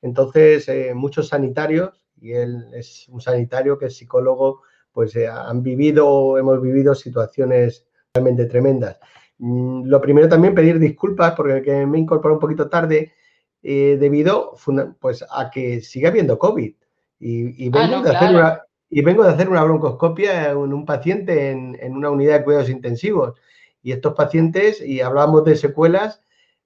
Entonces, 0.01 0.67
eh, 0.67 0.93
muchos 0.95 1.27
sanitarios, 1.27 2.07
y 2.19 2.31
él 2.31 2.69
es 2.73 3.07
un 3.09 3.21
sanitario 3.21 3.77
que 3.77 3.85
es 3.85 3.95
psicólogo, 3.95 4.63
pues 4.91 5.15
eh, 5.15 5.27
han 5.27 5.61
vivido, 5.61 6.39
hemos 6.39 6.59
vivido 6.59 6.95
situaciones 6.95 7.85
realmente 8.15 8.47
tremendas. 8.47 8.97
Mm, 9.37 9.85
lo 9.85 10.01
primero 10.01 10.27
también 10.27 10.55
pedir 10.55 10.79
disculpas 10.79 11.35
porque 11.35 11.85
me 11.85 11.99
he 11.99 12.01
incorporado 12.01 12.37
un 12.37 12.41
poquito 12.41 12.67
tarde 12.67 13.13
eh, 13.61 13.97
debido 13.99 14.55
pues, 14.99 15.23
a 15.29 15.51
que 15.51 15.81
sigue 15.81 16.07
habiendo 16.07 16.39
COVID. 16.39 16.73
Y, 17.19 17.67
ah, 17.67 17.71
vengo 17.71 18.01
de 18.01 18.15
hacer 18.15 18.35
una, 18.35 18.63
y 18.93 19.01
vengo 19.01 19.23
de 19.23 19.29
hacer 19.29 19.49
una 19.49 19.63
broncoscopia 19.63 20.51
en 20.51 20.57
un 20.57 20.85
paciente 20.85 21.49
en, 21.49 21.95
una 21.95 22.09
unidad 22.09 22.39
de 22.39 22.43
cuidados 22.43 22.69
intensivos. 22.69 23.39
Y 23.81 23.93
estos 23.93 24.13
pacientes, 24.13 24.81
y 24.81 24.99
hablamos 24.99 25.45
de 25.45 25.55
secuelas, 25.55 26.21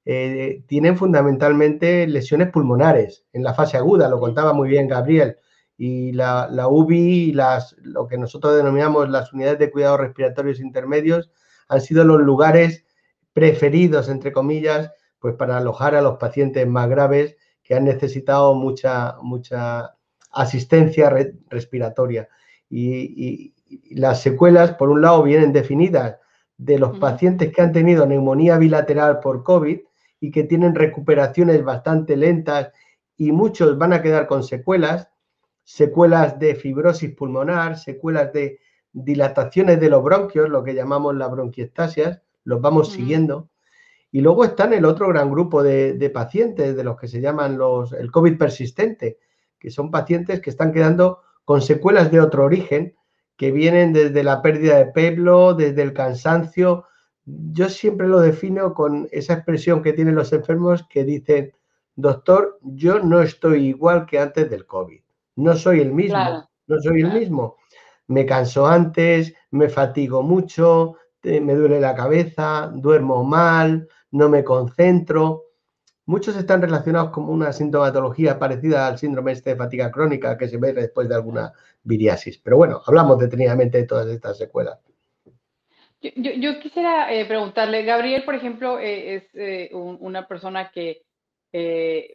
eh, 0.06 0.64
tienen 0.68 0.98
fundamentalmente 0.98 2.08
lesiones 2.08 2.50
pulmonares 2.50 3.26
en 3.32 3.44
la 3.44 3.54
fase 3.54 3.78
aguda, 3.78 4.10
lo 4.10 4.20
contaba 4.20 4.54
muy 4.54 4.70
bien 4.70 4.88
Gabriel. 4.88 5.38
Y 5.78 6.14
la, 6.14 6.50
la 6.52 6.68
UBI 6.68 7.30
y 7.30 7.32
las, 7.34 7.76
lo 7.84 8.08
que 8.08 8.18
nosotros 8.18 8.58
denominamos 8.58 9.08
las 9.10 9.32
unidades 9.32 9.60
de 9.60 9.70
cuidados 9.70 10.00
respiratorios 10.00 10.60
intermedios 10.60 11.30
han 11.68 11.82
sido 11.82 12.04
los 12.06 12.22
lugares 12.22 12.86
preferidos, 13.34 14.10
entre 14.10 14.34
comillas, 14.34 14.92
pues 15.20 15.36
para 15.36 15.58
alojar 15.58 15.94
a 15.94 16.02
los 16.02 16.18
pacientes 16.18 16.66
más 16.66 16.90
graves 16.90 17.38
que 17.62 17.76
han 17.76 17.86
necesitado 17.86 18.56
mucha, 18.56 19.18
mucha 19.22 19.95
asistencia 20.36 21.10
respiratoria. 21.50 22.30
Y, 22.70 23.54
las 23.90 24.22
secuelas, 24.22 24.74
por 24.74 24.90
un 24.90 25.02
lado, 25.02 25.24
vienen 25.24 25.52
definidas 25.52 26.18
de 26.56 26.78
los 26.78 27.00
pacientes 27.00 27.52
que 27.52 27.62
han 27.62 27.74
tenido 27.74 28.06
neumonía 28.06 28.58
bilateral 28.58 29.20
por 29.20 29.44
COVID 29.44 29.80
y 30.20 30.32
que 30.32 30.44
tienen 30.44 30.76
recuperaciones 30.76 31.64
bastante 31.64 32.16
lentas 32.16 32.72
y 33.18 33.32
muchos 33.32 33.78
van 33.78 33.92
a 33.92 34.02
quedar 34.02 34.28
con 34.28 34.44
secuelas, 34.44 35.10
secuelas 35.64 36.38
de 36.40 36.56
fibrosis 36.56 37.16
pulmonar, 37.16 37.78
secuelas 37.78 38.32
de 38.32 38.60
dilataciones 38.94 39.80
de 39.80 39.90
los 39.90 40.04
bronquios, 40.04 40.48
lo 40.48 40.64
que 40.64 40.76
llamamos 40.76 41.16
la 41.16 41.28
bronquiestasias, 41.28 42.22
los 42.44 42.62
vamos 42.62 42.92
siguiendo. 42.92 43.50
Y 44.12 44.22
luego 44.22 44.46
están 44.46 44.74
el 44.74 44.86
otro 44.86 45.10
gran 45.10 45.30
grupo 45.30 45.64
de, 45.64 45.94
de, 45.94 46.10
pacientes, 46.10 46.78
de 46.78 46.84
los 46.84 46.98
que 46.98 47.08
se 47.08 47.20
llaman 47.20 47.58
los, 47.58 47.92
el 47.92 48.12
COVID 48.12 48.38
persistente, 48.38 49.18
que 49.66 49.72
son 49.72 49.90
pacientes 49.90 50.42
que 50.42 50.52
están 50.52 50.72
quedando 50.72 51.22
con 51.44 51.60
secuelas 51.60 52.12
de 52.12 52.22
otro 52.22 52.46
origen, 52.46 52.96
que 53.36 53.52
vienen 53.52 53.94
desde 53.94 54.24
la 54.24 54.44
pérdida 54.44 54.78
de 54.78 54.86
pelo, 54.86 55.56
desde 55.56 55.82
el 55.82 55.92
cansancio. 55.92 56.86
Yo 57.26 57.68
siempre 57.70 58.08
lo 58.08 58.20
defino 58.20 58.76
con 58.76 59.08
esa 59.12 59.34
expresión 59.34 59.82
que 59.82 59.94
tienen 59.94 60.14
los 60.14 60.32
enfermos 60.34 60.86
que 60.88 61.04
dicen, 61.04 61.52
doctor, 61.96 62.60
yo 62.62 63.00
no 63.00 63.24
estoy 63.24 63.70
igual 63.70 64.06
que 64.06 64.20
antes 64.20 64.52
del 64.52 64.68
COVID, 64.68 65.02
no 65.38 65.56
soy 65.56 65.80
el 65.80 65.92
mismo, 65.92 66.48
no 66.68 66.80
soy 66.80 67.02
el 67.02 67.12
mismo. 67.12 67.56
Me 68.06 68.24
canso 68.28 68.68
antes, 68.68 69.34
me 69.50 69.68
fatigo 69.68 70.22
mucho, 70.22 70.98
me 71.24 71.56
duele 71.56 71.80
la 71.80 71.96
cabeza, 71.96 72.72
duermo 72.72 73.24
mal, 73.24 73.88
no 74.12 74.30
me 74.30 74.44
concentro. 74.44 75.45
Muchos 76.08 76.36
están 76.36 76.62
relacionados 76.62 77.10
con 77.10 77.28
una 77.28 77.52
sintomatología 77.52 78.38
parecida 78.38 78.86
al 78.86 79.00
síndrome 79.00 79.32
este 79.32 79.52
de 79.52 79.56
fatiga 79.56 79.92
crónica 79.92 80.38
que 80.38 80.48
se 80.48 80.58
ve 80.58 80.72
después 80.72 81.10
de 81.10 81.16
alguna 81.16 81.52
viriasis. 81.84 82.38
Pero 82.38 82.58
bueno, 82.58 82.82
hablamos 82.86 83.18
detenidamente 83.18 83.80
de 83.80 83.88
todas 83.88 84.08
estas 84.08 84.38
secuelas. 84.38 84.80
Yo, 86.16 86.60
quisiera 86.60 87.12
eh, 87.12 87.26
preguntarle, 87.26 87.84
Gabriel, 87.84 88.24
por 88.24 88.36
ejemplo, 88.36 88.80
eh, 88.80 89.16
es 89.16 89.24
eh, 89.34 89.72
una 89.74 90.28
persona 90.28 90.72
que 90.72 91.02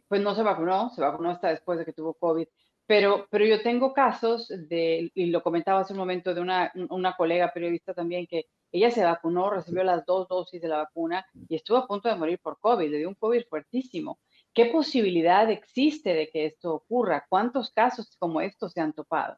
pues 0.07 0.21
no 0.21 0.35
se 0.35 0.43
vacunó, 0.43 0.91
se 0.91 1.01
vacunó 1.01 1.31
hasta 1.31 1.49
después 1.49 1.79
de 1.79 1.87
que 1.87 1.95
tuvo 1.95 2.13
COVID, 2.13 2.47
pero, 2.87 3.27
pero 3.31 3.47
yo 3.47 3.63
tengo 3.63 3.95
casos 3.95 4.49
de, 4.49 5.11
y 5.15 5.27
lo 5.27 5.43
comentaba 5.43 5.81
hace 5.81 5.95
un 5.95 5.99
momento, 5.99 6.35
de 6.35 6.43
una, 6.43 6.71
una 6.91 7.17
colega 7.17 7.51
periodista 7.51 7.95
también 7.95 8.27
que 8.27 8.49
ella 8.73 8.91
se 8.91 9.05
vacunó, 9.05 9.51
recibió 9.51 9.83
las 9.85 10.05
dos 10.07 10.29
dosis 10.29 10.61
de 10.61 10.69
la 10.69 10.79
vacuna 10.79 11.27
y 11.49 11.57
estuvo 11.57 11.77
a 11.77 11.87
punto 11.87 12.09
de 12.09 12.17
morir 12.17 12.39
por 12.43 12.59
COVID, 12.61 12.91
le 12.91 12.99
dio 12.99 13.09
un 13.09 13.15
COVID 13.15 13.45
fuertísimo. 13.49 14.19
¿Qué 14.53 14.67
posibilidad 14.67 15.51
existe 15.51 16.13
de 16.13 16.29
que 16.29 16.47
esto 16.47 16.75
ocurra? 16.75 17.25
¿Cuántos 17.29 17.71
casos 17.71 18.17
como 18.19 18.41
estos 18.41 18.73
se 18.73 18.81
han 18.81 18.93
topado? 18.93 19.37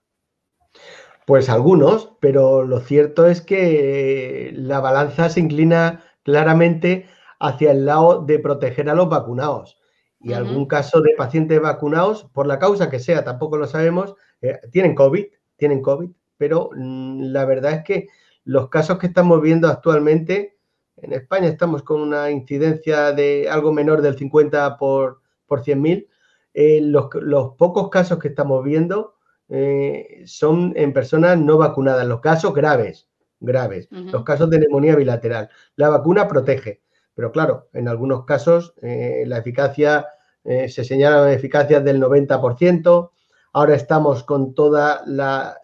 Pues 1.27 1.49
algunos, 1.49 2.12
pero 2.21 2.62
lo 2.62 2.81
cierto 2.81 3.27
es 3.27 3.40
que 3.40 4.51
la 4.55 4.81
balanza 4.81 5.29
se 5.29 5.40
inclina 5.40 6.05
claramente 6.23 7.07
hacia 7.38 7.73
el 7.73 7.85
lado 7.85 8.23
de 8.23 8.38
proteger 8.38 8.88
a 8.88 8.95
los 8.95 9.09
vacunados. 9.09 9.79
Y 10.25 10.35
algún 10.35 10.66
caso 10.66 11.01
de 11.01 11.14
pacientes 11.16 11.61
vacunados, 11.61 12.25
por 12.33 12.47
la 12.47 12.61
causa 12.61 12.88
que 12.88 13.01
sea, 13.01 13.25
tampoco 13.25 13.57
lo 13.57 13.66
sabemos, 13.66 14.14
eh, 14.40 14.61
tienen 14.71 14.95
COVID, 14.95 15.27
tienen 15.57 15.83
COVID, 15.83 16.11
pero 16.37 16.71
mm, 16.75 17.33
la 17.33 17.45
verdad 17.45 17.73
es 17.73 17.85
que 17.85 18.07
los 18.44 18.68
casos 18.68 18.98
que 18.98 19.07
estamos 19.07 19.40
viendo 19.40 19.68
actualmente, 19.68 20.59
en 20.96 21.12
España 21.12 21.48
estamos 21.48 21.83
con 21.83 22.00
una 22.00 22.31
incidencia 22.31 23.12
de 23.12 23.48
algo 23.50 23.72
menor 23.72 24.02
del 24.02 24.16
50 24.16 24.76
por, 24.76 25.20
por 25.46 25.62
100.000. 25.62 26.07
Eh, 26.55 26.81
los, 26.83 27.09
pocos 27.57 27.88
casos 27.88 28.18
que 28.18 28.28
estamos 28.28 28.62
viendo 28.62 29.16
eh, 29.48 30.22
son 30.26 30.72
en 30.76 30.92
personas 30.92 31.38
no 31.38 31.57
vacunadas, 31.57 32.07
los 32.07 32.20
casos 32.20 32.52
graves, 32.55 33.09
graves, 33.40 33.88
los 33.90 34.22
casos 34.22 34.50
de 34.50 34.61
neumonía 34.61 34.94
bilateral. 34.94 35.48
La 35.76 35.88
vacuna 35.88 36.28
protege, 36.28 36.83
pero 37.14 37.33
claro, 37.33 37.68
en 37.72 37.88
algunos 37.88 38.24
casos 38.24 38.74
eh, 38.83 39.24
la 39.26 39.38
eficacia, 39.38 40.07
se 40.44 40.85
señala 40.85 41.33
eficacia 41.33 41.81
del 41.81 42.02
90%. 42.02 43.11
Ahora 43.52 43.74
estamos 43.76 44.24
con 44.24 44.55
toda 44.55 45.02
la 45.07 45.57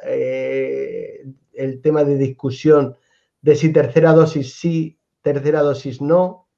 el 1.58 1.80
tema 1.82 2.04
de 2.04 2.16
discusión 2.16 2.96
de 3.42 3.56
si 3.56 3.72
tercera 3.72 4.12
dosis 4.12 4.54
sí, 4.54 4.98
tercera 5.22 5.62
dosis 5.62 6.00
no, 6.00 6.48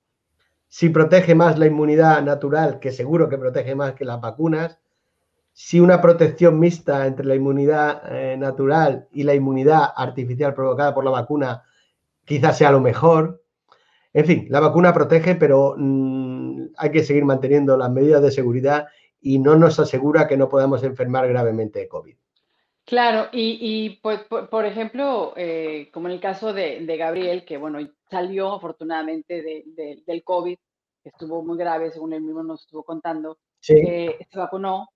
si 0.69 0.89
protege 0.89 1.35
más 1.35 1.59
la 1.59 1.67
inmunidad 1.67 2.23
natural, 2.23 2.79
que 2.79 2.93
seguro 2.93 3.29
que 3.29 3.39
protege 3.39 3.75
más 3.75 3.95
que 3.95 4.05
las 4.05 4.21
vacunas, 4.21 4.79
si 5.53 5.81
una 5.81 6.01
protección 6.01 6.59
mixta 6.61 7.07
entre 7.07 7.27
la 7.27 7.35
inmunidad 7.35 8.03
eh, 8.09 8.37
natural 8.37 9.09
y 9.11 9.25
la 9.25 9.35
inmunidad 9.35 9.91
artificial 9.97 10.55
provocada 10.55 10.95
por 10.95 11.05
la 11.05 11.11
vacuna 11.11 11.63
quizás 12.25 12.59
sea 12.59 12.71
lo 12.71 12.81
mejor. 12.81 13.43
En 14.13 14.25
fin, 14.25 14.47
la 14.49 14.61
vacuna 14.61 14.95
protege, 14.95 15.35
pero 15.35 15.75
mm, 15.77 16.69
hay 16.77 16.91
que 16.93 17.03
seguir 17.03 17.25
manteniendo 17.25 17.77
las 17.77 17.91
medidas 17.91 18.23
de 18.23 18.31
seguridad 18.31 18.87
y 19.21 19.39
no 19.39 19.57
nos 19.57 19.79
asegura 19.79 20.29
que 20.29 20.37
no 20.37 20.49
podamos 20.49 20.83
enfermar 20.85 21.29
gravemente 21.29 21.81
de 21.81 21.89
COVID. 21.89 22.17
Claro, 22.91 23.29
y, 23.31 24.01
pues, 24.03 24.25
por, 24.25 24.67
ejemplo, 24.67 25.33
eh, 25.37 25.89
como 25.93 26.09
en 26.09 26.15
el 26.15 26.21
caso 26.21 26.53
de, 26.53 26.85
Gabriel, 26.97 27.45
que 27.45 27.57
bueno, 27.57 27.79
salió 28.11 28.53
afortunadamente 28.53 29.65
del 30.05 30.25
COVID, 30.25 30.59
estuvo 31.05 31.45
muy 31.45 31.57
grave, 31.57 31.93
según 31.93 32.15
él 32.15 32.23
mismo 32.23 32.43
nos 32.43 32.63
estuvo 32.63 32.83
contando, 32.83 33.39
eh, 33.69 34.19
se 34.29 34.39
vacunó, 34.41 34.89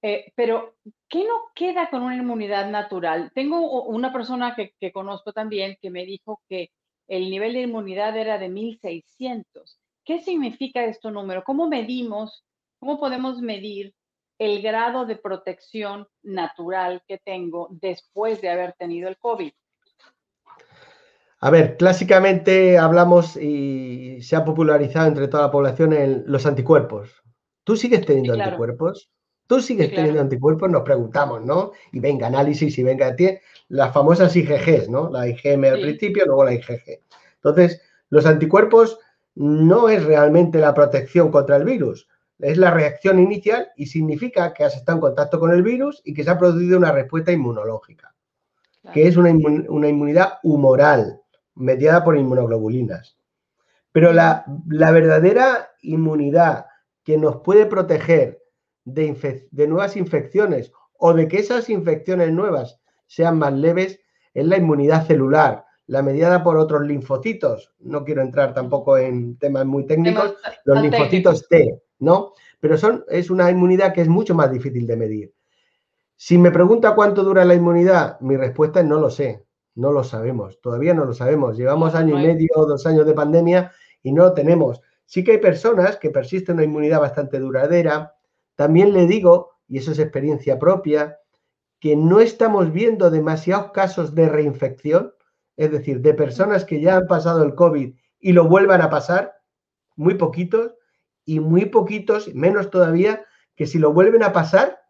eh, 0.00 0.32
pero 0.36 0.76
¿qué 1.08 1.24
no 1.24 1.46
queda 1.52 1.90
con 1.90 2.02
una 2.02 2.14
inmunidad 2.14 2.70
natural? 2.70 3.32
Tengo 3.34 3.82
una 3.82 4.12
persona 4.12 4.54
que, 4.54 4.72
que, 4.78 4.92
conozco 4.92 5.32
también 5.32 5.76
que 5.82 5.90
me 5.90 6.06
dijo 6.06 6.40
que 6.48 6.70
el 7.08 7.30
nivel 7.30 7.54
de 7.54 7.62
inmunidad 7.62 8.16
era 8.16 8.38
de 8.38 8.48
1600. 8.48 9.76
¿Qué 10.04 10.20
significa 10.20 10.84
este 10.84 11.10
número? 11.10 11.42
¿Cómo 11.42 11.66
medimos, 11.68 12.44
cómo 12.78 13.00
podemos 13.00 13.40
medir 13.40 13.92
el 14.40 14.62
grado 14.62 15.04
de 15.04 15.16
protección 15.16 16.08
natural 16.22 17.02
que 17.06 17.18
tengo 17.18 17.68
después 17.70 18.40
de 18.40 18.48
haber 18.48 18.72
tenido 18.72 19.06
el 19.10 19.18
COVID? 19.18 19.52
A 21.40 21.50
ver, 21.50 21.76
clásicamente 21.76 22.78
hablamos 22.78 23.36
y 23.36 24.22
se 24.22 24.36
ha 24.36 24.44
popularizado 24.44 25.08
entre 25.08 25.28
toda 25.28 25.44
la 25.44 25.50
población 25.50 25.92
en 25.92 26.24
los 26.26 26.46
anticuerpos. 26.46 27.22
¿Tú 27.64 27.76
sigues 27.76 28.04
teniendo 28.06 28.32
anticuerpos? 28.32 29.10
¿Tú 29.46 29.60
sigues 29.60 29.94
teniendo 29.94 30.22
anticuerpos? 30.22 30.70
Nos 30.70 30.82
preguntamos, 30.82 31.44
¿no? 31.44 31.72
Y 31.92 32.00
venga, 32.00 32.26
análisis 32.26 32.78
y 32.78 32.82
venga, 32.82 33.14
las 33.68 33.92
famosas 33.92 34.34
IgGs, 34.34 34.88
¿no? 34.88 35.10
La 35.10 35.28
IgM 35.28 35.64
al 35.64 35.80
principio, 35.82 36.24
luego 36.24 36.44
la 36.44 36.54
IgG. 36.54 37.02
Entonces, 37.34 37.82
los 38.08 38.24
anticuerpos 38.24 38.98
no 39.34 39.90
es 39.90 40.02
realmente 40.02 40.58
la 40.58 40.72
protección 40.72 41.30
contra 41.30 41.56
el 41.56 41.64
virus 41.64 42.08
es 42.42 42.58
la 42.58 42.70
reacción 42.70 43.18
inicial 43.18 43.68
y 43.76 43.86
significa 43.86 44.52
que 44.52 44.64
has 44.64 44.76
estado 44.76 44.96
en 44.96 45.02
contacto 45.02 45.38
con 45.38 45.52
el 45.52 45.62
virus 45.62 46.00
y 46.04 46.14
que 46.14 46.24
se 46.24 46.30
ha 46.30 46.38
producido 46.38 46.78
una 46.78 46.92
respuesta 46.92 47.32
inmunológica, 47.32 48.14
que 48.92 49.06
es 49.06 49.16
una, 49.16 49.30
inmunidad 49.30 50.38
humoral 50.42 51.20
mediada 51.54 52.04
por 52.04 52.16
inmunoglobulinas. 52.16 53.16
Pero 53.92 54.12
la, 54.12 54.44
verdadera 54.66 55.70
inmunidad 55.82 56.66
que 57.04 57.18
nos 57.18 57.38
puede 57.38 57.66
proteger 57.66 58.42
de, 58.84 59.48
de 59.50 59.66
nuevas 59.66 59.96
infecciones 59.96 60.72
o 60.98 61.12
de 61.12 61.28
que 61.28 61.38
esas 61.38 61.68
infecciones 61.68 62.32
nuevas 62.32 62.80
sean 63.06 63.38
más 63.38 63.52
leves 63.52 64.00
es 64.32 64.46
la 64.46 64.56
inmunidad 64.56 65.06
celular, 65.06 65.64
la 65.86 66.02
mediada 66.02 66.44
por 66.44 66.56
otros 66.56 66.86
linfocitos. 66.86 67.72
No 67.80 68.04
quiero 68.04 68.22
entrar 68.22 68.54
tampoco 68.54 68.96
en 68.96 69.36
temas 69.38 69.66
muy 69.66 69.86
técnicos, 69.86 70.36
los 70.64 70.80
linfocitos 70.80 71.48
T, 71.48 71.82
¿no? 72.00 72.32
Pero 72.58 72.76
son, 72.76 73.04
es 73.08 73.30
una 73.30 73.50
inmunidad 73.50 73.94
que 73.94 74.00
es 74.00 74.08
mucho 74.08 74.34
más 74.34 74.50
difícil 74.50 74.86
de 74.86 74.96
medir. 74.96 75.34
Si 76.16 76.36
me 76.36 76.50
pregunta 76.50 76.94
cuánto 76.94 77.22
dura 77.22 77.44
la 77.44 77.54
inmunidad, 77.54 78.20
mi 78.20 78.36
respuesta 78.36 78.80
es 78.80 78.86
no 78.86 79.00
lo 79.00 79.08
sé, 79.08 79.46
no 79.74 79.92
lo 79.92 80.04
sabemos, 80.04 80.60
todavía 80.60 80.92
no 80.92 81.04
lo 81.04 81.14
sabemos. 81.14 81.56
Llevamos 81.56 81.94
año 81.94 82.18
y 82.18 82.26
medio, 82.26 82.48
dos 82.56 82.84
años 82.86 83.06
de 83.06 83.14
pandemia 83.14 83.72
y 84.02 84.12
no 84.12 84.24
lo 84.24 84.34
tenemos. 84.34 84.82
Sí 85.06 85.24
que 85.24 85.32
hay 85.32 85.38
personas 85.38 85.96
que 85.96 86.10
persisten 86.10 86.56
una 86.56 86.64
inmunidad 86.64 87.00
bastante 87.00 87.38
duradera. 87.38 88.14
También 88.56 88.92
le 88.92 89.06
digo, 89.06 89.52
y 89.66 89.78
eso 89.78 89.92
es 89.92 89.98
experiencia 89.98 90.58
propia, 90.58 91.18
que 91.80 91.96
no 91.96 92.20
estamos 92.20 92.72
viendo 92.72 93.10
demasiados 93.10 93.72
casos 93.72 94.14
de 94.14 94.28
reinfección, 94.28 95.14
es 95.56 95.70
decir, 95.70 96.00
de 96.00 96.14
personas 96.14 96.64
que 96.64 96.80
ya 96.80 96.96
han 96.96 97.06
pasado 97.06 97.42
el 97.42 97.54
COVID 97.54 97.94
y 98.18 98.32
lo 98.32 98.46
vuelvan 98.46 98.82
a 98.82 98.90
pasar, 98.90 99.40
muy 99.96 100.14
poquitos, 100.14 100.72
y 101.30 101.38
muy 101.38 101.66
poquitos, 101.66 102.34
menos 102.34 102.70
todavía, 102.70 103.24
que 103.54 103.68
si 103.68 103.78
lo 103.78 103.92
vuelven 103.92 104.24
a 104.24 104.32
pasar, 104.32 104.80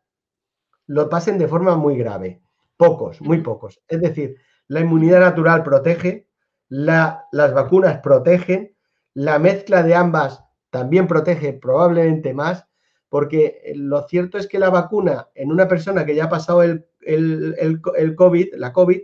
lo 0.87 1.11
pasen 1.11 1.37
de 1.37 1.47
forma 1.47 1.77
muy 1.77 1.99
grave. 1.99 2.41
Pocos, 2.79 3.21
muy 3.21 3.43
pocos. 3.43 3.83
Es 3.87 4.01
decir, 4.01 4.37
la 4.67 4.81
inmunidad 4.81 5.21
natural 5.21 5.63
protege, 5.63 6.31
las 6.69 7.53
vacunas 7.53 7.99
protegen, 7.99 8.75
la 9.13 9.39
mezcla 9.39 9.83
de 9.83 9.95
ambas 9.95 10.43
también 10.71 11.07
protege 11.07 11.53
probablemente 11.53 12.33
más, 12.33 12.67
porque 13.11 13.75
lo 13.75 14.09
cierto 14.09 14.39
es 14.39 14.47
que 14.47 14.59
la 14.59 14.71
vacuna 14.71 15.29
en 15.35 15.53
una 15.53 15.69
persona 15.69 16.07
que 16.07 16.15
ya 16.15 16.25
ha 16.25 16.31
pasado 16.31 16.63
el, 16.63 16.87
el, 17.03 18.17
COVID, 18.17 18.55
la 18.55 18.73
COVID, 18.73 19.03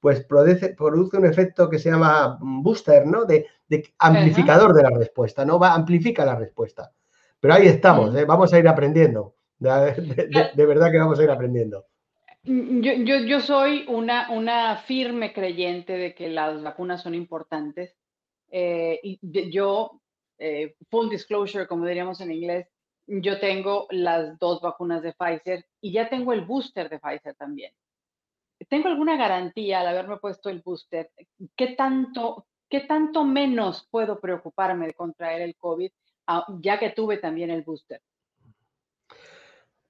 pues 0.00 0.24
produce, 0.24 0.70
produce, 0.70 1.16
un 1.16 1.26
efecto 1.26 1.70
que 1.70 1.78
se 1.78 1.90
llama 1.90 2.38
booster, 2.40 3.06
¿no? 3.06 3.24
De, 3.24 3.46
amplificador 3.98 4.74
de 4.74 4.82
la 4.82 4.90
respuesta, 4.90 5.44
¿no? 5.44 5.58
Va, 5.58 5.74
amplifica 5.74 6.24
la 6.24 6.36
respuesta. 6.36 6.92
Pero 7.40 7.54
ahí 7.54 7.66
estamos, 7.66 8.14
¿eh? 8.14 8.24
vamos 8.24 8.52
a 8.52 8.58
ir 8.58 8.68
aprendiendo. 8.68 9.34
De, 9.58 10.66
verdad 10.66 10.90
que 10.90 10.98
vamos 10.98 11.18
a 11.18 11.22
ir 11.22 11.30
aprendiendo. 11.30 11.86
Yo, 12.42 12.92
yo, 12.92 13.40
soy 13.40 13.84
una, 13.88 14.30
una 14.30 14.76
firme 14.76 15.32
creyente 15.32 15.94
de 15.94 16.14
que 16.14 16.28
las 16.28 16.62
vacunas 16.62 17.02
son 17.02 17.14
importantes. 17.14 17.96
Eh, 18.50 19.00
y 19.02 19.18
yo, 19.50 20.00
eh, 20.38 20.76
full 20.90 21.08
disclosure, 21.08 21.66
como 21.66 21.86
diríamos 21.86 22.20
en 22.20 22.32
inglés, 22.32 22.68
yo 23.06 23.38
tengo 23.38 23.86
las 23.90 24.38
dos 24.38 24.60
vacunas 24.60 25.02
de 25.02 25.12
Pfizer 25.12 25.64
y 25.80 25.92
ya 25.92 26.08
tengo 26.08 26.32
el 26.32 26.44
booster 26.44 26.88
de 26.88 26.98
Pfizer 26.98 27.34
también. 27.34 27.72
¿Tengo 28.68 28.88
alguna 28.88 29.16
garantía 29.16 29.80
al 29.80 29.88
haberme 29.88 30.16
puesto 30.16 30.48
el 30.48 30.62
booster? 30.62 31.10
¿Qué 31.56 31.68
tanto, 31.68 32.46
qué 32.68 32.80
tanto 32.80 33.24
menos 33.24 33.86
puedo 33.90 34.20
preocuparme 34.20 34.86
de 34.86 34.94
contraer 34.94 35.42
el 35.42 35.56
COVID 35.56 35.90
ah, 36.26 36.46
ya 36.60 36.78
que 36.78 36.90
tuve 36.90 37.18
también 37.18 37.50
el 37.50 37.62
booster? 37.62 38.00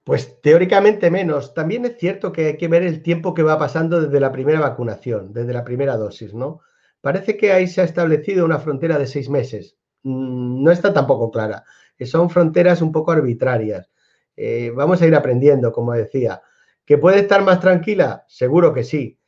Pues 0.04 0.40
teóricamente 0.40 1.10
menos. 1.10 1.52
También 1.52 1.84
es 1.84 1.98
cierto 1.98 2.30
que 2.32 2.46
hay 2.46 2.56
que 2.56 2.68
ver 2.68 2.84
el 2.84 3.02
tiempo 3.02 3.34
que 3.34 3.42
va 3.42 3.58
pasando 3.58 4.00
desde 4.00 4.20
la 4.20 4.30
primera 4.30 4.60
vacunación, 4.60 5.32
desde 5.32 5.52
la 5.52 5.64
primera 5.64 5.96
dosis, 5.96 6.32
¿no? 6.32 6.60
Parece 7.00 7.36
que 7.36 7.52
ahí 7.52 7.66
se 7.66 7.80
ha 7.80 7.84
establecido 7.84 8.44
una 8.44 8.60
frontera 8.60 8.98
de 8.98 9.06
seis 9.06 9.28
meses. 9.28 9.76
Mm, 10.02 10.62
no 10.62 10.70
está 10.70 10.92
tampoco 10.92 11.30
clara 11.30 11.64
son 12.04 12.28
fronteras 12.28 12.82
un 12.82 12.92
poco 12.92 13.12
arbitrarias. 13.12 13.90
Eh, 14.36 14.70
vamos 14.74 15.00
a 15.00 15.06
ir 15.06 15.14
aprendiendo, 15.14 15.72
como 15.72 15.94
decía. 15.94 16.42
¿Que 16.84 16.98
puede 16.98 17.20
estar 17.20 17.42
más 17.42 17.60
tranquila? 17.60 18.24
Seguro 18.28 18.74
que 18.74 18.84
sí. 18.84 19.18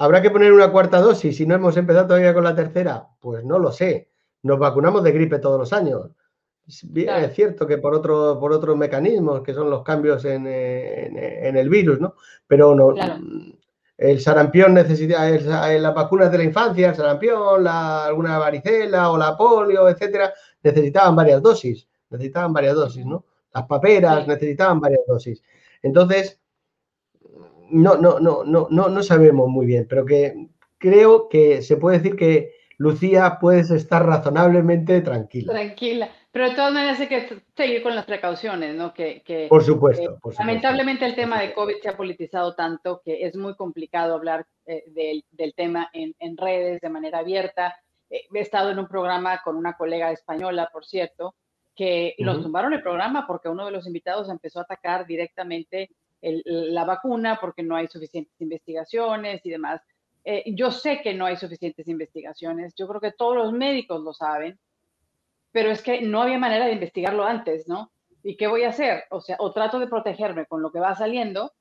¿Habrá 0.00 0.22
que 0.22 0.30
poner 0.30 0.52
una 0.52 0.72
cuarta 0.72 1.00
dosis 1.00 1.36
si 1.36 1.46
no 1.46 1.54
hemos 1.54 1.76
empezado 1.76 2.08
todavía 2.08 2.34
con 2.34 2.44
la 2.44 2.54
tercera? 2.54 3.06
Pues 3.20 3.44
no 3.44 3.58
lo 3.58 3.70
sé. 3.70 4.10
Nos 4.42 4.58
vacunamos 4.58 5.04
de 5.04 5.12
gripe 5.12 5.38
todos 5.38 5.58
los 5.58 5.72
años. 5.72 6.10
Es 6.66 7.34
cierto 7.34 7.66
que 7.66 7.78
por, 7.78 7.94
otro, 7.94 8.38
por 8.40 8.52
otros 8.52 8.76
mecanismos, 8.76 9.42
que 9.42 9.52
son 9.52 9.68
los 9.68 9.82
cambios 9.82 10.24
en, 10.24 10.46
el 10.46 11.68
virus, 11.68 12.00
¿no? 12.00 12.14
Pero 12.46 12.74
no, 12.74 12.94
el 13.98 14.20
sarampión 14.20 14.74
necesita, 14.74 15.28
las 15.28 15.94
vacunas 15.94 16.30
de 16.32 16.38
la 16.38 16.44
infancia, 16.44 16.90
el 16.90 16.94
sarampión, 16.94 17.64
la, 17.64 18.06
alguna 18.06 18.38
varicela 18.38 19.10
o 19.10 19.18
la 19.18 19.36
polio, 19.36 19.88
etcétera, 19.88 20.32
necesitaban 20.62 21.16
varias 21.16 21.42
dosis 21.42 21.86
necesitaban 22.10 22.52
varias 22.52 22.74
dosis, 22.74 23.06
¿no? 23.06 23.24
Las 23.54 23.66
paperas 23.66 24.26
necesitaban 24.26 24.80
varias 24.80 25.00
dosis. 25.06 25.42
Entonces, 25.82 26.38
no, 27.70 27.96
no, 27.96 28.20
no, 28.20 28.44
no, 28.44 28.68
no, 28.70 28.88
no 28.88 29.02
sabemos 29.02 29.48
muy 29.48 29.66
bien, 29.66 29.86
pero 29.88 30.04
que 30.04 30.48
creo 30.78 31.28
que 31.28 31.62
se 31.62 31.76
puede 31.76 31.98
decir 31.98 32.16
que 32.16 32.54
Lucía 32.78 33.36
puedes 33.40 33.70
estar 33.70 34.06
razonablemente 34.06 35.02
tranquila. 35.02 35.52
Tranquila, 35.52 36.10
pero 36.32 36.48
de 36.48 36.54
todas 36.54 36.72
maneras 36.72 36.98
hay 36.98 37.08
que 37.08 37.42
seguir 37.54 37.82
con 37.82 37.94
las 37.94 38.06
precauciones, 38.06 38.74
¿no? 38.74 38.94
Que, 38.94 39.46
por, 39.50 39.62
supuesto, 39.62 40.18
Lamentablemente 40.38 41.04
el 41.04 41.14
tema 41.14 41.42
de 41.42 41.52
COVID 41.52 41.76
se 41.82 41.90
ha 41.90 41.96
politizado 41.96 42.54
tanto 42.54 43.02
que 43.04 43.26
es 43.26 43.36
muy 43.36 43.54
complicado 43.54 44.14
hablar 44.14 44.46
eh, 44.64 44.84
del, 45.30 45.54
tema 45.54 45.90
en, 45.92 46.36
redes 46.38 46.80
de 46.80 46.88
manera 46.88 47.18
abierta. 47.18 47.76
Eh, 48.08 48.22
he 48.32 48.40
estado 48.40 48.70
en 48.70 48.78
un 48.78 48.88
programa 48.88 49.42
con 49.44 49.56
una 49.56 49.74
colega 49.74 50.10
española, 50.10 50.70
por 50.72 50.86
cierto, 50.86 51.34
que 51.76 52.14
los 52.18 52.42
tumbaron 52.42 52.72
el 52.72 52.82
programa 52.82 53.26
porque 53.26 53.50
uno 53.50 53.66
de 53.66 53.72
los 53.72 53.86
invitados 53.86 54.30
empezó 54.30 54.60
a 54.60 54.62
atacar 54.62 55.06
directamente 55.06 55.90
la 56.22 56.84
vacuna 56.84 57.38
porque 57.40 57.62
no 57.62 57.76
hay 57.76 57.88
suficientes 57.88 58.40
investigaciones 58.40 59.44
y 59.44 59.50
demás. 59.50 59.80
Eh, 60.24 60.44
yo 60.54 60.70
sé 60.70 61.00
que 61.02 61.14
no 61.14 61.26
hay 61.26 61.36
suficientes 61.36 61.88
investigaciones, 61.88 62.74
yo 62.74 62.86
creo 62.86 63.00
que 63.00 63.12
todos 63.12 63.36
los 63.36 63.52
médicos 63.52 64.02
lo 64.02 64.12
saben, 64.12 64.58
pero 65.50 65.70
es 65.70 65.82
que 65.82 66.02
no 66.02 66.22
había 66.22 66.38
manera 66.38 66.66
de 66.66 66.74
investigarlo 66.74 67.24
antes, 67.24 67.66
¿no? 67.66 67.90
¿Y 68.22 68.36
qué 68.36 68.46
voy 68.46 68.64
a 68.64 68.68
hacer? 68.68 69.04
O 69.10 69.20
sea, 69.20 69.36
o 69.38 69.52
trato 69.52 69.78
de 69.78 69.86
protegerme 69.86 70.46
con 70.46 70.60
lo 70.60 70.70
que 70.70 70.78
va 70.78 70.94
saliendo 70.94 71.52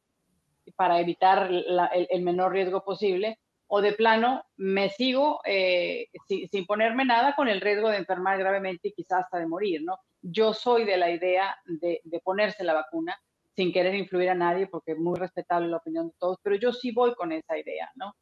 para 0.76 1.00
evitar 1.00 1.50
el, 1.50 2.22
menor 2.22 2.52
riesgo 2.52 2.84
posible, 2.84 3.39
o 3.67 3.82
de 3.82 3.93
plano 3.93 4.43
me 4.58 4.89
sigo 4.89 5.39
eh, 5.45 6.08
sin, 6.28 6.65
ponerme 6.65 7.06
nada 7.06 7.34
con 7.36 7.48
el 7.48 7.62
riesgo 7.62 7.89
de 7.89 7.98
enfermar 7.98 8.38
gravemente 8.38 8.89
y 8.89 8.93
quizás 8.93 9.24
hasta 9.24 9.39
de 9.39 9.48
morir, 9.48 9.82
¿no? 9.84 10.00
yo 10.22 10.54
soy 10.54 10.86
de 10.86 10.98
la 10.98 11.12
idea 11.12 11.58
de, 11.65 12.02
ponerse 12.24 12.63
la 12.63 12.74
vacuna 12.74 13.19
sin 13.60 13.74
querer 13.74 13.93
influir 13.93 14.30
a 14.30 14.36
nadie, 14.36 14.67
porque 14.67 14.93
es 14.93 14.98
muy 14.98 15.19
respetable 15.19 15.67
la 15.67 15.78
opinión 15.78 16.08
de 16.08 16.13
todos, 16.17 16.38
pero 16.41 16.56
yo 16.56 16.72
sí 16.72 16.93
voy 16.93 17.13
con 17.13 17.34
esa 17.34 17.58
idea, 17.58 17.91
¿no? 17.95 18.15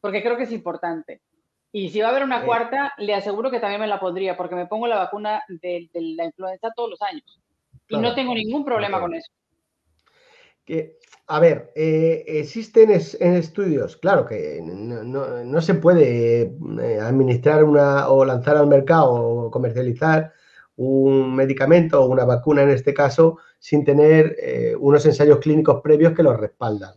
Porque 0.00 0.22
creo 0.22 0.36
que 0.36 0.44
es 0.44 0.52
importante. 0.52 1.22
Y 1.72 1.88
si 1.88 2.00
va 2.00 2.06
a 2.06 2.10
haber 2.10 2.22
una 2.22 2.44
cuarta, 2.44 2.92
le 2.98 3.12
aseguro 3.12 3.50
que 3.50 3.58
también 3.58 3.80
me 3.80 3.88
la 3.88 3.98
pondría, 3.98 4.36
porque 4.36 4.54
me 4.54 4.66
pongo 4.66 4.86
la 4.86 4.98
vacuna 4.98 5.42
de, 5.48 5.90
la 5.92 6.26
influenza 6.26 6.70
todos 6.76 6.90
los 6.90 7.02
años. 7.02 7.40
Y 7.88 7.98
no 7.98 8.14
tengo 8.14 8.32
ningún 8.32 8.64
problema 8.64 9.00
con 9.00 9.12
eso. 9.14 9.28
Que, 10.64 10.98
a 11.26 11.40
ver, 11.40 11.72
eh, 11.74 12.22
existen 12.24 12.92
estudios, 12.92 13.96
claro 13.96 14.24
que 14.24 14.60
no, 14.62 15.60
se 15.62 15.74
puede 15.74 16.42
eh, 16.42 17.00
administrar 17.00 17.64
una 17.64 18.08
o 18.08 18.24
lanzar 18.24 18.56
al 18.56 18.68
mercado 18.68 19.12
o 19.12 19.50
comercializar 19.50 20.32
un 20.76 21.34
medicamento 21.34 22.02
o 22.02 22.06
una 22.06 22.24
vacuna 22.24 22.62
en 22.62 22.70
este 22.70 22.92
caso 22.92 23.38
sin 23.58 23.84
tener 23.84 24.36
eh, 24.38 24.74
unos 24.78 25.04
ensayos 25.06 25.38
clínicos 25.38 25.80
previos 25.82 26.12
que 26.12 26.22
los 26.22 26.38
respaldan. 26.38 26.94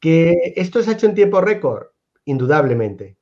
Que 0.00 0.54
esto 0.56 0.82
se 0.82 0.90
ha 0.90 0.94
hecho 0.94 1.06
en 1.06 1.14
tiempo 1.14 1.40
récord, 1.40 1.88
indudablemente. 2.24 3.16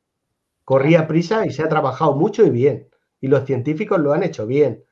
Corría 0.64 1.07
prisa 1.07 1.44
y 1.44 1.50
se 1.50 1.62
ha 1.62 1.68
trabajado 1.68 2.14
mucho 2.16 2.44
y 2.46 2.50
bien. 2.50 2.88
Y 3.20 3.29
los 3.29 3.44
científicos 3.44 4.00
lo 4.00 4.12
han 4.12 4.22
hecho 4.22 4.46
bien. 4.46 4.85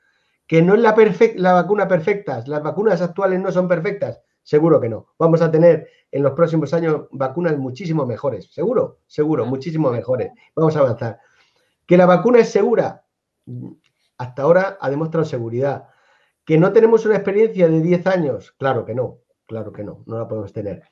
Que 0.47 0.61
no 0.63 0.75
es 0.75 0.81
la, 0.81 0.95
la 1.37 1.53
vacuna 1.53 1.89
perfecta, 1.89 2.43
las 2.47 2.63
vacunas 2.63 3.01
actuales 3.01 3.41
no 3.41 3.53
son 3.53 3.69
perfectas, 3.69 4.21
seguro 4.43 4.81
que 4.81 4.89
no. 4.89 5.09
Vamos 5.19 5.41
a 5.43 5.51
tener 5.51 5.89
en 6.11 6.23
los 6.23 6.33
próximos 6.33 6.73
años 6.73 7.07
vacunas 7.11 7.57
muchísimo 7.59 8.07
mejores, 8.07 8.51
seguro, 8.53 9.01
seguro, 9.07 9.45
muchísimo 9.47 9.91
mejores. 9.91 10.31
Vamos 10.55 10.77
a 10.77 10.81
avanzar. 10.81 11.21
Que 11.87 11.97
la 11.97 12.07
vacuna 12.07 12.41
es 12.41 12.49
segura, 12.49 13.05
hasta 14.19 14.43
ahora 14.43 14.77
ha 14.81 14.91
demostrado 14.91 15.25
seguridad. 15.25 15.89
¿Que 16.45 16.59
no 16.59 16.73
tenemos 16.73 17.07
una 17.07 17.15
experiencia 17.15 17.69
de 17.69 17.81
10 17.81 18.07
años? 18.07 18.53
Claro 18.59 18.85
que 18.85 18.95
no, 18.95 19.21
claro 19.47 19.73
que 19.73 19.85
no, 19.85 20.03
no 20.07 20.19
la 20.19 20.29
podemos 20.29 20.53
tener. 20.53 20.83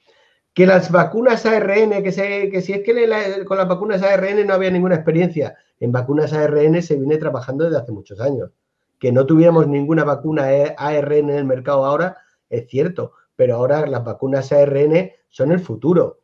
Que 0.54 0.66
las 0.66 0.90
vacunas 0.90 1.44
ARN, 1.44 2.02
que, 2.02 2.12
se, 2.12 2.48
que 2.50 2.62
si 2.62 2.72
es 2.72 2.82
que 2.82 3.44
con 3.44 3.58
las 3.58 3.68
vacunas 3.68 4.02
ARN 4.02 4.46
no 4.46 4.54
había 4.54 4.70
ninguna 4.70 4.94
experiencia, 4.94 5.56
en 5.80 5.92
vacunas 5.92 6.32
ARN 6.32 6.80
se 6.82 6.96
viene 6.96 7.18
trabajando 7.18 7.64
desde 7.64 7.78
hace 7.78 7.92
muchos 7.92 8.20
años. 8.20 8.50
Que 8.98 9.12
no 9.12 9.26
tuviéramos 9.26 9.66
ninguna 9.66 10.04
vacuna 10.04 10.46
ARN 10.78 11.12
en 11.12 11.30
el 11.30 11.44
mercado 11.44 11.84
ahora, 11.84 12.16
es 12.48 12.68
cierto, 12.68 13.12
pero 13.34 13.56
ahora 13.56 13.86
las 13.86 14.04
vacunas 14.04 14.52
ARN 14.52 15.10
son 15.28 15.52
el 15.52 15.60
futuro. 15.60 16.20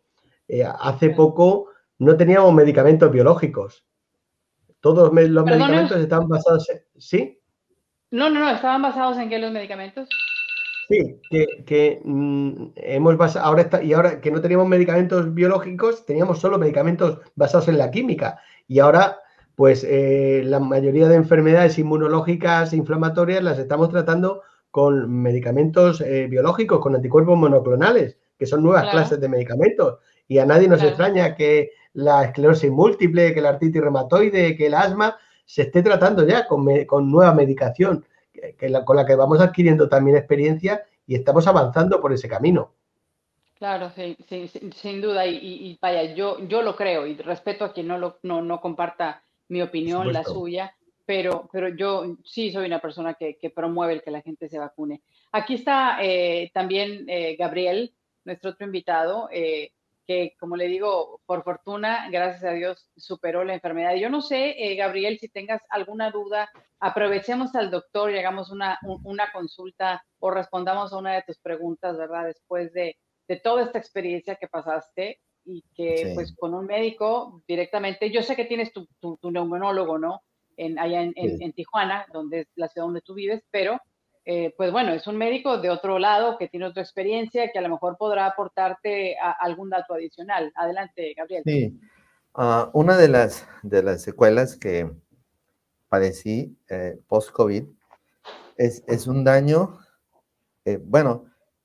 Eh, 0.49 0.65
hace 0.65 1.11
poco 1.11 1.69
no 1.99 2.17
teníamos 2.17 2.55
medicamentos 2.55 3.11
biológicos 3.11 3.85
todos 4.83 5.05
los 5.14 5.45
medicamentos 5.45 5.97
estaban 5.97 6.29
basados 6.29 6.68
en... 6.68 6.83
¿Sí? 6.99 7.38
No, 8.11 8.29
no, 8.29 8.40
no, 8.40 8.51
estaban 8.51 8.83
basados 8.83 9.16
en 9.16 9.31
qué 9.31 9.38
los 9.38 9.53
medicamentos. 9.53 10.09
Sí, 10.88 11.21
que, 11.64 12.03
mm, 12.05 12.73
hemos 12.75 13.16
basado, 13.16 13.47
ahora 13.47 13.62
está, 13.62 13.83
y 13.83 13.95
ahora 13.95 14.21
que 14.21 14.31
no 14.31 14.42
teníamos 14.42 14.68
medicamentos 14.68 15.33
biológicos, 15.33 16.05
teníamos 16.05 16.40
solo 16.40 16.59
medicamentos 16.59 17.21
basados 17.37 17.68
en 17.68 17.79
la 17.79 17.90
química. 17.90 18.40
Y 18.68 18.81
ahora, 18.81 19.18
pues 19.55 19.85
eh, 19.88 20.42
la 20.45 20.59
mayoría 20.59 21.09
de 21.09 21.14
enfermedades 21.14 21.79
inmunológicas 21.79 22.73
e 22.73 22.77
inflamatorias 22.77 23.42
las 23.42 23.59
estamos 23.59 23.88
tratando 23.88 24.42
con 24.71 25.23
medicamentos 25.23 26.01
eh, 26.01 26.27
biológicos, 26.29 26.81
con 26.81 26.97
anticuerpos 26.97 27.38
monoclonales, 27.38 28.18
que 28.37 28.47
son 28.47 28.62
nuevas 28.64 28.90
clases 28.90 29.21
de 29.21 29.29
medicamentos. 29.29 30.01
Y 30.29 30.39
a 30.39 30.47
nadie 30.47 30.69
nos 30.69 30.83
extraña 30.83 31.35
que 31.35 31.73
la 31.95 32.25
esclerosis 32.25 32.71
múltiple, 32.71 33.35
que 33.35 33.41
la 33.41 33.51
artritis 33.51 33.83
reumatoide, 33.83 34.57
que 34.57 34.67
el 34.67 34.75
asma 34.75 35.17
se 35.45 35.63
esté 35.63 35.83
tratando 35.83 36.27
ya 36.27 36.47
con, 36.47 36.67
con 36.87 37.11
nueva 37.11 37.35
medicación 37.35 38.05
con 38.85 38.97
la 38.97 39.07
que 39.07 39.15
vamos 39.15 39.41
adquiriendo 39.41 39.89
también 39.89 40.17
experiencia 40.17 40.85
y 41.07 41.15
estamos 41.15 41.47
avanzando 41.47 42.01
por 42.01 42.13
ese 42.13 42.29
camino. 42.29 42.73
Claro, 43.55 43.93
sin 44.75 45.01
duda, 45.01 45.25
y, 45.27 45.79
vaya, 45.81 46.15
yo, 46.15 46.41
yo 46.49 46.63
lo 46.63 46.75
creo 46.75 47.07
y 47.07 47.15
respeto 47.15 47.65
a 47.65 47.73
quien 47.73 47.87
no, 47.87 47.97
lo, 47.97 48.19
no, 48.23 48.61
comparta 48.61 49.23
mi 49.49 49.63
opinión, 49.63 50.13
la 50.13 50.25
suya, 50.25 50.75
pero, 51.07 51.49
pero 51.53 51.69
yo 51.69 52.17
sí 52.25 52.51
soy 52.51 52.67
una 52.67 52.81
persona 52.81 53.15
que, 53.15 53.53
promueve 53.55 53.95
el 53.95 54.03
que 54.03 54.11
la 54.11 54.21
gente 54.21 54.49
se 54.49 54.59
vacune. 54.59 55.03
Aquí 55.31 55.55
está 55.55 55.99
eh, 56.03 56.51
también 56.53 57.05
eh, 57.09 57.37
Gabriel, 57.37 57.95
nuestro 58.25 58.51
otro 58.51 58.67
invitado. 58.67 59.29
Eh, 59.31 59.71
que, 60.07 60.35
como 60.38 60.57
le 60.57 60.67
digo, 60.69 61.21
por 61.27 61.45
fortuna, 61.45 62.09
gracias 62.11 62.45
a 62.45 62.53
Dios, 62.53 62.91
superó 62.97 63.45
la 63.45 63.55
enfermedad. 63.55 63.95
Yo 63.95 64.11
no 64.11 64.21
sé, 64.21 64.55
eh, 64.59 64.77
Gabriel, 64.77 65.19
si 65.19 65.29
tengas 65.29 65.62
alguna 65.71 66.11
duda, 66.11 66.51
aprovechemos 66.81 67.55
al 67.55 67.71
doctor 67.71 68.11
y 68.11 68.19
hagamos 68.19 68.51
una, 68.51 68.79
una 69.05 69.31
consulta 69.33 70.05
o 70.19 70.31
respondamos 70.31 70.93
a 70.93 70.99
una 70.99 71.15
de 71.15 71.23
tus 71.23 71.38
preguntas, 71.38 71.97
¿verdad? 71.97 72.27
Después 72.27 72.73
de, 72.73 72.97
de 73.29 73.37
toda 73.37 73.62
esta 73.62 73.79
experiencia 73.79 74.37
que 74.37 74.49
pasaste 74.49 75.21
y 75.45 75.62
que, 75.75 76.12
pues, 76.15 76.35
con 76.37 76.55
un 76.55 76.67
médico 76.67 77.43
directamente, 77.47 78.11
yo 78.11 78.23
sé 78.23 78.37
que 78.37 78.45
tienes 78.45 78.73
tu, 78.73 78.87
tu, 79.01 79.31
neumonólogo, 79.31 79.99
¿no? 79.99 80.23
En, 80.57 80.79
allá 80.79 81.03
en, 81.03 81.12
en 81.17 81.53
Tijuana, 81.53 82.07
donde 82.12 82.41
es 82.41 82.49
la 82.55 82.69
ciudad 82.69 82.87
donde 82.87 83.01
tú 83.01 83.15
vives, 83.15 83.43
pero 83.51 83.81
eh, 84.25 84.55
pues 84.57 84.71
bueno, 84.71 84.93
es 84.93 85.07
un 85.09 85.17
médico 85.17 85.59
de 85.59 85.69
otro 85.69 85.99
lado 85.99 86.39
que 86.39 86.47
tiene 86.47 86.67
otra 86.67 86.83
experiencia 86.83 87.51
que 87.51 87.59
a 87.59 87.63
lo 87.63 87.69
mejor 87.69 87.97
podrá 87.97 88.27
aportarte 88.27 89.17
algún 89.41 89.71
dato 89.71 89.95
adicional. 89.95 90.53
Adelante, 90.55 91.13
Gabriel. 91.17 91.43
Sí, 91.45 91.81
ah, 92.35 92.71
una 92.73 92.97
de 92.97 93.09
las, 93.09 93.47
secuelas 93.99 94.57
que 94.57 94.91
padecí 95.89 96.57
eh, 96.69 97.01
post-COVID 97.09 97.65
es, 98.57 99.07
un 99.09 99.25
daño, 99.25 99.81
eh, 100.65 100.79
bueno, 100.81 101.25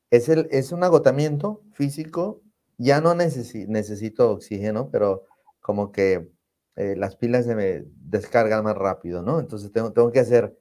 es, 0.10 0.72
un 0.72 0.84
agotamiento 0.84 1.62
físico, 1.74 2.42
ya 2.80 3.02
no 3.02 3.14
necesito 3.14 4.32
oxígeno, 4.32 4.90
pero 4.90 5.26
como 5.62 5.92
que 5.92 6.30
las 6.76 7.16
pilas 7.16 7.46
se 7.46 7.56
me 7.56 7.84
descargan 7.96 8.64
más 8.64 8.76
rápido, 8.76 9.24
¿no? 9.24 9.40
Entonces 9.40 9.72
tengo 9.72 10.12
que 10.12 10.20
hacer 10.20 10.56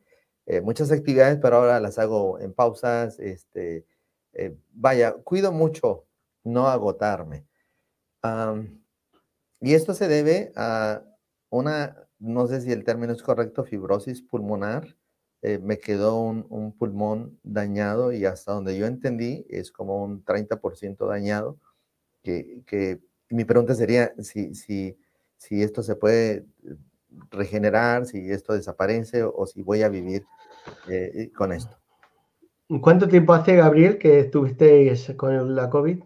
eh, 0.46 0.60
muchas 0.60 0.92
actividades, 0.92 1.38
pero 1.42 1.56
ahora 1.56 1.80
las 1.80 1.98
hago 1.98 2.38
en 2.38 2.52
pausas. 2.54 3.18
Este, 3.18 3.84
eh, 4.32 4.56
vaya, 4.72 5.12
cuido 5.12 5.52
mucho 5.52 6.06
no 6.44 6.68
agotarme. 6.68 7.46
y 9.60 9.74
esto 9.74 9.94
se 9.94 10.08
debe 10.08 10.52
a 10.56 11.02
una, 11.50 12.08
no 12.18 12.46
sé 12.46 12.60
si 12.60 12.72
el 12.72 12.84
término 12.84 13.12
es 13.12 13.22
correcto, 13.22 13.64
fibrosis 13.64 14.22
pulmonar. 14.22 14.96
Eh, 15.42 15.58
me 15.58 15.78
quedó 15.78 16.20
un, 16.20 16.72
pulmón 16.78 17.38
dañado 17.42 18.12
y 18.12 18.24
hasta 18.24 18.52
donde 18.52 18.76
yo 18.76 18.86
entendí 18.86 19.46
es 19.48 19.70
como 19.72 20.02
un 20.04 20.24
30% 20.24 21.06
dañado. 21.06 21.58
Que, 22.22 22.62
que, 22.66 23.00
mi 23.30 23.44
pregunta 23.44 23.74
sería 23.74 24.14
si, 24.22 24.54
si, 24.54 24.98
si 25.36 25.62
esto 25.62 25.82
se 25.82 25.96
puede 25.96 26.46
regenerar, 27.30 28.06
si 28.06 28.30
esto 28.30 28.52
desaparece 28.52 29.22
o 29.24 29.46
si 29.46 29.62
voy 29.62 29.82
a 29.82 29.88
vivir 29.88 30.24
eh, 30.88 31.30
con 31.34 31.52
esto. 31.52 31.76
¿Cuánto 32.80 33.08
tiempo 33.08 33.32
hace, 33.32 33.56
Gabriel, 33.56 33.98
que 33.98 34.20
estuviste 34.20 34.92
con 35.16 35.54
la 35.54 35.70
COVID? 35.70 36.02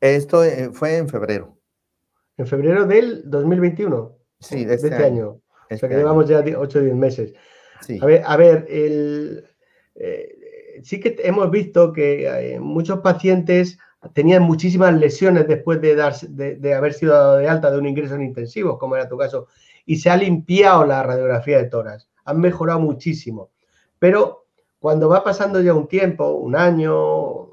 Esto 0.00 0.44
eh, 0.44 0.70
fue 0.72 0.96
en 0.96 1.08
febrero. 1.08 1.58
¿En 2.36 2.46
febrero 2.46 2.86
del 2.86 3.28
2021? 3.28 4.16
Sí, 4.38 4.64
de 4.64 4.74
este, 4.74 4.94
año. 4.94 5.28
O 5.30 5.40
sea 5.68 5.74
este 5.74 5.88
que 5.88 5.96
llevamos 5.96 6.28
ya 6.28 6.38
8 6.38 6.78
o 6.78 6.82
10 6.82 6.94
meses. 6.94 7.34
A 8.00 8.06
ver, 8.06 8.22
a 8.24 8.36
ver 8.36 8.66
el, 8.68 9.44
eh, 9.96 10.80
sí 10.84 11.00
que 11.00 11.16
hemos 11.24 11.50
visto 11.50 11.92
que 11.92 12.58
muchos 12.60 13.00
pacientes 13.00 13.78
tenían 14.12 14.42
muchísimas 14.42 14.94
lesiones 14.94 15.48
después 15.48 15.80
de, 15.80 15.94
dar, 15.94 16.14
de, 16.20 16.74
haber 16.74 16.94
sido 16.94 17.14
dado 17.14 17.38
de 17.38 17.48
alta 17.48 17.70
de 17.70 17.78
un 17.78 17.86
ingreso 17.86 18.14
en 18.14 18.22
intensivos, 18.22 18.78
como 18.78 18.96
era 18.96 19.08
tu 19.08 19.18
caso, 19.18 19.48
y 19.88 19.96
se 19.96 20.10
ha 20.10 20.18
limpiado 20.18 20.84
la 20.84 21.02
radiografía 21.02 21.56
de 21.56 21.64
toras. 21.64 22.10
Han 22.26 22.40
mejorado 22.40 22.78
muchísimo. 22.78 23.52
Pero 23.98 24.44
cuando 24.78 25.08
va 25.08 25.24
pasando 25.24 25.62
ya 25.62 25.72
un 25.72 25.88
tiempo, 25.88 26.32
un 26.32 26.54
año, 26.54 27.46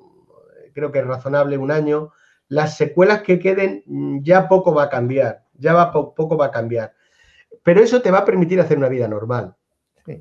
creo 0.73 0.91
que 0.91 0.99
es 0.99 1.07
razonable 1.07 1.57
un 1.57 1.71
año, 1.71 2.11
las 2.49 2.75
secuelas 2.75 3.21
que 3.21 3.39
queden 3.39 3.83
mm, 3.85 4.19
ya 4.21 4.49
poco 4.49 4.73
va 4.73 4.83
a 4.83 4.89
cambiar, 4.89 5.45
ya 5.53 5.73
va 5.73 5.93
poco 5.93 6.35
va 6.35 6.47
a 6.47 6.51
cambiar. 6.51 6.93
Pero 7.63 7.79
eso 7.79 8.01
te 8.01 8.11
va 8.11 8.19
a 8.19 8.25
permitir 8.25 8.59
hacer 8.59 8.77
una 8.77 8.89
vida 8.89 9.07
normal. 9.07 9.55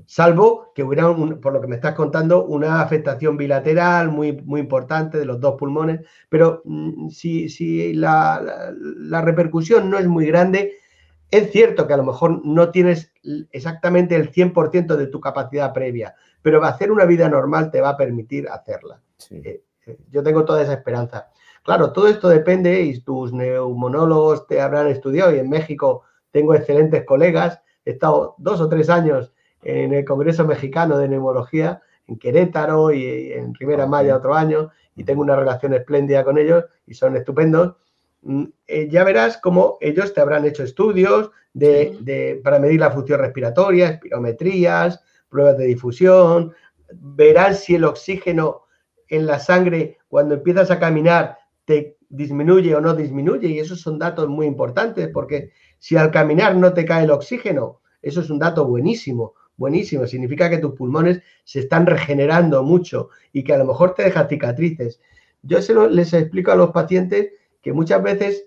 Salvo 0.06 0.72
que 0.74 0.82
hubiera, 0.82 1.14
por 1.42 1.52
lo 1.52 1.60
que 1.60 1.66
me 1.66 1.74
estás 1.74 1.94
contando, 1.94 2.46
una 2.46 2.80
afectación 2.80 3.36
bilateral 3.36 4.08
muy, 4.08 4.32
muy 4.32 4.60
importante 4.60 5.18
de 5.18 5.26
los 5.26 5.40
dos 5.40 5.56
pulmones. 5.58 6.00
Pero 6.28 6.62
mm, 6.64 7.08
si, 7.08 7.92
la, 7.92 8.72
repercusión 9.22 9.90
no 9.90 9.98
es 9.98 10.06
muy 10.06 10.26
grande, 10.26 10.74
es 11.36 11.50
cierto 11.50 11.86
que 11.86 11.94
a 11.94 11.96
lo 11.96 12.04
mejor 12.04 12.44
no 12.44 12.70
tienes 12.70 13.12
exactamente 13.50 14.14
el 14.14 14.30
100% 14.30 14.96
de 14.96 15.06
tu 15.08 15.20
capacidad 15.20 15.72
previa, 15.72 16.14
pero 16.42 16.62
hacer 16.64 16.92
una 16.92 17.04
vida 17.04 17.28
normal 17.28 17.70
te 17.70 17.80
va 17.80 17.90
a 17.90 17.96
permitir 17.96 18.48
hacerla. 18.48 19.00
Eh, 19.30 19.62
eh, 19.86 19.98
yo 20.10 20.22
tengo 20.22 20.44
toda 20.44 20.62
esa 20.62 20.74
esperanza. 20.74 21.30
Claro, 21.62 21.92
todo 21.92 22.08
esto 22.08 22.28
depende 22.28 22.82
y 22.82 23.00
tus 23.00 23.32
neumonólogos 23.32 24.46
te 24.46 24.60
habrán 24.60 24.88
estudiado 24.88 25.34
y 25.34 25.38
en 25.38 25.48
México 25.48 26.02
tengo 26.30 26.54
excelentes 26.54 27.04
colegas. 27.04 27.60
He 27.84 27.92
estado 27.92 28.34
dos 28.38 28.60
o 28.60 28.68
tres 28.68 28.90
años 28.90 29.32
en 29.62 29.92
el 29.94 30.04
Congreso 30.04 30.44
Mexicano 30.44 30.98
de 30.98 31.08
Neumología 31.08 31.80
en 32.06 32.18
Querétaro 32.18 32.92
y 32.92 33.32
en 33.32 33.54
Rivera 33.54 33.86
Maya 33.86 34.16
otro 34.16 34.34
año 34.34 34.70
y 34.94 35.04
tengo 35.04 35.22
una 35.22 35.36
relación 35.36 35.74
espléndida 35.74 36.24
con 36.24 36.38
ellos 36.38 36.64
y 36.86 36.94
son 36.94 37.16
estupendos. 37.16 37.74
Mm, 38.24 38.44
eh, 38.66 38.88
ya 38.90 39.04
verás 39.04 39.36
cómo 39.36 39.76
ellos 39.82 40.14
te 40.14 40.20
habrán 40.20 40.46
hecho 40.46 40.62
estudios 40.62 41.30
de, 41.52 42.40
para 42.42 42.58
medir 42.58 42.80
la 42.80 42.90
función 42.90 43.20
respiratoria, 43.20 43.90
espirometrías, 43.90 45.00
pruebas 45.28 45.58
de 45.58 45.66
difusión, 45.66 46.52
verán 46.90 47.54
si 47.54 47.74
el 47.74 47.84
oxígeno 47.84 48.62
en 49.08 49.26
la 49.26 49.38
sangre 49.38 49.98
cuando 50.08 50.34
empiezas 50.34 50.70
a 50.70 50.80
caminar 50.80 51.36
te 51.66 51.98
disminuye 52.08 52.74
o 52.74 52.80
no 52.80 52.94
disminuye 52.94 53.48
y 53.48 53.58
esos 53.58 53.80
son 53.80 53.98
datos 53.98 54.28
muy 54.28 54.46
importantes 54.46 55.08
porque 55.12 55.50
si 55.78 55.96
al 55.96 56.10
caminar 56.10 56.56
no 56.56 56.72
te 56.72 56.84
cae 56.84 57.04
el 57.04 57.10
oxígeno, 57.10 57.80
eso 58.00 58.20
es 58.20 58.30
un 58.30 58.38
dato 58.38 58.64
buenísimo, 58.66 59.34
buenísimo, 59.56 60.06
significa 60.06 60.48
que 60.48 60.58
tus 60.58 60.74
pulmones 60.74 61.22
se 61.44 61.60
están 61.60 61.86
regenerando 61.86 62.62
mucho 62.62 63.10
y 63.32 63.44
que 63.44 63.52
a 63.52 63.58
lo 63.58 63.66
mejor 63.66 63.94
te 63.94 64.04
deja 64.04 64.28
cicatrices. 64.28 65.00
Yo 65.42 65.60
se 65.60 65.74
les 65.90 66.14
explico 66.14 66.52
a 66.52 66.56
los 66.56 66.70
pacientes 66.70 67.32
que 67.64 67.72
muchas 67.72 68.02
veces 68.02 68.46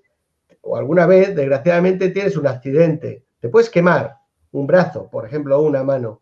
o 0.61 0.77
alguna 0.77 1.05
vez, 1.05 1.35
desgraciadamente, 1.35 2.09
tienes 2.09 2.37
un 2.37 2.45
accidente. 2.45 3.25
Te 3.39 3.49
puedes 3.49 3.69
quemar 3.69 4.17
un 4.51 4.67
brazo, 4.67 5.09
por 5.09 5.25
ejemplo, 5.25 5.57
o 5.57 5.61
una 5.61 5.83
mano, 5.83 6.21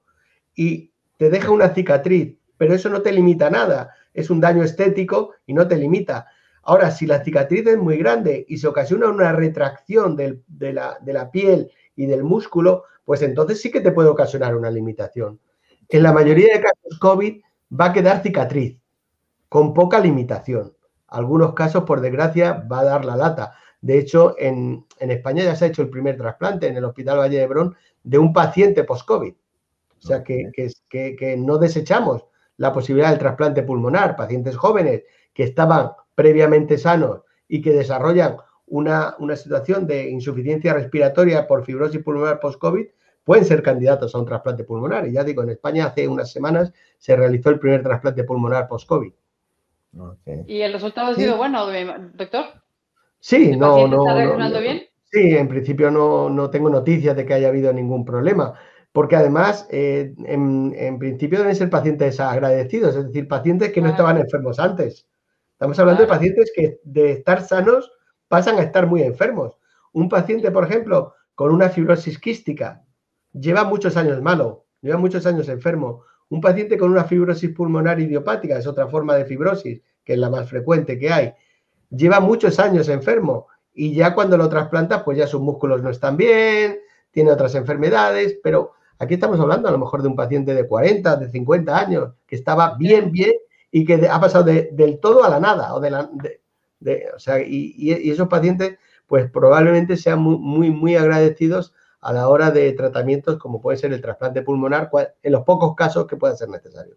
y 0.55 0.91
te 1.17 1.29
deja 1.29 1.51
una 1.51 1.73
cicatriz, 1.73 2.37
pero 2.57 2.73
eso 2.73 2.89
no 2.89 3.01
te 3.01 3.11
limita 3.11 3.49
nada. 3.49 3.93
Es 4.13 4.29
un 4.29 4.39
daño 4.39 4.63
estético 4.63 5.33
y 5.45 5.53
no 5.53 5.67
te 5.67 5.77
limita. 5.77 6.27
Ahora, 6.63 6.91
si 6.91 7.05
la 7.05 7.23
cicatriz 7.23 7.65
es 7.67 7.77
muy 7.77 7.97
grande 7.97 8.45
y 8.47 8.57
se 8.57 8.67
ocasiona 8.67 9.09
una 9.09 9.31
retracción 9.33 10.15
de, 10.15 10.41
la, 10.47 10.97
de 11.01 11.13
la 11.13 11.31
piel 11.31 11.71
y 11.95 12.05
del 12.05 12.23
músculo, 12.23 12.83
pues 13.03 13.21
entonces 13.21 13.61
sí 13.61 13.71
que 13.71 13.81
te 13.81 13.91
puede 13.91 14.09
ocasionar 14.09 14.55
una 14.55 14.71
limitación. 14.71 15.39
En 15.89 16.01
la 16.01 16.13
mayoría 16.13 16.53
de 16.53 16.61
casos 16.61 16.99
COVID 16.99 17.41
va 17.79 17.85
a 17.85 17.93
quedar 17.93 18.23
cicatriz, 18.23 18.79
con 19.49 19.73
poca 19.73 19.99
limitación 19.99 20.74
algunos 21.15 21.53
casos, 21.53 21.83
por 21.85 22.01
desgracia, 22.01 22.65
va 22.69 22.81
a 22.81 22.83
dar 22.83 23.05
la 23.05 23.15
lata. 23.15 23.55
De 23.81 23.97
hecho, 23.97 24.35
en, 24.37 24.85
España 24.99 25.43
ya 25.43 25.55
se 25.55 25.65
ha 25.65 25.67
hecho 25.69 25.81
el 25.81 25.89
primer 25.89 26.17
trasplante 26.17 26.67
en 26.67 26.75
el 26.75 26.83
Hospital 26.83 27.19
Valle 27.19 27.37
de 27.37 27.43
Hebrón 27.43 27.75
de 28.03 28.17
un 28.17 28.33
paciente 28.33 28.83
post-COVID. 28.83 29.33
O 29.33 30.01
sea, 30.07 30.23
que, 30.23 30.51
que, 30.89 31.37
no 31.37 31.57
desechamos 31.57 32.25
la 32.57 32.73
posibilidad 32.73 33.11
del 33.11 33.19
trasplante 33.19 33.63
pulmonar. 33.63 34.15
Pacientes 34.15 34.57
jóvenes 34.57 35.03
que 35.33 35.43
estaban 35.43 35.91
previamente 36.15 36.77
sanos 36.77 37.21
y 37.47 37.61
que 37.61 37.71
desarrollan 37.71 38.37
una, 38.67 39.15
una 39.19 39.35
situación 39.35 39.87
de 39.87 40.09
insuficiencia 40.09 40.73
respiratoria 40.73 41.47
por 41.47 41.63
fibrosis 41.63 42.03
pulmonar 42.03 42.39
post-COVID 42.39 42.87
pueden 43.23 43.45
ser 43.45 43.63
candidatos 43.63 44.13
a 44.13 44.19
un 44.19 44.25
trasplante 44.25 44.65
pulmonar. 44.65 45.07
Y 45.07 45.13
ya 45.13 45.23
digo, 45.23 45.43
en 45.43 45.49
España 45.51 45.85
hace 45.85 46.07
unas 46.07 46.31
semanas 46.31 46.73
se 46.97 47.15
realizó 47.15 47.51
el 47.51 47.59
primer 47.59 47.83
trasplante 47.83 48.23
pulmonar 48.23 48.67
post-COVID. 48.67 49.13
¿Y 50.47 50.61
el 50.61 50.73
resultado 50.73 51.11
ha 51.11 51.15
sido 51.15 51.37
bueno, 51.37 51.65
doctor? 52.13 52.45
Sí, 53.19 53.55
no, 53.55 53.87
no, 53.87 54.01
está 54.01 54.15
reaccionando 54.15 54.59
bien? 54.59 54.83
Sí, 55.11 55.35
en 55.35 55.47
principio 55.47 55.89
no, 55.91 56.49
tengo 56.49 56.69
noticias 56.69 57.15
de 57.15 57.25
que 57.25 57.33
haya 57.33 57.47
habido 57.47 57.71
ningún 57.71 58.03
problema, 58.03 58.53
porque 58.91 59.15
además, 59.15 59.67
eh, 59.71 60.13
en, 60.25 60.99
principio 60.99 61.39
deben 61.39 61.55
ser 61.55 61.69
pacientes 61.69 62.19
agradecidos, 62.19 62.95
es 62.95 63.05
decir, 63.07 63.27
pacientes 63.27 63.71
que 63.71 63.81
no 63.81 63.89
estaban 63.89 64.17
enfermos 64.17 64.59
antes. 64.59 65.07
Estamos 65.53 65.79
hablando 65.79 66.01
de 66.01 66.07
pacientes 66.07 66.51
que 66.53 66.79
de 66.83 67.13
estar 67.13 67.41
sanos 67.41 67.91
pasan 68.27 68.57
a 68.57 68.63
estar 68.63 68.87
muy 68.87 69.03
enfermos. 69.03 69.57
Un 69.93 70.09
paciente, 70.09 70.51
por 70.51 70.65
ejemplo, 70.65 71.13
con 71.33 71.53
una 71.53 71.69
fibrosis 71.69 72.19
quística, 72.19 72.83
lleva 73.31 73.63
muchos 73.63 73.95
años 73.95 74.21
malo, 74.21 74.65
lleva 74.81 74.97
muchos 74.97 75.25
años 75.25 75.47
enfermo. 75.47 76.03
Un 76.29 76.41
paciente 76.41 76.77
con 76.77 76.91
una 76.91 77.03
fibrosis 77.03 77.51
pulmonar 77.51 77.99
idiopática, 77.99 78.57
es 78.57 78.67
otra 78.67 78.87
forma 78.87 79.15
de 79.15 79.25
fibrosis, 79.25 79.81
que 80.03 80.13
es 80.13 80.19
la 80.19 80.29
más 80.29 80.49
frecuente 80.49 80.97
que 80.97 81.11
hay, 81.11 81.33
lleva 81.89 82.19
muchos 82.19 82.59
años 82.59 82.89
enfermo 82.89 83.47
y 83.73 83.93
ya 83.93 84.13
cuando 84.13 84.37
lo 84.37 84.49
trasplantas, 84.49 85.03
pues 85.03 85.17
ya 85.17 85.27
sus 85.27 85.41
músculos 85.41 85.81
no 85.83 85.89
están 85.89 86.17
bien, 86.17 86.79
tiene 87.11 87.31
otras 87.31 87.55
enfermedades, 87.55 88.39
pero 88.43 88.73
aquí 88.99 89.15
estamos 89.15 89.39
hablando 89.39 89.67
a 89.67 89.71
lo 89.71 89.77
mejor 89.77 90.01
de 90.01 90.07
un 90.07 90.15
paciente 90.15 90.53
de 90.53 90.67
40, 90.67 91.17
de 91.17 91.29
50 91.29 91.77
años, 91.77 92.13
que 92.25 92.35
estaba 92.35 92.75
bien, 92.77 93.11
bien 93.11 93.33
y 93.71 93.85
que 93.85 94.07
ha 94.09 94.19
pasado 94.19 94.45
del 94.45 94.99
todo 94.99 95.23
a 95.23 95.29
la 95.29 95.39
nada, 95.39 95.73
o 95.75 95.79
de 95.79 95.91
la, 95.91 96.09
o 97.15 97.19
sea, 97.19 97.39
y, 97.41 97.91
esos 98.09 98.27
pacientes 98.27 98.77
pues 99.07 99.29
probablemente 99.29 99.97
sean 99.97 100.19
muy, 100.19 100.71
muy, 100.71 100.95
agradecidos 100.95 101.73
a 102.05 102.13
la 102.13 102.29
hora 102.29 102.51
de 102.51 102.71
tratamientos 102.73 103.39
como 103.39 103.59
puede 103.59 103.79
ser 103.79 103.91
el 103.91 103.99
trasplante 103.99 104.43
pulmonar, 104.43 104.91
en 105.23 105.31
los 105.31 105.43
pocos 105.43 105.73
casos 105.75 106.05
que 106.05 106.15
pueda 106.15 106.35
ser 106.35 106.49
necesario. 106.49 106.95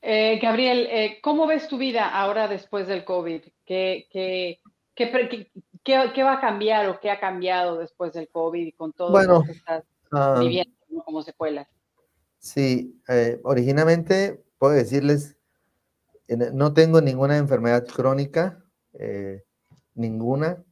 Eh, 0.00 0.38
Gabriel, 0.40 0.88
eh, 0.90 1.18
¿cómo 1.22 1.46
ves 1.46 1.68
tu 1.68 1.76
vida 1.76 2.08
ahora 2.08 2.48
después 2.48 2.86
del 2.86 3.04
COVID? 3.04 3.42
¿Qué, 3.66 4.08
qué, 4.10 4.60
qué, 4.94 6.22
va 6.24 6.32
a 6.32 6.40
cambiar 6.40 6.88
o 6.88 6.98
qué 7.00 7.10
ha 7.10 7.20
cambiado 7.20 7.76
después 7.76 8.14
del 8.14 8.30
COVID 8.30 8.66
y 8.66 8.72
con 8.72 8.94
todo 8.94 9.22
lo 9.22 9.42
que 9.42 9.52
estás 9.52 9.84
ah, 10.10 10.38
viviendo 10.40 10.72
como 11.04 11.20
secuelas? 11.22 11.68
Sí, 12.38 12.98
eh, 13.08 13.40
originalmente 13.44 14.42
puedo 14.56 14.72
decirles, 14.72 15.36
no 16.28 16.72
tengo 16.72 17.02
ninguna 17.02 17.36
enfermedad 17.36 17.86
crónica, 17.86 18.64
ninguna. 19.94 20.64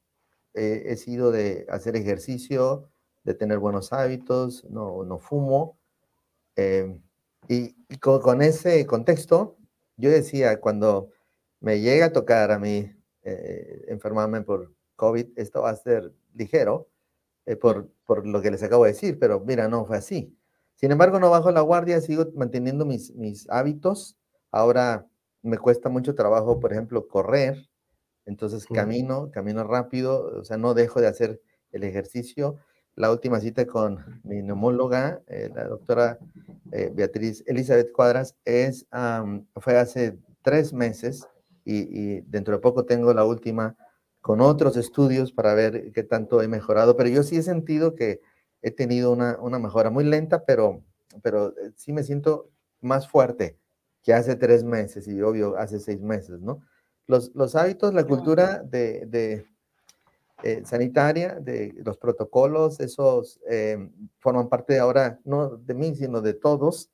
he 0.54 0.96
sido 0.96 1.30
de 1.32 1.66
hacer 1.68 1.96
ejercicio, 1.96 2.88
de 3.24 3.34
tener 3.34 3.58
buenos 3.58 3.92
hábitos, 3.92 4.64
no, 4.70 5.04
no 5.04 5.18
fumo. 5.18 5.78
Y, 7.48 7.74
con, 7.98 8.42
ese 8.42 8.86
contexto, 8.86 9.56
yo 9.96 10.10
decía, 10.10 10.60
cuando 10.60 11.10
me 11.60 11.80
llega 11.80 12.06
a 12.06 12.12
tocar 12.12 12.52
a 12.52 12.58
mí 12.58 12.90
eh, 13.22 13.84
enfermarme 13.88 14.42
por 14.42 14.72
COVID, 14.96 15.26
esto 15.36 15.62
va 15.62 15.70
a 15.70 15.76
ser 15.76 16.12
ligero, 16.34 16.88
eh, 17.46 17.56
por, 17.56 17.90
por, 18.04 18.26
lo 18.26 18.40
que 18.40 18.50
les 18.50 18.62
acabo 18.62 18.84
de 18.84 18.92
decir, 18.92 19.18
pero 19.18 19.40
mira, 19.40 19.68
no 19.68 19.84
fue 19.84 19.96
así. 19.96 20.36
Sin 20.76 20.90
embargo, 20.90 21.20
no 21.20 21.30
bajo 21.30 21.50
la 21.50 21.60
guardia, 21.60 22.00
sigo 22.00 22.26
manteniendo 22.34 22.84
mis, 22.84 23.14
mis 23.14 23.48
hábitos. 23.50 24.16
Ahora 24.50 25.06
me 25.42 25.58
cuesta 25.58 25.88
mucho 25.88 26.14
trabajo, 26.14 26.58
por 26.60 26.72
ejemplo, 26.72 27.06
correr, 27.06 27.68
entonces 28.26 28.66
camino, 28.66 29.30
camino 29.30 29.64
rápido, 29.64 30.38
o 30.40 30.44
sea, 30.44 30.56
no 30.56 30.72
dejo 30.72 31.00
de 31.00 31.08
hacer 31.08 31.42
el 31.72 31.84
ejercicio 31.84 32.56
la 32.96 33.10
última 33.10 33.40
cita 33.40 33.66
con 33.66 34.20
mi 34.22 34.42
neumóloga, 34.42 35.20
eh, 35.26 35.50
la 35.54 35.64
doctora 35.64 36.18
eh, 36.72 36.90
Beatriz 36.94 37.42
Elizabeth 37.46 37.92
Cuadras, 37.92 38.36
es, 38.44 38.86
fue 39.56 39.78
hace 39.78 40.18
tres 40.42 40.72
meses 40.72 41.26
y, 41.64 42.20
dentro 42.22 42.54
de 42.54 42.60
poco 42.60 42.84
tengo 42.84 43.12
la 43.14 43.24
última 43.24 43.76
con 44.20 44.40
otros 44.40 44.76
estudios 44.76 45.32
para 45.32 45.54
ver 45.54 45.92
qué 45.92 46.02
tanto 46.02 46.40
he 46.42 46.48
mejorado, 46.48 46.96
pero 46.96 47.08
yo 47.08 47.22
sí 47.22 47.36
he 47.36 47.42
sentido 47.42 47.94
que 47.94 48.20
he 48.62 48.70
tenido 48.70 49.12
una, 49.12 49.38
una 49.40 49.58
mejora 49.58 49.90
muy 49.90 50.04
lenta, 50.04 50.44
pero, 50.44 50.82
pero 51.22 51.48
eh, 51.58 51.72
sí 51.76 51.92
me 51.92 52.02
siento 52.02 52.50
más 52.80 53.08
fuerte 53.08 53.58
que 54.02 54.14
hace 54.14 54.36
tres 54.36 54.64
meses 54.64 55.08
y 55.08 55.20
obvio 55.20 55.56
hace 55.56 55.80
seis 55.80 56.00
meses, 56.00 56.40
¿no? 56.40 56.62
Los, 57.06 57.34
los 57.34 57.54
hábitos, 57.54 57.92
la 57.92 58.04
cultura 58.04 58.62
de, 58.62 59.04
de 59.06 59.46
eh, 60.42 60.62
sanitaria, 60.64 61.38
de 61.40 61.74
los 61.84 61.96
protocolos, 61.96 62.80
esos 62.80 63.40
eh, 63.48 63.88
forman 64.18 64.48
parte 64.48 64.78
ahora 64.78 65.18
no 65.24 65.56
de 65.56 65.74
mí, 65.74 65.94
sino 65.94 66.20
de 66.20 66.34
todos. 66.34 66.90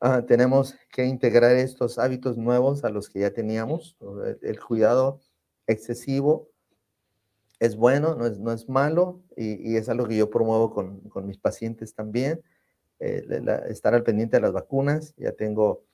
Ah, 0.00 0.22
tenemos 0.26 0.74
que 0.90 1.04
integrar 1.04 1.54
estos 1.56 1.98
hábitos 1.98 2.36
nuevos 2.36 2.84
a 2.84 2.90
los 2.90 3.08
que 3.08 3.20
ya 3.20 3.32
teníamos. 3.32 3.96
El, 4.42 4.58
cuidado 4.60 5.20
excesivo 5.66 6.48
es 7.60 7.76
bueno, 7.76 8.14
no 8.14 8.26
es, 8.26 8.38
no 8.38 8.52
es 8.52 8.68
malo 8.68 9.22
y, 9.36 9.76
es 9.76 9.88
algo 9.88 10.08
que 10.08 10.16
yo 10.16 10.30
promuevo 10.30 10.72
con, 10.72 11.00
con 11.08 11.26
mis 11.26 11.38
pacientes 11.38 11.94
también. 11.94 12.42
Eh, 12.98 13.24
estar 13.68 13.94
al 13.94 14.02
pendiente 14.02 14.38
de 14.38 14.42
las 14.42 14.52
vacunas. 14.52 15.14
Ya 15.16 15.32
tengo 15.32 15.84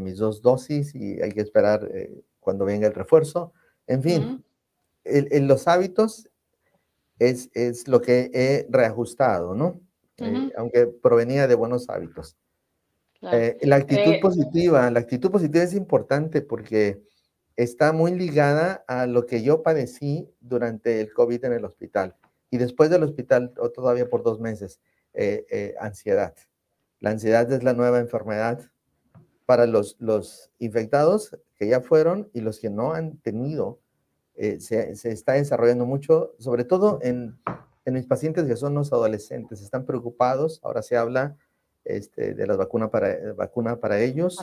mis 0.00 0.16
dos 0.16 0.42
dosis 0.42 0.94
y 0.94 1.20
hay 1.22 1.30
que 1.30 1.42
esperar 1.42 1.88
cuando 2.40 2.64
venga 2.64 2.88
el 2.88 2.94
refuerzo. 2.94 3.52
En 3.86 4.02
fin, 4.02 4.44
en 5.08 5.46
los 5.48 5.68
hábitos 5.68 6.28
es, 7.18 7.50
es, 7.54 7.88
lo 7.88 8.00
que 8.00 8.30
he 8.32 8.66
reajustado, 8.70 9.54
¿no? 9.54 9.80
Eh, 10.18 10.50
aunque 10.56 10.86
provenía 10.86 11.46
de 11.46 11.54
buenos 11.54 11.88
hábitos. 11.88 12.36
Eh, 13.32 13.58
la 13.62 13.76
actitud 13.76 14.12
eh, 14.12 14.20
positiva, 14.20 14.90
la 14.90 15.00
actitud 15.00 15.30
positiva 15.30 15.64
es 15.64 15.74
importante 15.74 16.42
porque 16.42 17.02
está 17.56 17.92
muy 17.92 18.14
ligada 18.14 18.84
a 18.86 19.06
lo 19.06 19.26
que 19.26 19.42
yo 19.42 19.62
padecí 19.62 20.30
durante 20.40 21.00
el 21.00 21.12
COVID 21.12 21.44
en 21.44 21.52
el 21.54 21.64
hospital 21.64 22.14
y 22.50 22.58
después 22.58 22.88
del 22.90 23.02
hospital, 23.02 23.52
o 23.58 23.70
todavía 23.70 24.08
por 24.08 24.22
dos 24.22 24.40
meses, 24.40 24.80
ansiedad. 25.80 26.34
La 27.00 27.10
ansiedad 27.10 27.50
es 27.50 27.62
la 27.62 27.72
nueva 27.72 27.98
enfermedad 27.98 28.70
para 29.46 29.66
los, 29.66 29.96
los 29.98 30.50
infectados 30.58 31.36
que 31.56 31.68
ya 31.68 31.80
fueron 31.80 32.30
y 32.34 32.40
los 32.40 32.60
que 32.60 32.68
no 32.68 32.92
han 32.92 33.16
tenido 33.18 33.80
eh, 34.36 34.60
se, 34.60 34.92
está 35.10 35.32
desarrollando 35.32 35.86
mucho, 35.86 36.34
sobre 36.38 36.64
todo 36.64 36.98
en, 37.02 37.38
en, 37.84 37.94
mis 37.94 38.06
pacientes 38.06 38.46
que 38.46 38.56
son 38.56 38.74
los 38.74 38.92
adolescentes, 38.92 39.62
están 39.62 39.84
preocupados, 39.86 40.60
ahora 40.62 40.82
se 40.82 40.96
habla 40.96 41.36
este, 41.84 42.34
de 42.34 42.46
la 42.46 42.56
vacuna 42.56 42.90
para, 42.90 43.12
eh, 43.12 43.32
vacuna 43.32 43.76
para 43.76 44.00
ellos. 44.00 44.38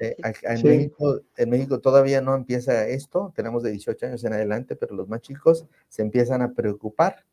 Eh, 0.00 0.16
en, 0.42 0.62
México, 0.62 1.20
en, 1.36 1.50
México, 1.50 1.78
todavía 1.78 2.20
no 2.20 2.34
empieza 2.34 2.88
esto, 2.88 3.32
tenemos 3.36 3.62
de 3.62 3.70
18 3.70 4.06
años 4.06 4.24
en 4.24 4.32
adelante, 4.32 4.76
pero 4.76 4.96
los 4.96 5.08
más 5.08 5.20
chicos 5.20 5.66
se 5.88 6.02
empiezan 6.02 6.42
a 6.42 6.52
preocupar 6.52 7.24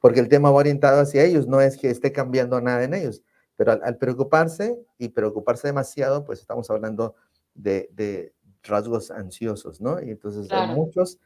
porque 0.00 0.20
el 0.20 0.28
tema 0.28 0.50
va 0.50 0.58
orientado 0.58 1.00
hacia 1.00 1.24
ellos, 1.24 1.48
no 1.48 1.60
es 1.60 1.76
que 1.76 1.90
esté 1.90 2.12
cambiando 2.12 2.60
nada 2.60 2.84
en 2.84 2.94
ellos, 2.94 3.22
pero 3.56 3.72
al, 3.72 3.96
preocuparse 3.96 4.78
y 4.96 5.08
preocuparse 5.08 5.66
demasiado, 5.66 6.24
pues 6.24 6.40
estamos 6.40 6.70
hablando 6.70 7.16
de, 7.54 7.90
de 7.92 8.32
rasgos 8.62 9.10
ansiosos, 9.10 9.80
¿no? 9.80 10.00
Y 10.00 10.10
entonces 10.10 10.50
hay 10.50 10.74
muchos 10.74 11.18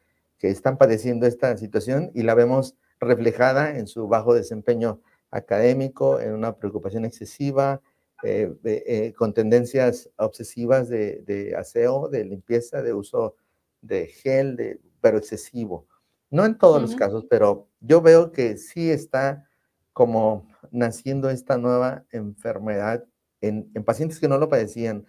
que 0.42 0.50
están 0.50 0.76
padeciendo 0.76 1.24
esta 1.24 1.56
situación 1.56 2.10
y 2.14 2.24
la 2.24 2.34
vemos 2.34 2.74
reflejada 2.98 3.78
en 3.78 3.86
su 3.86 4.08
bajo 4.08 4.34
desempeño 4.34 5.00
académico, 5.30 6.18
en 6.18 6.34
una 6.34 6.56
preocupación 6.56 7.04
excesiva, 7.04 7.80
eh, 8.24 8.52
eh, 8.64 9.12
con 9.16 9.34
tendencias 9.34 10.10
obsesivas 10.16 10.88
de, 10.88 11.54
aseo, 11.56 12.08
de 12.08 12.24
limpieza, 12.24 12.82
de 12.82 12.92
uso 12.92 13.36
de 13.82 14.08
gel, 14.08 14.56
de, 14.56 14.80
pero 15.00 15.16
excesivo. 15.16 15.86
No 16.28 16.44
en 16.44 16.58
todos 16.58 16.82
los 16.82 16.96
casos, 16.96 17.24
pero 17.30 17.68
yo 17.78 18.02
veo 18.02 18.32
que 18.32 18.56
sí 18.56 18.90
está 18.90 19.48
como 19.92 20.48
naciendo 20.72 21.30
esta 21.30 21.56
nueva 21.56 22.04
enfermedad 22.10 23.04
en, 23.40 23.70
en 23.74 23.84
pacientes 23.84 24.18
que 24.18 24.26
no 24.26 24.38
lo 24.38 24.48
padecían, 24.48 25.06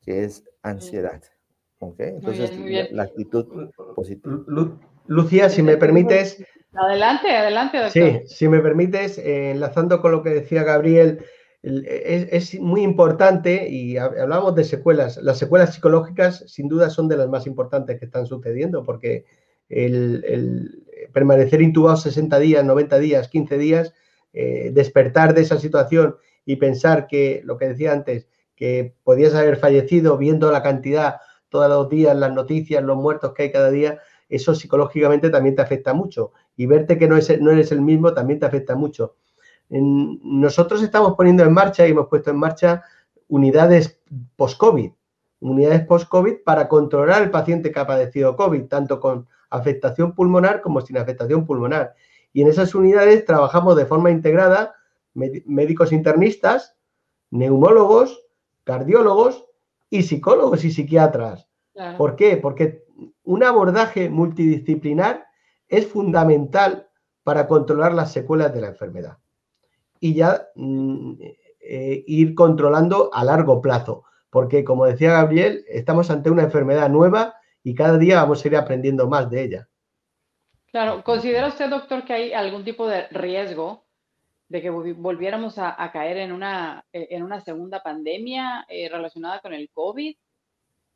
que 0.00 0.22
es 0.22 0.44
ansiedad. 0.62 1.22
Entonces, 1.80 2.92
la 2.92 3.04
actitud 3.04 3.70
positiva. 3.94 4.38
Lucía, 5.06 5.48
si 5.48 5.62
me 5.62 5.76
permites. 5.76 6.42
Adelante, 6.72 7.30
adelante, 7.30 7.78
doctor. 7.78 8.22
Sí, 8.26 8.34
si 8.34 8.48
me 8.48 8.60
permites, 8.60 9.18
eh, 9.18 9.52
enlazando 9.52 10.00
con 10.00 10.12
lo 10.12 10.22
que 10.22 10.30
decía 10.30 10.62
Gabriel, 10.62 11.24
es, 11.62 12.58
muy 12.60 12.82
importante 12.82 13.68
y 13.68 13.96
hablamos 13.96 14.54
de 14.54 14.64
secuelas. 14.64 15.16
Las 15.18 15.38
secuelas 15.38 15.74
psicológicas, 15.74 16.44
sin 16.46 16.68
duda, 16.68 16.90
son 16.90 17.08
de 17.08 17.16
las 17.16 17.28
más 17.28 17.46
importantes 17.46 17.98
que 17.98 18.04
están 18.04 18.26
sucediendo 18.26 18.84
porque 18.84 19.24
el, 19.68 20.84
permanecer 21.12 21.62
intubado 21.62 21.96
60 21.96 22.38
días, 22.38 22.64
90 22.64 22.98
días, 22.98 23.28
15 23.28 23.58
días, 23.58 23.94
eh, 24.32 24.70
despertar 24.72 25.34
de 25.34 25.42
esa 25.42 25.58
situación 25.58 26.16
y 26.44 26.56
pensar 26.56 27.06
que, 27.06 27.40
lo 27.44 27.58
que 27.58 27.68
decía 27.68 27.92
antes, 27.92 28.28
que 28.54 28.94
podías 29.02 29.34
haber 29.34 29.56
fallecido 29.56 30.16
viendo 30.18 30.50
la 30.52 30.62
cantidad 30.62 31.16
todos 31.48 31.68
los 31.68 31.88
días, 31.88 32.16
las 32.16 32.32
noticias, 32.32 32.82
los 32.82 32.96
muertos 32.96 33.32
que 33.32 33.44
hay 33.44 33.52
cada 33.52 33.70
día, 33.70 34.00
eso 34.28 34.54
psicológicamente 34.54 35.30
también 35.30 35.56
te 35.56 35.62
afecta 35.62 35.94
mucho. 35.94 36.32
Y 36.56 36.66
verte 36.66 36.98
que 36.98 37.08
no, 37.08 37.16
es, 37.16 37.40
no 37.40 37.50
eres 37.50 37.72
el 37.72 37.80
mismo 37.80 38.12
también 38.12 38.40
te 38.40 38.46
afecta 38.46 38.74
mucho. 38.74 39.16
nosotros 39.68 40.82
estamos 40.82 41.14
poniendo 41.14 41.42
en 41.44 41.52
marcha 41.52 41.86
y 41.86 41.90
hemos 41.90 42.08
puesto 42.08 42.30
en 42.30 42.38
marcha 42.38 42.82
unidades 43.28 44.00
post-COVID, 44.36 44.90
unidades 45.40 45.86
post-COVID 45.86 46.42
para 46.44 46.68
controlar 46.68 47.22
al 47.22 47.30
paciente 47.30 47.72
que 47.72 47.78
ha 47.78 47.86
padecido 47.86 48.36
COVID, 48.36 48.64
tanto 48.66 49.00
con 49.00 49.28
afectación 49.50 50.14
pulmonar 50.14 50.60
como 50.60 50.80
sin 50.80 50.98
afectación 50.98 51.46
pulmonar. 51.46 51.94
Y 52.32 52.42
en 52.42 52.48
esas 52.48 52.74
unidades 52.74 53.24
trabajamos 53.24 53.76
de 53.76 53.86
forma 53.86 54.10
integrada 54.10 54.74
médicos 55.14 55.92
internistas, 55.92 56.76
neumólogos, 57.30 58.26
cardiólogos 58.64 59.46
y 59.90 60.02
psicólogos 60.02 60.64
y 60.64 60.70
psiquiatras. 60.70 61.48
¿Por 61.98 62.16
qué? 62.16 62.36
Porque 62.38 62.84
un 63.24 63.44
abordaje 63.44 64.08
multidisciplinar 64.08 65.26
es 65.68 65.86
fundamental 65.86 66.88
para 67.22 67.46
controlar 67.46 67.92
las 67.92 68.12
secuelas 68.12 68.54
de 68.54 68.60
la 68.60 68.68
enfermedad 68.68 69.18
y 70.00 70.14
ya 70.14 70.48
mm, 70.54 71.14
eh, 71.60 72.04
ir 72.06 72.34
controlando 72.34 73.10
a 73.12 73.24
largo 73.24 73.60
plazo. 73.60 74.04
Porque, 74.30 74.64
como 74.64 74.86
decía 74.86 75.12
Gabriel, 75.12 75.64
estamos 75.68 76.10
ante 76.10 76.30
una 76.30 76.44
enfermedad 76.44 76.88
nueva 76.88 77.34
y 77.62 77.74
cada 77.74 77.98
día 77.98 78.22
vamos 78.22 78.44
a 78.44 78.48
ir 78.48 78.56
aprendiendo 78.56 79.08
más 79.08 79.30
de 79.30 79.42
ella. 79.42 79.68
Claro, 80.70 81.02
¿considera 81.02 81.48
usted, 81.48 81.70
doctor, 81.70 82.04
que 82.04 82.12
hay 82.12 82.32
algún 82.32 82.64
tipo 82.64 82.86
de 82.86 83.08
riesgo 83.08 83.85
de 84.48 84.62
que 84.62 84.70
volviéramos 84.70 85.58
a, 85.58 85.90
caer 85.92 86.18
en 86.18 86.32
una, 86.32 86.84
eh, 86.92 87.08
en 87.10 87.22
una 87.22 87.40
segunda 87.40 87.82
pandemia 87.82 88.64
eh, 88.68 88.88
relacionada 88.88 89.40
con 89.40 89.52
el 89.52 89.70
COVID? 89.70 90.16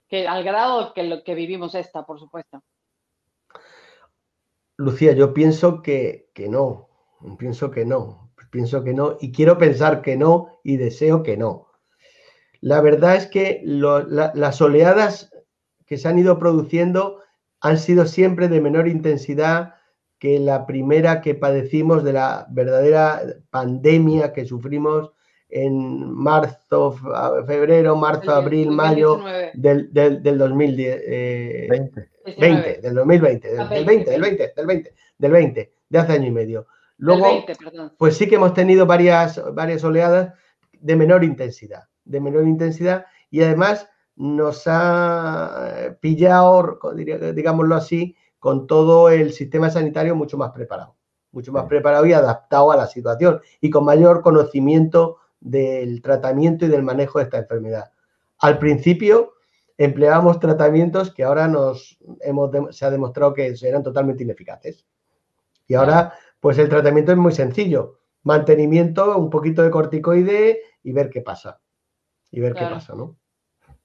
Que 0.09 0.27
al 0.27 0.43
grado 0.43 0.93
que 0.95 1.35
vivimos 1.35 1.75
esta, 1.75 2.05
por 2.05 2.19
supuesto. 2.19 2.63
Lucía, 4.77 5.13
yo 5.13 5.35
pienso 5.35 5.83
que, 5.83 6.31
que 6.35 6.49
no, 6.49 6.89
pienso 7.39 7.71
que 7.71 7.85
no, 7.85 8.33
pienso 8.51 8.83
que 8.83 8.95
no 8.95 9.17
y 9.21 9.31
quiero 9.31 9.59
pensar 9.59 10.03
que 10.03 10.17
no 10.17 10.61
y 10.65 10.77
deseo 10.77 11.23
que 11.23 11.37
no. 11.37 11.69
La 12.61 12.81
verdad 12.81 13.17
es 13.17 13.27
que 13.27 13.63
las 13.65 14.61
oleadas 14.61 15.33
que 15.87 15.97
se 15.97 16.09
han 16.09 16.19
ido 16.19 16.39
produciendo 16.39 17.21
han 17.61 17.79
sido 17.79 18.07
siempre 18.07 18.49
de 18.49 18.61
menor 18.61 18.89
intensidad 18.89 19.75
que 20.21 20.39
la 20.39 20.67
primera 20.67 21.23
que 21.23 21.35
padecimos 21.35 22.05
de 22.05 22.13
la 22.13 22.47
verdadera 22.51 23.23
pandemia 23.49 24.35
que 24.35 24.45
sufrimos 24.45 25.11
en 25.49 26.13
marzo, 26.13 26.95
febrero, 27.47 27.97
marzo, 27.97 28.31
abril, 28.31 28.71
mayo 28.71 29.19
del, 29.55 29.93
del, 29.93 30.23
del 30.23 30.39
2010, 30.39 31.03
eh, 31.07 31.69
20. 32.39 32.81
del 32.83 32.95
2020, 32.95 33.49
del, 33.49 33.85
20, 33.85 34.11
del 34.11 34.21
20, 34.21 34.53
del 34.55 34.67
20, 34.67 34.95
del 35.19 35.33
20, 35.33 35.73
de 35.89 35.99
hace 35.99 36.13
año 36.13 36.27
y 36.27 36.31
medio. 36.31 36.67
Luego, 36.99 37.47
pues 37.97 38.19
sí 38.19 38.29
que 38.29 38.35
hemos 38.35 38.53
tenido 38.53 38.85
varias, 38.85 39.43
varias 39.55 39.83
oleadas 39.83 40.35
de 40.81 40.97
menor 40.97 41.25
intensidad, 41.25 41.85
de 42.05 42.21
menor 42.21 42.47
intensidad 42.47 43.07
y 43.31 43.41
además 43.43 43.89
nos 44.17 44.65
ha 44.67 45.97
pillado, 46.01 46.79
digámoslo 47.35 47.75
así, 47.75 48.17
con 48.41 48.67
todo 48.67 49.11
el 49.11 49.33
sistema 49.33 49.71
sanitario 49.71 50.17
mucho 50.17 50.37
más 50.37 50.51
preparado, 50.51 50.97
mucho 51.31 51.53
más 51.53 51.67
preparado 51.67 52.07
y 52.07 52.13
adaptado 52.13 52.73
a 52.73 52.77
la 52.77 52.87
situación 52.87 53.41
y 53.61 53.71
con 53.71 53.85
mayor 53.85 54.23
conocimiento 54.23 55.19
del 55.39 56.03
tratamiento 56.03 56.65
y 56.65 56.69
del 56.69 56.83
manejo 56.83 57.19
de 57.19 57.27
esta 57.27 57.39
enfermedad. 57.39 57.93
Al 58.39 58.59
principio 58.59 59.35
empleábamos 59.79 60.41
tratamientos 60.41 61.13
que 61.13 61.23
ahora 61.23 61.47
nos 61.47 61.99
hemos 62.23 62.51
se 62.75 62.85
ha 62.85 62.91
demostrado 62.91 63.35
que 63.35 63.55
eran 63.63 63.83
totalmente 63.83 64.25
ineficaces. 64.25 64.87
Y 65.67 65.75
ahora 65.75 66.15
pues 66.41 66.59
el 66.59 66.69
tratamiento 66.69 67.13
es 67.13 67.19
muy 67.19 67.33
sencillo. 67.33 67.99
Mantenimiento, 68.23 69.17
un 69.17 69.31
poquito 69.31 69.63
de 69.63 69.71
corticoide 69.71 70.61
y 70.83 70.93
ver 70.93 71.11
qué 71.11 71.21
pasa. 71.21 71.61
Y 72.31 72.41
ver 72.41 72.55
qué 72.55 72.63
pasa, 72.63 72.95
¿no? 72.95 73.17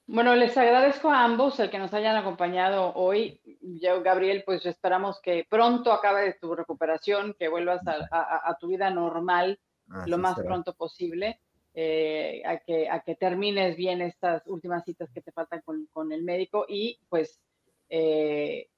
Bueno, 0.08 0.36
les 0.36 0.56
agradezco 0.56 1.10
a 1.10 1.24
ambos 1.24 1.58
el 1.58 1.68
que 1.68 1.80
nos 1.80 1.92
hayan 1.92 2.16
acompañado 2.16 2.92
hoy. 2.94 3.40
Yo, 3.60 4.02
Gabriel, 4.02 4.44
pues 4.46 4.64
esperamos 4.64 5.20
que 5.20 5.44
pronto 5.50 5.92
acabe 5.92 6.36
tu 6.40 6.54
recuperación, 6.54 7.34
que 7.36 7.48
vuelvas 7.48 7.82
a, 7.86 8.56
tu 8.60 8.68
vida 8.68 8.88
normal 8.90 9.58
lo 10.06 10.18
más 10.18 10.36
pronto 10.36 10.74
posible, 10.74 11.40
eh, 11.74 12.40
a, 12.46 12.58
que, 12.58 12.88
a 12.88 13.00
que 13.00 13.16
termines 13.16 13.76
bien 13.76 14.00
estas 14.00 14.46
últimas 14.46 14.84
citas 14.84 15.10
que 15.12 15.22
te 15.22 15.32
faltan 15.32 15.60
con, 15.62 15.86
con 15.92 16.12
el 16.12 16.22
médico. 16.22 16.66
Y 16.68 17.00
pues 17.08 17.40
eh, 17.88 18.68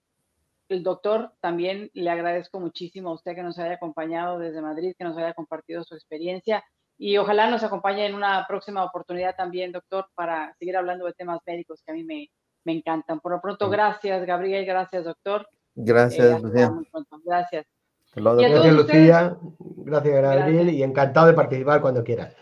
el 0.71 0.83
doctor, 0.83 1.33
también 1.41 1.91
le 1.93 2.09
agradezco 2.09 2.59
muchísimo 2.59 3.11
a 3.11 3.15
usted 3.15 3.35
que 3.35 3.43
nos 3.43 3.59
haya 3.59 3.75
acompañado 3.75 4.39
desde 4.39 4.63
Madrid, 4.63 4.95
que 4.97 5.05
nos 5.05 5.17
haya 5.19 5.35
compartido 5.35 5.85
su 5.85 5.95
experiencia 5.95 6.65
y 6.99 7.17
ojalá 7.17 7.49
nos 7.49 7.63
acompañe 7.63 8.07
en 8.07 8.15
una 8.15 8.45
próxima 8.49 8.85
oportunidad 8.85 9.37
también, 9.37 9.71
doctor, 9.71 10.09
para 10.17 10.53
seguir 10.59 10.77
hablando 10.77 11.07
de 11.07 11.13
temas 11.13 11.39
médicos 11.47 11.81
que 11.87 11.93
a 11.93 11.95
mí 11.95 12.03
me, 12.03 12.29
encantan. 12.65 13.21
Por 13.21 13.33
lo 13.33 13.41
pronto, 13.41 13.71
gracias, 13.71 14.27
Gabriel, 14.27 14.67
gracias, 14.67 15.05
doctor. 15.05 15.49
Gracias, 15.75 16.27
eh, 16.27 16.39
Lucía. 16.43 16.71
Gracias. 17.25 17.67
Gracias, 18.15 18.73
Lucía. 18.75 19.37
Gracias, 19.61 20.23
Gabriel, 20.23 20.69
y 20.71 20.83
encantado 20.83 21.29
de 21.29 21.35
participar 21.35 21.81
cuando 21.81 22.05
quieras. 22.05 22.37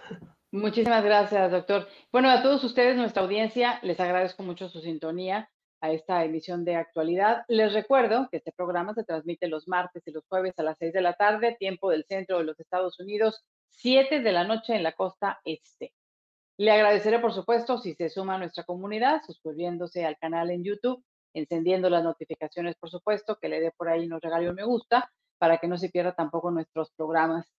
Muchísimas 0.50 1.04
gracias, 1.04 1.52
doctor. 1.52 1.86
Bueno, 2.11 2.30
a 2.30 2.42
todos 2.42 2.64
ustedes, 2.64 2.96
nuestra 2.96 3.22
audiencia, 3.22 3.78
les 3.82 4.00
agradezco 4.00 4.42
mucho 4.42 4.68
su 4.68 4.80
sintonía 4.80 5.48
a 5.80 5.92
esta 5.92 6.24
emisión 6.24 6.64
de 6.64 6.76
actualidad. 6.76 7.44
Les 7.48 7.72
recuerdo 7.74 8.28
que 8.30 8.38
este 8.38 8.52
programa 8.52 8.94
se 8.94 9.04
transmite 9.04 9.48
los 9.48 9.68
martes 9.68 10.02
y 10.07 10.12
los 10.12 10.24
jueves 10.28 10.54
a 10.59 10.62
las 10.62 10.78
6 10.78 10.92
de 10.92 11.02
la 11.02 11.12
tarde, 11.12 11.57
tiempo 11.59 11.90
del 11.90 12.04
centro 12.09 12.38
de 12.38 12.44
los 12.44 12.59
Estados 12.59 12.98
Unidos, 12.98 13.44
7 13.68 14.20
de 14.20 14.32
la 14.32 14.44
noche 14.44 14.74
en 14.74 14.82
la 14.82 14.92
costa 14.92 15.40
este. 15.44 15.92
Le 16.58 16.70
agradeceré, 16.70 17.18
por 17.18 17.32
supuesto, 17.32 17.78
si 17.78 17.94
se 17.94 18.08
suma 18.08 18.36
a 18.36 18.38
nuestra 18.38 18.64
comunidad, 18.64 19.22
suscribiéndose 19.26 20.04
al 20.04 20.16
canal 20.16 20.50
en 20.50 20.64
YouTube, 20.64 21.04
encendiendo 21.34 21.90
las 21.90 22.02
notificaciones, 22.02 22.76
por 22.76 22.90
supuesto, 22.90 23.38
que 23.40 23.48
le 23.48 23.60
dé 23.60 23.72
por 23.72 23.88
ahí 23.88 24.04
y 24.04 24.08
nos 24.08 24.22
regale 24.22 24.48
un 24.48 24.56
me 24.56 24.64
gusta 24.64 25.12
para 25.38 25.58
que 25.58 25.68
no 25.68 25.76
se 25.76 25.90
pierda 25.90 26.14
tampoco 26.14 26.50
nuestros 26.50 26.90
programas. 26.92 27.52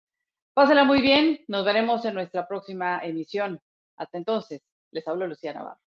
Pásala 0.53 0.83
muy 0.83 1.01
bien, 1.01 1.45
nos 1.47 1.63
veremos 1.63 2.03
en 2.05 2.15
nuestra 2.15 2.47
próxima 2.47 2.99
emisión. 3.03 3.61
Hasta 3.97 4.17
entonces, 4.17 4.61
les 4.91 5.07
hablo 5.07 5.27
Lucía 5.27 5.53
Navarro. 5.53 5.86